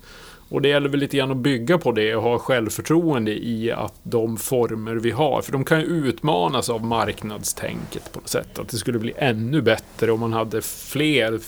Och 0.51 0.61
det 0.61 0.69
gäller 0.69 0.89
väl 0.89 0.99
lite 0.99 1.17
grann 1.17 1.31
att 1.31 1.37
bygga 1.37 1.77
på 1.77 1.91
det 1.91 2.15
och 2.15 2.23
ha 2.23 2.39
självförtroende 2.39 3.31
i 3.31 3.71
att 3.71 3.93
de 4.03 4.37
former 4.37 4.95
vi 4.95 5.11
har, 5.11 5.41
för 5.41 5.51
de 5.51 5.65
kan 5.65 5.79
ju 5.79 5.85
utmanas 5.85 6.69
av 6.69 6.85
marknadstänket 6.85 8.13
på 8.13 8.19
något 8.19 8.29
sätt. 8.29 8.59
Att 8.59 8.69
det 8.69 8.77
skulle 8.77 8.99
bli 8.99 9.13
ännu 9.17 9.61
bättre 9.61 10.11
om 10.11 10.19
man 10.19 10.33
hade 10.33 10.61
fler 10.61 11.39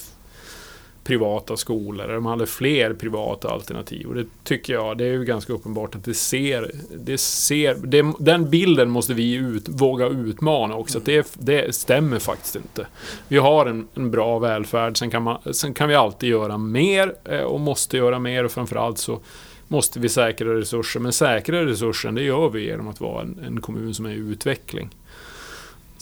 privata 1.04 1.58
skolor, 1.58 2.20
man 2.20 2.32
hade 2.32 2.46
fler 2.46 2.94
privata 2.94 3.50
alternativ. 3.50 4.08
Och 4.08 4.16
det 4.16 4.26
tycker 4.44 4.74
jag, 4.74 4.98
det 4.98 5.06
är 5.06 5.12
ju 5.12 5.26
ganska 5.26 5.54
uppenbart 5.54 5.96
att 5.96 6.04
det 6.04 6.14
ser, 6.14 6.72
det 6.98 7.18
ser 7.18 7.76
det, 7.76 8.14
den 8.20 8.50
bilden 8.50 8.90
måste 8.90 9.14
vi 9.14 9.34
ut, 9.34 9.70
våga 9.70 10.08
utmana 10.08 10.76
också. 10.76 10.98
Att 10.98 11.06
det, 11.06 11.36
det 11.40 11.76
stämmer 11.76 12.20
faktiskt 12.20 12.56
inte. 12.56 12.88
Vi 13.28 13.38
har 13.38 13.66
en, 13.66 13.88
en 13.94 14.12
bra 14.12 14.40
välfärd, 14.40 14.98
sen 14.98 15.12
kan, 15.12 15.24
man, 15.24 15.54
sen 15.54 15.74
kan 15.74 15.90
vi 15.90 15.96
alltid 15.96 16.30
göra 16.30 16.58
mer 16.58 17.16
eh, 17.26 17.40
och 17.40 17.60
måste 17.60 17.98
göra 17.98 18.20
mer 18.20 18.44
och 18.44 18.52
framförallt 18.52 18.98
så 18.98 19.20
måste 19.68 20.00
vi 20.00 20.10
säkra 20.10 20.58
resurser. 20.58 21.00
Men 21.00 21.14
säkra 21.14 21.66
resurser, 21.66 22.12
det 22.12 22.24
gör 22.24 22.50
vi 22.50 22.66
genom 22.66 22.88
att 22.88 23.02
vara 23.02 23.22
en, 23.22 23.40
en 23.48 23.62
kommun 23.62 23.94
som 23.94 24.06
är 24.06 24.12
i 24.12 24.16
utveckling. 24.16 24.90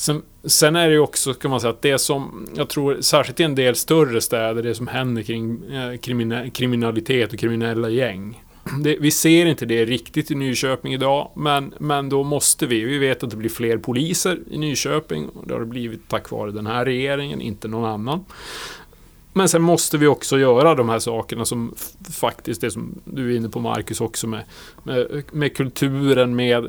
Sen, 0.02 0.22
sen, 0.44 0.76
är 0.76 0.88
det 0.88 0.94
ju 0.94 1.00
också, 1.00 1.34
kan 1.34 1.52
man 1.52 1.62
säga, 1.62 1.72
att 1.72 1.82
det 1.82 1.98
som, 1.98 2.48
jag 2.56 2.70
tror, 2.70 3.02
särskilt 3.02 3.40
i 3.40 3.44
en 3.44 3.56
del 3.56 3.76
större 3.76 4.22
städer, 4.22 4.64
det 4.64 4.76
som 4.76 4.88
händer 4.88 5.22
kring 5.22 5.74
eh, 5.74 5.98
kriminalitet 6.52 7.34
och 7.34 7.40
kriminella 7.40 7.90
gäng. 7.90 8.44
Det, 8.84 8.98
vi 9.00 9.12
ser 9.12 9.46
inte 9.46 9.66
det 9.66 9.86
riktigt 9.86 10.32
i 10.32 10.36
Nyköping 10.36 10.94
idag, 10.94 11.32
men, 11.36 11.74
men 11.78 12.10
då 12.10 12.24
måste 12.24 12.66
vi. 12.66 12.84
Vi 12.84 12.98
vet 12.98 13.24
att 13.24 13.30
det 13.30 13.38
blir 13.38 13.50
fler 13.50 13.78
poliser 13.78 14.40
i 14.52 14.58
Nyköping. 14.58 15.30
Och 15.30 15.48
det 15.48 15.54
har 15.54 15.60
det 15.60 15.66
blivit 15.66 16.10
tack 16.10 16.32
vare 16.32 16.52
den 16.52 16.68
här 16.68 16.86
regeringen, 16.86 17.42
inte 17.42 17.68
någon 17.68 17.86
annan. 17.86 18.26
Men 19.34 19.50
sen 19.50 19.62
måste 19.62 19.98
vi 19.98 20.08
också 20.08 20.40
göra 20.40 20.76
de 20.76 20.90
här 20.90 21.00
sakerna 21.00 21.46
som 21.46 21.76
faktiskt, 22.14 22.62
det 22.62 22.72
som 22.72 23.02
du 23.06 23.34
är 23.34 23.38
inne 23.38 23.50
på 23.50 23.60
Marcus 23.60 24.02
också 24.02 24.28
med, 24.28 24.44
med, 24.84 25.24
med 25.32 25.56
kulturen, 25.58 26.36
med, 26.36 26.66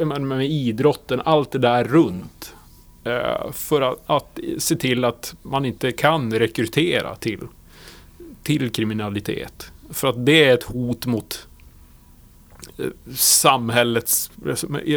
eh, 0.00 0.18
med 0.18 0.50
idrotten, 0.50 1.22
allt 1.24 1.50
det 1.50 1.58
där 1.58 1.84
runt. 1.84 2.54
Eh, 3.08 3.52
för 3.52 3.80
att, 3.80 3.98
att, 4.06 4.38
se 4.58 4.76
till 4.76 5.04
att 5.04 5.34
man 5.42 5.64
inte 5.64 5.92
kan 5.92 6.32
rekrytera 6.32 7.14
till, 7.16 7.40
till 8.42 8.70
kriminalitet. 8.70 9.72
För 9.90 10.08
att 10.08 10.26
det 10.26 10.44
är 10.44 10.54
ett 10.54 10.62
hot 10.62 11.06
mot 11.06 11.48
eh, 12.78 12.86
samhällets, 13.16 14.30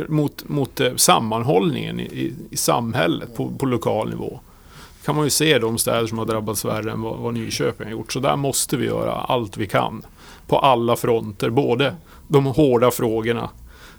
mot, 0.08 0.50
mot 0.50 0.80
eh, 0.80 0.96
sammanhållningen 0.96 2.00
i, 2.00 2.34
i 2.50 2.58
samhället 2.58 3.36
på, 3.36 3.50
på 3.50 3.66
lokal 3.66 4.10
nivå 4.10 4.40
kan 5.06 5.16
man 5.16 5.24
ju 5.24 5.30
se 5.30 5.60
de 5.60 5.78
städer 5.78 6.08
som 6.08 6.18
har 6.18 6.26
drabbats 6.26 6.66
värre 6.66 6.92
än 6.92 7.02
vad, 7.02 7.18
vad 7.18 7.34
Nyköping 7.34 7.86
har 7.86 7.92
gjort. 7.92 8.14
Så 8.14 8.20
där 8.20 8.36
måste 8.36 8.78
vi 8.78 8.86
göra 8.86 9.14
allt 9.14 9.58
vi 9.58 9.68
kan. 9.68 10.06
På 10.48 10.60
alla 10.60 10.96
fronter. 10.96 11.50
Både 11.50 11.96
de 12.28 12.46
hårda 12.46 12.92
frågorna 12.92 13.50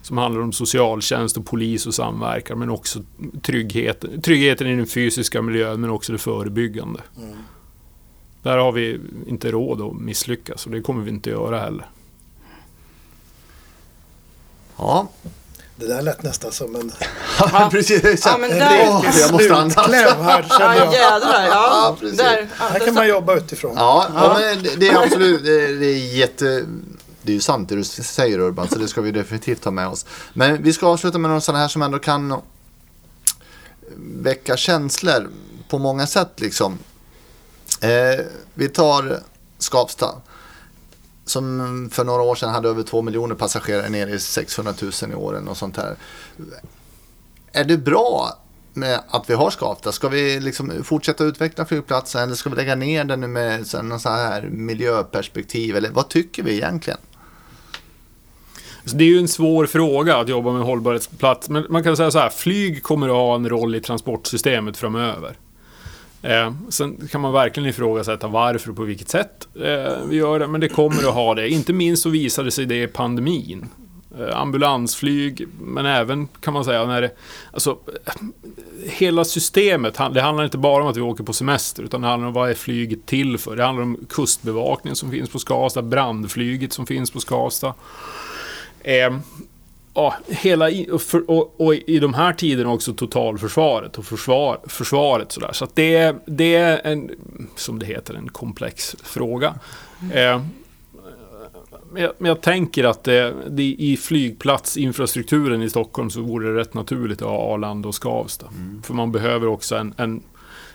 som 0.03 0.19
handlar 0.19 0.41
om 0.41 0.53
socialtjänst 0.53 1.37
och 1.37 1.47
polis 1.47 1.87
och 1.87 1.95
samverkan 1.95 2.59
men 2.59 2.71
också 2.71 3.03
trygghet, 3.43 4.05
tryggheten 4.23 4.67
i 4.67 4.77
den 4.77 4.87
fysiska 4.87 5.43
miljön 5.43 5.81
men 5.81 5.91
också 5.91 6.13
det 6.13 6.19
förebyggande. 6.19 7.01
Mm. 7.19 7.37
Där 8.43 8.59
har 8.59 8.73
vi 8.73 9.01
inte 9.27 9.51
råd 9.51 9.81
att 9.81 10.01
misslyckas 10.01 10.67
och 10.67 10.73
det 10.73 10.81
kommer 10.81 11.03
vi 11.03 11.11
inte 11.11 11.31
göra 11.31 11.61
heller. 11.61 11.87
Ja. 14.77 15.09
Det 15.77 15.87
där 15.87 16.03
lät 16.03 16.23
nästan 16.23 16.53
som 16.53 16.77
en... 16.77 16.93
ja, 17.39 17.69
precis. 17.73 18.23
Ja, 18.27 18.39
men 18.39 18.51
där... 18.51 18.77
jag 19.21 19.33
måste 19.33 19.55
andas. 19.57 19.87
här. 19.87 20.47
Ja, 20.49 20.75
jädrar. 20.93 21.47
Ja, 21.47 21.97
ja, 22.03 22.09
där, 22.17 22.49
här 22.59 22.79
kan 22.79 22.95
man 22.95 23.09
jobba 23.09 23.37
utifrån. 23.37 23.73
Ja, 23.77 24.07
ja. 24.15 24.39
men 24.41 24.81
det 24.81 24.89
är 24.89 25.03
absolut 25.03 25.45
det 25.45 25.87
är 25.87 26.15
jätte 26.15 26.67
det 27.23 27.33
är 27.33 27.35
ju 27.35 27.41
sant 27.41 27.69
det 27.69 27.77
du 27.77 27.85
säger 27.85 28.39
Urban, 28.39 28.69
så 28.69 28.79
det 28.79 28.89
ska 28.89 29.01
vi 29.01 29.11
definitivt 29.11 29.61
ta 29.63 29.71
med 29.71 29.89
oss. 29.89 30.07
Men 30.33 30.63
vi 30.63 30.73
ska 30.73 30.87
avsluta 30.87 31.19
med 31.19 31.29
några 31.29 31.41
sådana 31.41 31.59
här 31.59 31.69
som 31.69 31.83
ändå 31.83 31.99
kan 31.99 32.31
eh, 32.31 32.39
väcka 33.97 34.57
känslor 34.57 35.31
på 35.69 35.79
många 35.79 36.07
sätt 36.07 36.41
liksom. 36.41 36.79
Eh, 37.81 38.25
vi 38.55 38.69
tar 38.69 39.23
Skavsta. 39.59 40.15
Som 41.25 41.91
för 41.93 42.05
några 42.05 42.23
år 42.23 42.35
sedan 42.35 42.51
hade 42.51 42.69
över 42.69 42.83
två 42.83 43.03
miljoner 43.03 43.35
passagerare 43.35 43.89
ner 43.89 44.07
i 44.07 44.21
600 44.21 44.75
000 45.03 45.13
i 45.13 45.15
åren 45.15 45.49
och 45.49 45.57
sånt 45.57 45.77
här. 45.77 45.97
Är 47.53 47.65
det 47.65 47.77
bra 47.77 48.39
med 48.73 49.01
att 49.09 49.31
vi 49.31 49.35
har 49.35 49.51
Skavsta? 49.51 49.93
Ska 49.93 50.09
vi 50.09 50.41
liksom 50.41 50.85
fortsätta 50.85 51.25
utveckla 51.25 51.65
flygplatsen 51.65 52.23
eller 52.23 52.35
ska 52.35 52.51
vi 52.51 52.57
lägga 52.57 52.75
ner 52.75 53.05
den 53.05 53.33
med 53.33 53.75
någon 53.75 53.99
här 54.05 54.43
miljöperspektiv? 54.43 55.77
Eller 55.77 55.91
vad 55.91 56.09
tycker 56.09 56.43
vi 56.43 56.53
egentligen? 56.53 56.99
Så 58.85 58.97
det 58.97 59.05
är 59.05 59.09
ju 59.09 59.19
en 59.19 59.29
svår 59.29 59.67
fråga 59.67 60.17
att 60.17 60.29
jobba 60.29 60.53
med 60.53 60.63
hållbarhetsplats. 60.63 61.49
Men 61.49 61.67
man 61.69 61.83
kan 61.83 61.97
säga 61.97 62.11
så 62.11 62.19
här, 62.19 62.31
flyg 62.31 62.83
kommer 62.83 63.09
att 63.09 63.15
ha 63.15 63.35
en 63.35 63.49
roll 63.49 63.75
i 63.75 63.81
transportsystemet 63.81 64.77
framöver. 64.77 65.37
Eh, 66.23 66.53
sen 66.69 67.09
kan 67.11 67.21
man 67.21 67.33
verkligen 67.33 67.69
ifrågasätta 67.69 68.29
varför 68.29 68.71
och 68.71 68.77
på 68.77 68.83
vilket 68.83 69.09
sätt 69.09 69.49
eh, 69.55 69.93
vi 70.09 70.17
gör 70.17 70.39
det, 70.39 70.47
men 70.47 70.61
det 70.61 70.69
kommer 70.69 71.09
att 71.09 71.15
ha 71.15 71.35
det. 71.35 71.49
Inte 71.49 71.73
minst 71.73 72.03
så 72.03 72.09
visade 72.09 72.51
sig 72.51 72.67
det 72.67 72.83
i 72.83 72.87
pandemin. 72.87 73.69
Eh, 74.19 74.41
ambulansflyg, 74.41 75.47
men 75.61 75.87
även 75.87 76.27
kan 76.27 76.55
man 76.55 76.65
säga 76.65 76.87
när 76.87 77.03
det... 77.03 77.11
Alltså, 77.53 77.79
eh, 78.05 78.13
hela 78.85 79.25
systemet, 79.25 79.95
det 80.15 80.21
handlar 80.21 80.45
inte 80.45 80.59
bara 80.59 80.83
om 80.83 80.89
att 80.89 80.97
vi 80.97 81.01
åker 81.01 81.25
på 81.25 81.33
semester, 81.33 81.83
utan 81.83 82.01
det 82.01 82.07
handlar 82.07 82.29
om 82.29 82.35
vad 82.35 82.51
är 82.51 82.55
flyget 82.55 83.07
till 83.07 83.39
för. 83.39 83.57
Det 83.57 83.65
handlar 83.65 83.83
om 83.83 83.99
kustbevakningen 84.09 84.97
som 84.97 85.11
finns 85.11 85.31
på 85.31 85.39
Skavsta, 85.39 85.83
brandflyget 85.83 86.73
som 86.73 86.87
finns 86.87 87.11
på 87.11 87.21
Skavsta. 87.21 87.75
Eh, 88.85 89.19
ja, 89.95 90.15
hela 90.29 90.69
och, 90.93 91.03
för, 91.03 91.31
och, 91.31 91.61
och, 91.61 91.75
i 91.75 91.99
de 91.99 92.15
här 92.15 92.33
tiderna 92.33 92.71
också 92.73 92.93
totalförsvaret 92.93 93.99
och 93.99 94.05
försvar, 94.05 94.61
försvaret 94.67 95.33
sådär. 95.33 95.53
Så 95.53 95.67
det, 95.75 96.17
det 96.27 96.55
är 96.55 96.81
en, 96.85 97.11
som 97.57 97.79
det 97.79 97.87
heter, 97.87 98.15
en 98.15 98.29
komplex 98.29 98.97
fråga. 99.03 99.55
Eh, 100.13 100.43
men 101.93 102.03
jag, 102.03 102.13
men 102.19 102.29
jag, 102.29 102.41
tänker 102.41 102.85
att 102.85 103.05
det, 103.05 103.35
det, 103.51 103.63
i 103.63 103.97
flygplatsinfrastrukturen 103.97 105.63
i 105.63 105.71
Stockholm 105.71 106.11
så 106.11 106.21
vore 106.21 106.53
det 106.53 106.61
rätt 106.61 106.75
naturligt 106.75 107.23
att 107.23 107.29
ha 107.29 107.55
Arlanda 107.55 107.89
och 107.89 107.95
Skavsta. 107.95 108.47
Mm. 108.47 108.83
För 108.83 108.95
man 108.95 109.13
behöver 109.13 109.47
också 109.47 109.77
en, 109.77 109.95
en 109.97 110.23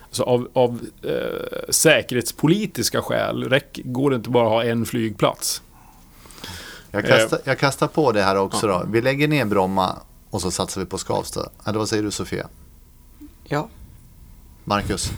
alltså 0.07 0.23
av, 0.23 0.47
av 0.53 0.79
eh, 1.01 1.69
säkerhetspolitiska 1.69 3.01
skäl 3.01 3.43
räck, 3.43 3.79
går 3.83 4.09
det 4.09 4.15
inte 4.15 4.29
bara 4.29 4.45
att 4.45 4.51
ha 4.51 4.63
en 4.63 4.85
flygplats. 4.85 5.61
Jag 6.97 7.19
kastar, 7.19 7.39
jag 7.43 7.59
kastar 7.59 7.87
på 7.87 8.11
det 8.11 8.21
här 8.21 8.35
också 8.35 8.67
ja. 8.67 8.83
då. 8.85 8.91
Vi 8.91 9.01
lägger 9.01 9.27
ner 9.27 9.45
Bromma 9.45 9.95
och 10.29 10.41
så 10.41 10.51
satsar 10.51 10.81
vi 10.81 10.87
på 10.87 10.97
Skavsta. 10.97 11.49
Eller 11.65 11.79
vad 11.79 11.89
säger 11.89 12.03
du 12.03 12.11
Sofia? 12.11 12.47
Ja. 13.43 13.69
Marcus? 14.63 15.11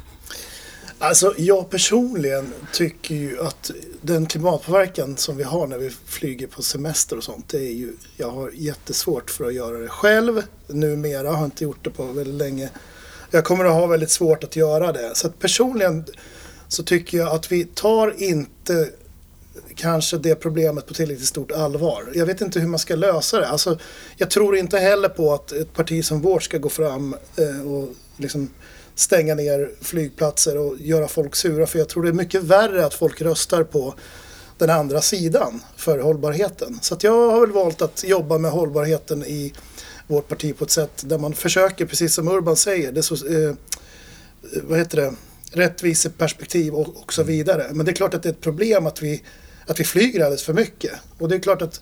Alltså 1.01 1.33
jag 1.37 1.69
personligen 1.69 2.53
tycker 2.73 3.15
ju 3.15 3.41
att 3.41 3.71
den 4.01 4.25
klimatpåverkan 4.25 5.17
som 5.17 5.37
vi 5.37 5.43
har 5.43 5.67
när 5.67 5.77
vi 5.77 5.89
flyger 6.05 6.47
på 6.47 6.61
semester 6.61 7.17
och 7.17 7.23
sånt, 7.23 7.49
det 7.49 7.57
är 7.57 7.73
ju, 7.73 7.93
jag 8.17 8.31
har 8.31 8.51
jättesvårt 8.53 9.31
för 9.31 9.45
att 9.45 9.53
göra 9.53 9.77
det 9.77 9.87
själv. 9.87 10.43
Numera 10.67 11.29
har 11.29 11.37
jag 11.37 11.45
inte 11.45 11.63
gjort 11.63 11.83
det 11.83 11.89
på 11.89 12.03
väldigt 12.03 12.35
länge. 12.35 12.69
Jag 13.31 13.45
kommer 13.45 13.65
att 13.65 13.73
ha 13.73 13.87
väldigt 13.87 14.09
svårt 14.09 14.43
att 14.43 14.55
göra 14.55 14.91
det. 14.91 15.11
Så 15.15 15.27
att 15.27 15.39
personligen 15.39 16.05
så 16.67 16.83
tycker 16.83 17.17
jag 17.17 17.35
att 17.35 17.51
vi 17.51 17.65
tar 17.65 18.23
inte 18.23 18.89
kanske 19.75 20.17
det 20.17 20.35
problemet 20.35 20.87
på 20.87 20.93
tillräckligt 20.93 21.27
stort 21.27 21.51
allvar. 21.51 22.03
Jag 22.13 22.25
vet 22.25 22.41
inte 22.41 22.59
hur 22.59 22.67
man 22.67 22.79
ska 22.79 22.95
lösa 22.95 23.39
det. 23.39 23.47
Alltså, 23.47 23.79
jag 24.17 24.29
tror 24.29 24.57
inte 24.57 24.77
heller 24.77 25.09
på 25.09 25.33
att 25.33 25.51
ett 25.51 25.73
parti 25.73 26.05
som 26.05 26.21
vårt 26.21 26.43
ska 26.43 26.57
gå 26.57 26.69
fram 26.69 27.15
eh, 27.35 27.71
och 27.71 27.89
liksom 28.17 28.49
stänga 28.95 29.35
ner 29.35 29.71
flygplatser 29.81 30.57
och 30.57 30.75
göra 30.79 31.07
folk 31.07 31.35
sura. 31.35 31.67
För 31.67 31.79
jag 31.79 31.89
tror 31.89 32.03
det 32.03 32.09
är 32.09 32.13
mycket 32.13 32.43
värre 32.43 32.85
att 32.85 32.93
folk 32.93 33.21
röstar 33.21 33.63
på 33.63 33.95
den 34.57 34.69
andra 34.69 35.01
sidan 35.01 35.61
för 35.75 35.99
hållbarheten. 35.99 36.79
Så 36.81 36.97
jag 37.01 37.31
har 37.31 37.41
väl 37.41 37.51
valt 37.51 37.81
att 37.81 38.03
jobba 38.03 38.37
med 38.37 38.51
hållbarheten 38.51 39.25
i 39.25 39.53
vårt 40.07 40.27
parti 40.27 40.57
på 40.57 40.63
ett 40.63 40.71
sätt 40.71 41.03
där 41.05 41.17
man 41.17 41.33
försöker, 41.33 41.85
precis 41.85 42.13
som 42.13 42.27
Urban 42.27 42.55
säger, 42.55 42.91
det 42.91 43.03
så, 43.03 43.15
eh, 43.15 43.53
vad 44.63 44.79
heter 44.79 44.97
det, 44.97 45.13
rättviseperspektiv 45.51 46.73
och, 46.73 47.01
och 47.03 47.13
så 47.13 47.23
vidare. 47.23 47.67
Men 47.71 47.85
det 47.85 47.91
är 47.91 47.95
klart 47.95 48.13
att 48.13 48.23
det 48.23 48.29
är 48.29 48.33
ett 48.33 48.41
problem 48.41 48.87
att 48.87 49.01
vi 49.01 49.23
att 49.69 49.79
vi 49.79 49.83
flyger 49.83 50.19
alldeles 50.19 50.43
för 50.43 50.53
mycket. 50.53 50.91
Och 51.17 51.29
det 51.29 51.35
är 51.35 51.39
klart 51.39 51.61
att 51.61 51.81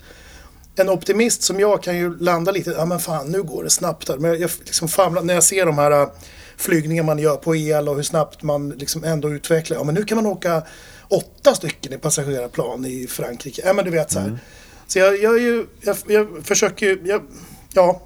en 0.76 0.90
optimist 0.90 1.44
som 1.44 1.60
jag 1.60 1.84
kan 1.84 1.98
ju 1.98 2.18
landa 2.20 2.52
lite, 2.52 2.70
ja 2.70 2.86
men 2.86 3.00
fan 3.00 3.32
nu 3.32 3.44
går 3.44 3.64
det 3.64 3.70
snabbt 3.70 4.10
här. 4.10 4.18
Men 4.18 4.40
jag 4.40 4.52
liksom 4.66 4.88
famlar, 4.88 5.22
när 5.22 5.34
jag 5.34 5.44
ser 5.44 5.66
de 5.66 5.78
här 5.78 5.92
äh, 5.92 6.10
flygningar 6.58 7.04
man 7.04 7.20
gör 7.20 7.36
på 7.36 7.56
el 7.56 7.90
och 7.90 7.96
hur 7.96 8.04
snabbt 8.04 8.44
man 8.44 8.70
liksom 8.70 9.04
ändå 9.04 9.30
utvecklar. 9.30 9.78
Ja 9.78 9.84
men 9.84 9.96
nu 9.96 10.04
kan 10.04 10.16
man 10.16 10.26
åka 10.26 10.64
åtta 11.08 11.56
stycken 11.56 11.94
i 11.94 11.98
passagerarplan 11.98 12.86
i 12.86 13.08
Frankrike. 13.08 13.62
Ja 13.66 13.74
men 13.74 13.86
du 13.86 13.92
vet 13.92 14.12
så 14.12 14.20
här. 14.20 14.28
Mm. 14.28 14.40
Så 14.88 15.00
jag, 15.00 15.22
jag, 15.22 15.42
jag, 15.42 15.66
jag, 15.82 15.98
jag 16.08 16.28
försöker 16.44 16.86
ju, 16.86 17.20
ja. 17.74 18.02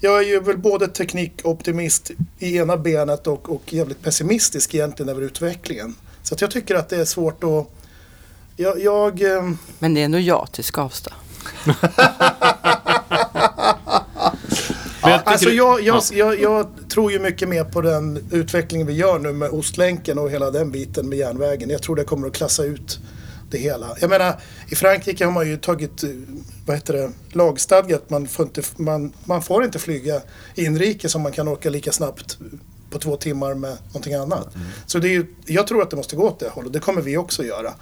jag 0.00 0.18
är 0.18 0.28
ju 0.28 0.40
väl 0.40 0.58
både 0.58 0.88
teknikoptimist 0.88 2.10
i 2.38 2.56
ena 2.56 2.76
benet 2.76 3.26
och, 3.26 3.50
och 3.50 3.72
jävligt 3.72 4.02
pessimistisk 4.02 4.74
egentligen 4.74 5.08
över 5.08 5.22
utvecklingen. 5.22 5.94
Så 6.22 6.34
att 6.34 6.40
jag 6.40 6.50
tycker 6.50 6.74
att 6.74 6.88
det 6.88 6.96
är 6.96 7.04
svårt 7.04 7.44
att... 7.44 7.79
Jag... 8.60 8.80
jag 8.80 9.22
eh, 9.22 9.50
Men 9.78 9.94
det 9.94 10.00
är 10.00 10.04
ändå 10.04 10.18
ja 10.18 10.46
till 10.46 10.64
Skavsta. 10.64 11.12
Jag 15.02 15.18
tycker- 15.18 15.30
alltså 15.32 15.50
jag, 15.50 15.82
jag, 15.82 15.96
Ja. 15.96 16.02
jag, 16.12 16.40
jag 16.40 16.68
tror 16.88 17.12
ju 17.12 17.18
mycket 17.18 17.48
mer 17.48 17.64
på 17.64 17.80
den 17.80 18.28
utvecklingen 18.30 18.86
vi 18.86 18.92
gör 18.92 19.18
nu 19.18 19.32
med 19.32 19.50
Ostlänken 19.50 20.18
och 20.18 20.30
hela 20.30 20.50
den 20.50 20.70
biten 20.70 21.08
med 21.08 21.18
järnvägen. 21.18 21.70
Jag 21.70 21.82
tror 21.82 21.96
det 21.96 22.04
kommer 22.04 22.26
att 22.26 22.32
klassa 22.34 22.64
ut 22.64 22.98
det 23.50 23.58
hela. 23.58 23.96
Jag 24.00 24.10
menar, 24.10 24.40
i 24.68 24.74
Frankrike 24.74 25.24
har 25.24 25.32
man 25.32 25.48
ju 25.48 25.56
tagit, 25.56 26.02
eh, 26.02 26.10
vad 26.66 26.76
heter 26.76 26.92
det, 26.94 27.10
lagstadgat. 27.32 28.10
Man 28.10 28.26
får 28.28 28.46
inte, 28.46 28.62
man, 28.76 29.12
man 29.24 29.42
får 29.42 29.64
inte 29.64 29.78
flyga 29.78 30.20
inrikes 30.54 31.14
om 31.14 31.22
man 31.22 31.32
kan 31.32 31.48
åka 31.48 31.70
lika 31.70 31.92
snabbt 31.92 32.38
på 32.90 32.98
två 32.98 33.16
timmar 33.16 33.54
med 33.54 33.76
någonting 33.86 34.14
annat. 34.14 34.48
Så 34.86 34.98
det 34.98 35.14
är 35.14 35.26
jag 35.46 35.66
tror 35.66 35.82
att 35.82 35.90
det 35.90 35.96
måste 35.96 36.16
gå 36.16 36.22
åt 36.28 36.38
det 36.40 36.48
hållet. 36.48 36.72
Det 36.72 36.80
kommer 36.80 37.02
vi 37.02 37.16
också 37.16 37.44
göra. 37.44 37.72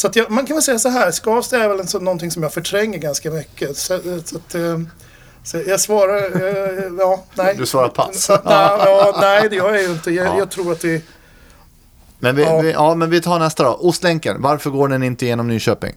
Så 0.00 0.06
att 0.06 0.16
jag, 0.16 0.30
man 0.30 0.46
kan 0.46 0.56
väl 0.56 0.62
säga 0.62 0.78
så 0.78 0.88
här, 0.88 1.10
Skavsta 1.10 1.64
är 1.64 1.68
väl 1.68 1.80
en 1.80 1.86
sån, 1.86 2.04
någonting 2.04 2.30
som 2.30 2.42
jag 2.42 2.52
förtränger 2.52 2.98
ganska 2.98 3.30
mycket. 3.30 3.76
Så, 3.76 3.98
så 4.24 4.36
att, 4.36 4.54
eh, 4.54 4.78
så 5.44 5.62
jag 5.66 5.80
svarar, 5.80 6.16
eh, 6.16 6.84
ja, 6.98 7.24
nej. 7.34 7.54
Du 7.58 7.66
svarar 7.66 7.88
pass. 7.88 8.28
nej, 8.28 8.38
ja, 8.44 9.18
nej, 9.20 9.48
det 9.50 9.56
gör 9.56 9.74
jag 9.74 9.82
ju 9.82 9.90
inte. 9.90 10.10
Jag, 10.10 10.26
Ja. 10.26 10.38
jag 10.38 10.50
tror 10.50 10.72
att 10.72 10.84
vi... 10.84 11.02
Men 12.18 12.36
vi, 12.36 12.42
Ja. 12.42 12.60
vi, 12.60 12.70
ja, 12.72 12.94
men 12.94 13.10
vi 13.10 13.20
tar 13.20 13.38
nästa 13.38 13.64
då. 13.64 13.70
Ostlänken, 13.70 14.42
varför 14.42 14.70
går 14.70 14.88
den 14.88 15.02
inte 15.02 15.26
genom 15.26 15.48
Nyköping? 15.48 15.94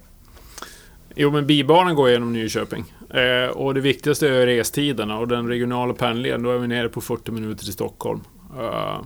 Jo, 1.16 1.32
men 1.32 1.48
bibanan 1.48 1.96
går 1.96 2.10
genom 2.10 2.34
Nyköping. 2.34 2.94
Eh, 3.14 3.50
och 3.50 3.74
det 3.74 3.82
viktigaste 3.82 4.28
är 4.28 4.46
restiderna 4.46 5.20
och 5.20 5.28
den 5.28 5.48
regionala 5.48 5.94
pendlingen. 5.94 6.44
Då 6.44 6.52
är 6.52 6.58
vi 6.58 6.68
nere 6.68 6.90
på 6.90 7.02
40 7.02 7.32
minuter 7.32 7.64
till 7.64 7.74
Stockholm. 7.74 8.22
Eh, 8.60 9.00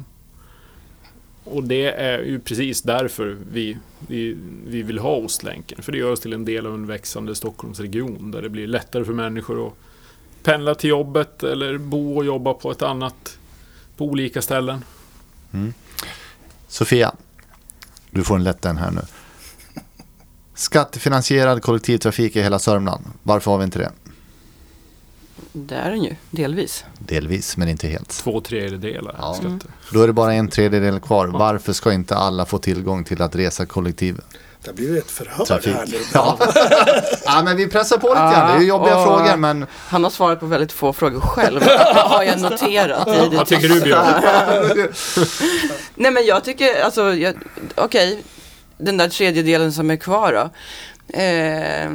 och 1.52 1.64
det 1.64 1.86
är 1.86 2.20
ju 2.20 2.40
precis 2.40 2.82
därför 2.82 3.38
vi, 3.52 3.78
vi, 4.08 4.38
vi 4.68 4.82
vill 4.82 5.00
ha 5.00 5.16
Ostlänken. 5.16 5.82
För 5.82 5.92
det 5.92 5.98
gör 5.98 6.12
oss 6.12 6.20
till 6.20 6.34
en 6.34 6.46
del 6.46 6.66
av 6.66 6.74
en 6.74 6.88
växande 6.88 7.36
Stockholmsregion. 7.36 8.32
Där 8.32 8.42
det 8.42 8.50
blir 8.50 8.68
lättare 8.68 9.06
för 9.06 9.14
människor 9.14 9.68
att 9.68 9.74
pendla 10.44 10.76
till 10.76 10.90
jobbet 10.90 11.44
eller 11.44 11.78
bo 11.78 12.18
och 12.18 12.26
jobba 12.26 12.54
på 12.54 12.72
ett 12.72 12.82
annat, 12.82 13.38
på 13.98 14.06
olika 14.06 14.42
ställen. 14.42 14.84
Mm. 15.54 15.74
Sofia, 16.68 17.16
du 18.12 18.24
får 18.24 18.36
en 18.36 18.44
lätt 18.44 18.62
den 18.62 18.78
här 18.78 18.92
nu. 18.92 19.02
Skattefinansierad 20.54 21.62
kollektivtrafik 21.62 22.36
i 22.36 22.42
hela 22.42 22.60
Sörmland. 22.60 23.06
Varför 23.24 23.52
har 23.52 23.58
vi 23.58 23.64
inte 23.64 23.80
det? 23.80 23.92
Det 25.54 25.76
är 25.76 25.90
den 25.90 26.04
ju, 26.04 26.16
delvis. 26.32 26.86
Delvis, 27.00 27.58
men 27.58 27.70
inte 27.70 27.88
helt. 27.88 28.10
Två 28.10 28.42
tredjedelar 28.42 29.16
Ja. 29.20 29.34
skatter. 29.34 29.72
Då 29.94 30.02
är 30.04 30.08
det 30.08 30.14
bara 30.14 30.34
en 30.34 30.48
tredjedel 30.50 31.00
kvar. 31.00 31.28
Varför 31.28 31.74
ska 31.74 31.94
inte 31.94 32.16
alla 32.16 32.46
få 32.46 32.58
tillgång 32.58 33.04
till 33.04 33.22
att 33.22 33.36
resa 33.36 33.66
kollektiv? 33.66 34.20
Det 34.64 34.74
blir 34.76 34.90
ju 34.92 34.98
ett 34.98 35.12
förhör 35.12 35.46
Trafik. 35.46 35.74
här 35.76 35.86
nu. 35.88 35.98
Ja. 36.14 36.38
ja, 37.26 37.42
men 37.44 37.58
vi 37.58 37.68
pressar 37.68 37.98
på 37.98 38.08
lite 38.08 38.20
grann. 38.20 38.52
Det 38.52 38.58
är 38.58 38.62
ju 38.62 38.68
jobbiga 38.68 38.98
och- 38.98 39.06
frågor, 39.06 39.38
men 39.38 39.66
Han 39.74 40.04
har 40.04 40.12
svarat 40.12 40.40
på 40.40 40.46
väldigt 40.46 40.72
få 40.72 40.94
frågor 40.94 41.20
själv, 41.20 41.62
har 41.96 42.24
jag 42.24 42.42
noterat. 42.42 43.08
I 43.08 43.30
det 43.30 43.38
Vad 43.38 43.48
tycker 43.48 43.70
du 43.70 43.82
Björn? 43.82 44.22
Nej 45.96 46.12
men 46.12 46.26
jag 46.26 46.44
tycker, 46.44 46.82
alltså, 46.82 47.14
jag- 47.16 47.36
okej, 47.76 48.24
den 48.78 48.98
där 48.98 49.10
tredjedelen 49.10 49.74
som 49.74 49.90
är 49.92 49.96
kvar 49.96 50.34
då. 50.34 50.50
Eh, 51.20 51.90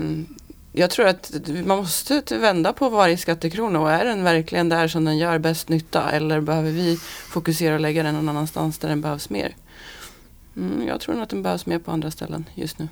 jag 0.73 0.91
tror 0.91 1.07
att 1.07 1.33
man 1.65 1.77
måste 1.77 2.23
vända 2.31 2.73
på 2.73 2.89
varje 2.89 3.17
skattekrona 3.17 3.81
och 3.81 3.91
är 3.91 4.05
den 4.05 4.25
verkligen 4.25 4.69
där 4.69 4.89
som 4.89 5.05
den 5.05 5.19
gör 5.19 5.39
bäst 5.39 5.69
nytta 5.69 6.11
eller 6.11 6.41
behöver 6.41 6.71
vi 6.71 6.97
fokusera 7.29 7.75
och 7.75 7.81
lägga 7.81 8.03
den 8.03 8.15
någon 8.15 8.29
annanstans 8.29 8.79
där 8.79 8.89
den 8.89 9.01
behövs 9.01 9.31
mer? 9.31 9.57
Mm, 10.57 10.87
jag 10.89 11.01
tror 11.01 11.15
nog 11.15 11.23
att 11.23 11.31
den 11.31 11.43
behövs 11.43 11.67
mer 11.67 11.79
på 11.79 11.91
andra 11.91 12.11
ställen 12.11 12.45
just 12.55 12.79
nu. 12.79 12.89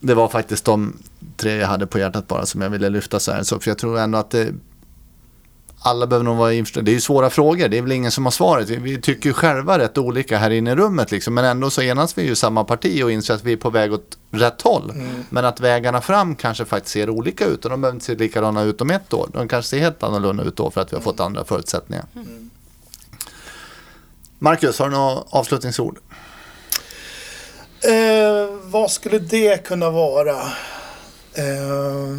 det 0.00 0.14
var 0.14 0.28
faktiskt 0.28 0.64
de 0.64 0.98
tre 1.36 1.56
jag 1.56 1.68
hade 1.68 1.86
på 1.86 1.98
hjärtat 1.98 2.28
bara 2.28 2.46
som 2.46 2.60
jag 2.60 2.70
ville 2.70 2.88
lyfta 2.88 3.20
så 3.20 3.32
här. 3.32 3.42
Så 3.42 3.60
för 3.60 3.70
jag 3.70 3.78
tror 3.78 3.98
ändå 3.98 4.18
att 4.18 4.30
det, 4.30 4.54
alla 5.80 6.06
behöver 6.06 6.24
nog 6.24 6.36
vara 6.36 6.52
införstådda. 6.52 6.84
Det 6.84 6.90
är 6.90 6.94
ju 6.94 7.00
svåra 7.00 7.30
frågor, 7.30 7.68
det 7.68 7.78
är 7.78 7.82
väl 7.82 7.92
ingen 7.92 8.10
som 8.10 8.26
har 8.26 8.30
svaret. 8.30 8.68
Vi- 8.68 8.76
Vi 8.76 9.00
tycker 9.00 9.28
ju 9.28 9.32
själva 9.32 9.78
rätt 9.78 9.98
olika 9.98 10.38
här 10.38 10.50
inne 10.50 10.70
i 10.72 10.74
rummet 10.74 11.10
liksom. 11.10 11.34
Men 11.34 11.44
ändå 11.44 11.70
så 11.70 11.82
enas 11.82 12.18
vi 12.18 12.22
ju 12.22 12.34
samma 12.34 12.64
parti 12.64 13.02
och 13.04 13.10
inser 13.12 13.34
att 13.34 13.44
vi 13.44 13.52
är 13.52 13.56
på 13.56 13.70
väg 13.70 13.92
åt 13.92 14.18
rätt 14.30 14.62
håll. 14.62 14.92
Men 15.30 15.44
att 15.44 15.60
vägarna 15.60 16.00
fram 16.00 16.34
kanske 16.36 16.64
faktiskt 16.64 16.92
ser 16.92 17.10
olika 17.10 17.44
ut 17.46 17.64
och 17.64 17.70
de 17.70 17.80
behöver 17.80 17.96
inte 17.96 18.06
se 18.06 18.14
likadana 18.14 18.62
ut 18.62 18.80
om 18.80 18.90
ett 18.90 19.12
år. 19.12 19.30
De 19.32 19.48
kanske 19.48 19.68
ser 19.70 19.78
helt 19.78 20.02
annorlunda 20.02 20.42
ut 20.44 20.56
då 20.56 20.70
för 20.70 20.80
att 20.80 20.92
vi 20.92 20.96
har 20.96 21.02
fått 21.02 21.20
andra 21.20 21.44
förutsättningar. 21.44 22.04
Marcus, 24.38 24.78
har 24.78 24.86
du 24.88 24.92
några 24.96 25.22
avslutningsord? 25.30 25.98
Eh, 27.80 28.54
vad 28.62 28.90
skulle 28.90 29.18
det 29.18 29.64
kunna 29.66 29.90
vara? 29.90 30.36
Eh, 31.34 32.16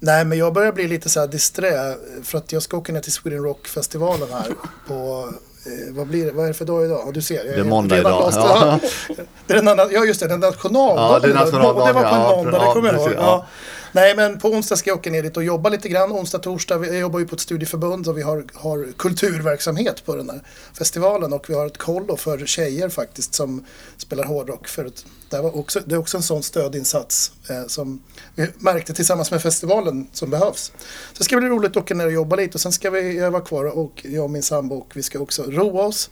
nej, 0.00 0.24
men 0.24 0.38
jag 0.38 0.52
börjar 0.52 0.72
bli 0.72 0.88
lite 0.88 1.08
så 1.08 1.20
här 1.20 1.26
disträ 1.26 1.94
för 2.22 2.38
att 2.38 2.52
jag 2.52 2.62
ska 2.62 2.76
åka 2.76 2.92
ner 2.92 3.00
till 3.00 3.12
Sweden 3.12 3.42
Rock-festivalen 3.42 4.28
här 4.32 4.52
på 4.88 5.28
eh, 5.66 5.94
vad 5.94 6.06
blir 6.06 6.26
det? 6.26 6.32
Vad 6.32 6.44
är 6.44 6.48
det 6.48 6.54
för 6.54 6.64
dag 6.64 6.84
idag? 6.84 7.02
Ja, 7.06 7.12
du 7.12 7.22
ser. 7.22 7.44
Jag 7.44 7.54
Det 7.54 7.60
är 7.60 7.64
måndag 7.64 7.98
idag, 7.98 8.32
ja. 8.34 8.78
det 9.46 9.52
är 9.52 9.56
den 9.56 9.68
annan, 9.68 9.88
ja, 9.92 10.04
just 10.04 10.20
det. 10.20 10.28
Den 10.28 10.40
nationaldagen. 10.40 11.12
Ja, 11.12 11.18
det 11.18 11.28
är 11.28 11.34
nationaldagen, 11.34 11.86
Det 11.86 11.92
var 11.92 12.10
på 12.10 12.16
en 12.16 12.20
ja, 12.22 12.36
måndag, 12.36 12.58
det 12.58 12.64
ja, 12.64 12.72
kommer 12.72 12.92
jag 12.92 13.12
ihåg. 13.12 13.44
Nej, 13.92 14.16
men 14.16 14.38
på 14.38 14.48
onsdag 14.48 14.76
ska 14.76 14.90
jag 14.90 14.98
åka 14.98 15.10
ner 15.10 15.22
dit 15.22 15.36
och 15.36 15.44
jobba 15.44 15.68
lite 15.68 15.88
grann. 15.88 16.12
Onsdag, 16.12 16.38
torsdag. 16.38 16.86
Jag 16.86 16.98
jobbar 16.98 17.18
ju 17.18 17.26
på 17.26 17.34
ett 17.34 17.40
studieförbund 17.40 18.08
och 18.08 18.18
vi 18.18 18.22
har, 18.22 18.44
har 18.54 18.88
kulturverksamhet 18.98 20.04
på 20.04 20.16
den 20.16 20.30
här 20.30 20.42
festivalen. 20.72 21.32
Och 21.32 21.50
vi 21.50 21.54
har 21.54 21.66
ett 21.66 21.78
kollo 21.78 22.16
för 22.16 22.46
tjejer 22.46 22.88
faktiskt 22.88 23.34
som 23.34 23.64
spelar 23.96 24.24
hårdrock. 24.24 24.68
För 24.68 24.84
att 24.84 25.04
det, 25.30 25.40
var 25.42 25.56
också, 25.56 25.80
det 25.86 25.94
är 25.94 25.98
också 25.98 26.16
en 26.16 26.22
sån 26.22 26.42
stödinsats 26.42 27.32
eh, 27.50 27.66
som 27.66 28.02
vi 28.34 28.46
märkte 28.58 28.94
tillsammans 28.94 29.30
med 29.30 29.42
festivalen 29.42 30.06
som 30.12 30.30
behövs. 30.30 30.72
Så 31.12 31.18
det 31.18 31.24
ska 31.24 31.36
bli 31.36 31.48
roligt 31.48 31.70
att 31.70 31.76
åka 31.76 31.94
ner 31.94 32.06
och 32.06 32.12
jobba 32.12 32.36
lite 32.36 32.54
och 32.54 32.60
sen 32.60 32.72
ska 32.72 32.90
vi 32.90 33.18
öva 33.18 33.40
kvar 33.40 33.64
och 33.78 34.06
jag 34.08 34.24
och 34.24 34.30
min 34.30 34.42
sambo 34.42 34.74
och 34.76 34.90
vi 34.94 35.02
ska 35.02 35.18
också 35.18 35.42
roa 35.42 35.86
oss 35.86 36.10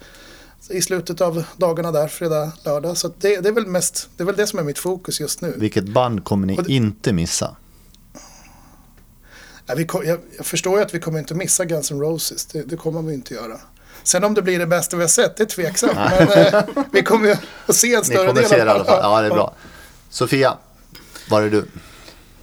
i 0.71 0.83
slutet 0.83 1.21
av 1.21 1.45
dagarna 1.57 1.93
där, 1.93 2.09
fredag, 2.09 2.53
lördag. 2.65 2.97
Så 2.97 3.09
det, 3.21 3.41
det 3.41 3.49
är 3.49 3.53
väl 3.53 3.67
mest, 3.67 4.09
det 4.17 4.23
är 4.23 4.25
väl 4.27 4.37
det 4.37 4.47
som 4.47 4.59
är 4.59 4.63
mitt 4.63 4.79
fokus 4.79 5.21
just 5.21 5.41
nu. 5.41 5.55
Vilket 5.57 5.89
band 5.89 6.25
kommer 6.25 6.47
ni 6.47 6.57
det- 6.57 6.73
inte 6.73 7.13
missa? 7.13 7.57
Vi, 9.75 9.87
jag, 9.93 10.19
jag 10.37 10.47
förstår 10.47 10.79
ju 10.79 10.85
att 10.85 10.95
vi 10.95 11.01
kommer 11.01 11.19
inte 11.19 11.35
missa 11.35 11.65
Guns 11.65 11.91
N' 11.91 12.01
Roses. 12.01 12.47
Det, 12.47 12.63
det 12.63 12.77
kommer 12.77 13.03
vi 13.03 13.15
inte 13.15 13.35
göra. 13.35 13.61
Sen 14.03 14.25
om 14.25 14.35
det 14.35 14.43
blir 14.43 14.59
det 14.59 14.67
bästa 14.67 14.97
vi 14.97 15.03
har 15.03 15.09
sett, 15.09 15.37
det 15.37 15.43
är 15.43 15.47
tveksamt. 15.47 15.95
Men 15.95 16.29
eh, 16.29 16.63
vi 16.93 17.03
kommer 17.03 17.29
ju 17.29 17.37
att 17.67 17.77
se 17.77 17.95
en 17.95 17.99
Ni 17.99 18.05
större 18.05 18.27
kommer 18.27 18.41
del 18.41 18.51
se 18.51 18.57
det 18.57 18.65
i 18.65 18.69
alla 18.69 18.85
fall. 18.85 19.01
Ja, 19.03 19.21
det 19.21 19.27
är 19.27 19.31
bra. 19.31 19.55
Sofia, 20.11 20.57
var 21.31 21.43
är 21.43 21.51
du? 21.51 21.67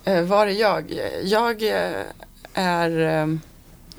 Eh, 0.03 0.21
var 0.21 0.47
är 0.47 0.51
jag? 0.51 1.01
Jag 1.24 1.63
eh, 1.63 2.03
är... 2.53 3.21
Eh, 3.21 3.28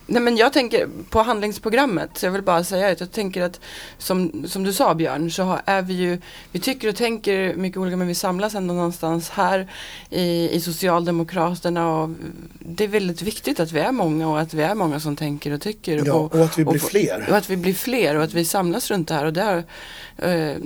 nej 0.06 0.22
men 0.22 0.36
jag 0.36 0.52
tänker 0.52 0.88
på 1.10 1.22
handlingsprogrammet. 1.22 2.10
Så 2.14 2.26
jag 2.26 2.30
vill 2.32 2.42
bara 2.42 2.64
säga 2.64 2.88
att 2.88 3.00
jag 3.00 3.12
tänker 3.12 3.42
att 3.42 3.60
som, 3.98 4.44
som 4.48 4.64
du 4.64 4.72
sa 4.72 4.94
Björn 4.94 5.30
så 5.30 5.42
har, 5.42 5.62
är 5.64 5.82
vi 5.82 5.94
ju... 5.94 6.18
Vi 6.52 6.60
tycker 6.60 6.88
och 6.88 6.96
tänker 6.96 7.54
mycket 7.54 7.78
olika 7.78 7.96
men 7.96 8.06
vi 8.08 8.14
samlas 8.14 8.54
ändå 8.54 8.74
någonstans 8.74 9.30
här 9.30 9.68
i, 10.10 10.50
i 10.52 10.60
Socialdemokraterna. 10.60 11.88
Och 11.96 12.10
det 12.58 12.84
är 12.84 12.88
väldigt 12.88 13.22
viktigt 13.22 13.60
att 13.60 13.72
vi 13.72 13.80
är 13.80 13.92
många 13.92 14.28
och 14.28 14.40
att 14.40 14.54
vi 14.54 14.62
är 14.62 14.74
många 14.74 15.00
som 15.00 15.16
tänker 15.16 15.52
och 15.52 15.60
tycker. 15.60 16.02
Ja, 16.06 16.12
och, 16.14 16.34
och 16.34 16.40
att 16.44 16.58
vi 16.58 16.64
blir 16.64 16.74
och- 16.84 16.90
fler. 16.90 17.26
och 17.30 17.36
att 17.36 17.50
vi 17.50 17.56
blir 17.56 17.74
fler 17.74 18.16
och 18.16 18.22
att 18.24 18.34
vi 18.34 18.44
samlas 18.44 18.90
runt 18.90 19.08
det 19.08 19.14
här. 19.14 19.24
Och, 19.26 19.32
där, 19.32 19.64
eh, 20.18 20.56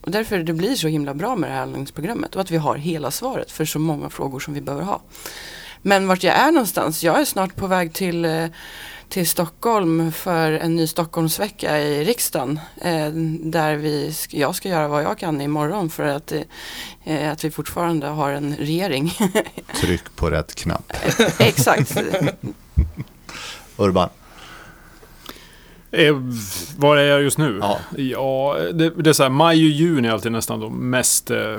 och 0.00 0.10
därför 0.10 0.38
det 0.38 0.52
blir 0.52 0.74
så 0.74 0.88
himla 0.88 1.14
bra 1.14 1.36
med 1.36 1.50
det 1.50 1.54
här 1.54 1.60
handlingsprogrammet. 1.60 2.34
Och 2.34 2.40
att 2.40 2.50
vi 2.50 2.56
har 2.56 2.76
hela 2.76 3.10
svaret 3.10 3.50
för 3.52 3.64
så 3.64 3.78
många 3.78 4.10
frågor 4.10 4.40
som 4.40 4.54
vi 4.54 4.60
behöver 4.60 4.84
ha. 4.84 5.00
Men 5.86 6.08
vart 6.08 6.22
jag 6.22 6.34
är 6.34 6.52
någonstans? 6.52 7.04
Jag 7.04 7.20
är 7.20 7.24
snart 7.24 7.56
på 7.56 7.66
väg 7.66 7.92
till, 7.92 8.24
eh, 8.24 8.46
till 9.08 9.28
Stockholm 9.28 10.12
för 10.12 10.52
en 10.52 10.76
ny 10.76 10.86
Stockholmsvecka 10.86 11.78
i 11.78 12.04
riksdagen. 12.04 12.60
Eh, 12.80 13.08
där 13.40 13.76
vi, 13.76 14.14
jag 14.30 14.54
ska 14.54 14.68
göra 14.68 14.88
vad 14.88 15.02
jag 15.02 15.18
kan 15.18 15.40
imorgon 15.40 15.90
för 15.90 16.02
att, 16.02 16.32
eh, 17.04 17.32
att 17.32 17.44
vi 17.44 17.50
fortfarande 17.50 18.06
har 18.06 18.30
en 18.30 18.56
regering. 18.56 19.12
Tryck 19.80 20.16
på 20.16 20.30
rätt 20.30 20.54
knapp. 20.54 20.92
Exakt. 21.38 21.96
Urban. 23.76 24.08
Eh, 25.90 26.14
var 26.76 26.96
är 26.96 27.04
jag 27.04 27.22
just 27.22 27.38
nu? 27.38 27.58
Ja. 27.62 27.78
Ja, 27.96 28.56
det, 28.72 28.90
det 28.90 29.10
är 29.10 29.14
så 29.14 29.22
här, 29.22 29.30
maj 29.30 29.64
och 29.64 29.70
juni 29.70 30.08
är 30.08 30.12
alltid 30.12 30.32
nästan 30.32 30.60
de 30.60 30.90
mest 30.90 31.30
eh, 31.30 31.56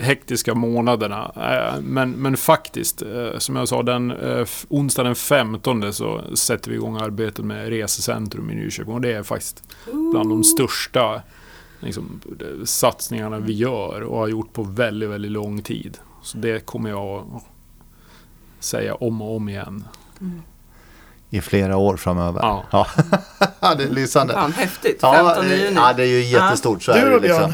hektiska 0.00 0.54
månaderna. 0.54 1.32
Eh, 1.36 1.80
men, 1.80 2.10
men 2.10 2.36
faktiskt, 2.36 3.02
eh, 3.02 3.38
som 3.38 3.56
jag 3.56 3.68
sa, 3.68 3.82
den 3.82 4.10
eh, 4.10 4.46
onsdag 4.68 5.02
den 5.02 5.14
15 5.14 5.92
så 5.92 6.36
sätter 6.36 6.70
vi 6.70 6.76
igång 6.76 6.96
arbetet 6.96 7.44
med 7.44 7.68
resecentrum 7.68 8.50
i 8.50 8.54
Nyköping. 8.54 8.94
Och 8.94 9.00
det 9.00 9.12
är 9.12 9.22
faktiskt 9.22 9.62
bland 10.12 10.30
de 10.30 10.44
största 10.44 11.22
liksom, 11.80 12.20
satsningarna 12.64 13.38
vi 13.38 13.52
gör 13.52 14.00
och 14.02 14.18
har 14.18 14.28
gjort 14.28 14.52
på 14.52 14.62
väldigt, 14.62 15.08
väldigt 15.10 15.30
lång 15.32 15.62
tid. 15.62 15.98
Så 16.22 16.38
det 16.38 16.66
kommer 16.66 16.90
jag 16.90 17.18
att 17.18 17.42
säga 18.64 18.94
om 18.94 19.22
och 19.22 19.36
om 19.36 19.48
igen. 19.48 19.84
i 21.30 21.40
flera 21.40 21.76
år 21.76 21.96
framöver. 21.96 22.40
Ja. 22.42 22.64
Ja. 22.70 22.86
det 23.76 23.84
är 23.84 23.88
lysande. 23.90 24.32
Fan, 24.34 24.52
häftigt. 24.52 24.98
Ja, 25.02 25.14
15 25.34 25.44
det- 25.48 25.56
juni. 25.56 25.76
ja, 25.76 25.92
det 25.92 26.02
är 26.02 26.06
ju 26.06 26.20
jättestort. 26.24 26.82
Så 26.82 26.92
är 26.92 27.04
Du 27.04 27.10
det 27.10 27.14
då 27.16 27.18
liksom. 27.18 27.52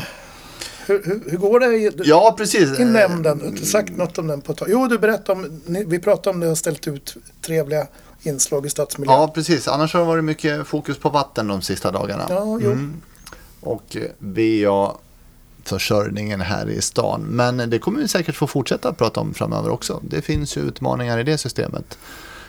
Hur, 0.86 1.02
hur, 1.04 1.30
hur 1.30 1.38
går 1.38 1.60
det 1.60 1.66
i, 1.66 1.92
Ja, 2.04 2.34
precis. 2.38 2.78
i 2.78 2.84
nämnden? 2.84 3.38
Du 3.38 3.44
har 3.44 3.50
inte 3.50 3.66
sagt 3.66 3.96
något 3.96 4.18
om 4.18 4.26
den 4.26 4.40
på 4.40 4.52
ett 4.52 4.58
tag. 4.58 4.68
Jo, 4.70 4.86
du 4.86 4.98
berättade 4.98 5.32
om, 5.32 5.60
vi 5.66 5.98
pratade 5.98 6.34
om 6.34 6.40
det 6.40 6.48
och 6.48 6.58
ställt 6.58 6.88
ut 6.88 7.16
trevliga 7.42 7.86
inslag 8.22 8.66
i 8.66 8.70
stadsmiljön. 8.70 9.20
Ja, 9.20 9.28
precis. 9.28 9.68
Annars 9.68 9.94
har 9.94 10.00
det 10.00 10.06
varit 10.06 10.24
mycket 10.24 10.66
fokus 10.66 10.98
på 10.98 11.08
vatten 11.08 11.46
de 11.46 11.62
sista 11.62 11.92
dagarna. 11.92 12.26
Ja. 12.28 12.42
Mm. 12.42 12.94
Och 13.60 13.96
VA-försörjningen 14.18 16.40
här 16.40 16.70
i 16.70 16.82
stan. 16.82 17.22
Men 17.22 17.70
det 17.70 17.78
kommer 17.78 18.00
vi 18.00 18.08
säkert 18.08 18.36
få 18.36 18.46
fortsätta 18.46 18.92
prata 18.92 19.20
om 19.20 19.34
framöver 19.34 19.70
också. 19.70 20.00
Det 20.02 20.22
finns 20.22 20.56
ju 20.56 20.60
utmaningar 20.60 21.18
i 21.18 21.22
det 21.22 21.38
systemet 21.38 21.98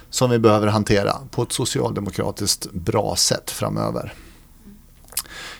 som 0.09 0.29
vi 0.29 0.39
behöver 0.39 0.67
hantera 0.67 1.13
på 1.31 1.43
ett 1.43 1.51
socialdemokratiskt 1.51 2.71
bra 2.71 3.15
sätt 3.15 3.51
framöver. 3.51 4.13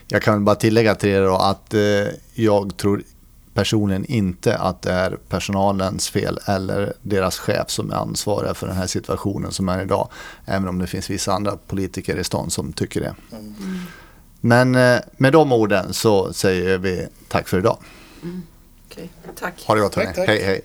Jag 0.08 0.22
kan 0.22 0.44
bara 0.44 0.56
tillägga 0.56 0.94
till 0.94 1.08
er 1.10 1.22
då 1.22 1.36
att 1.36 1.74
eh, 1.74 1.80
jag 2.34 2.76
tror 2.76 3.02
personligen 3.54 4.04
inte 4.04 4.56
att 4.58 4.82
det 4.82 4.92
är 4.92 5.16
personalens 5.28 6.08
fel 6.10 6.38
eller 6.46 6.92
deras 7.02 7.38
chef 7.38 7.70
som 7.70 7.90
är 7.90 7.94
ansvariga 7.96 8.54
för 8.54 8.66
den 8.66 8.76
här 8.76 8.86
situationen 8.86 9.52
som 9.52 9.68
är 9.68 9.82
idag. 9.82 10.08
Även 10.46 10.68
om 10.68 10.78
det 10.78 10.86
finns 10.86 11.10
vissa 11.10 11.32
andra 11.32 11.56
politiker 11.66 12.16
i 12.16 12.24
stan 12.24 12.50
som 12.50 12.72
tycker 12.72 13.00
det. 13.00 13.14
Men 14.40 14.74
eh, 14.74 14.98
med 15.16 15.32
de 15.32 15.52
orden 15.52 15.92
så 15.92 16.32
säger 16.32 16.78
vi 16.78 17.06
tack 17.28 17.48
för 17.48 17.58
idag. 17.58 17.78
Okej, 18.90 19.10
tack. 19.40 19.62
Ha 19.66 19.74
det 19.74 19.80
gott 19.80 19.92
Tack, 19.92 20.04
hörni. 20.04 20.16
tack. 20.16 20.28
Hej 20.28 20.42
hej. 20.42 20.60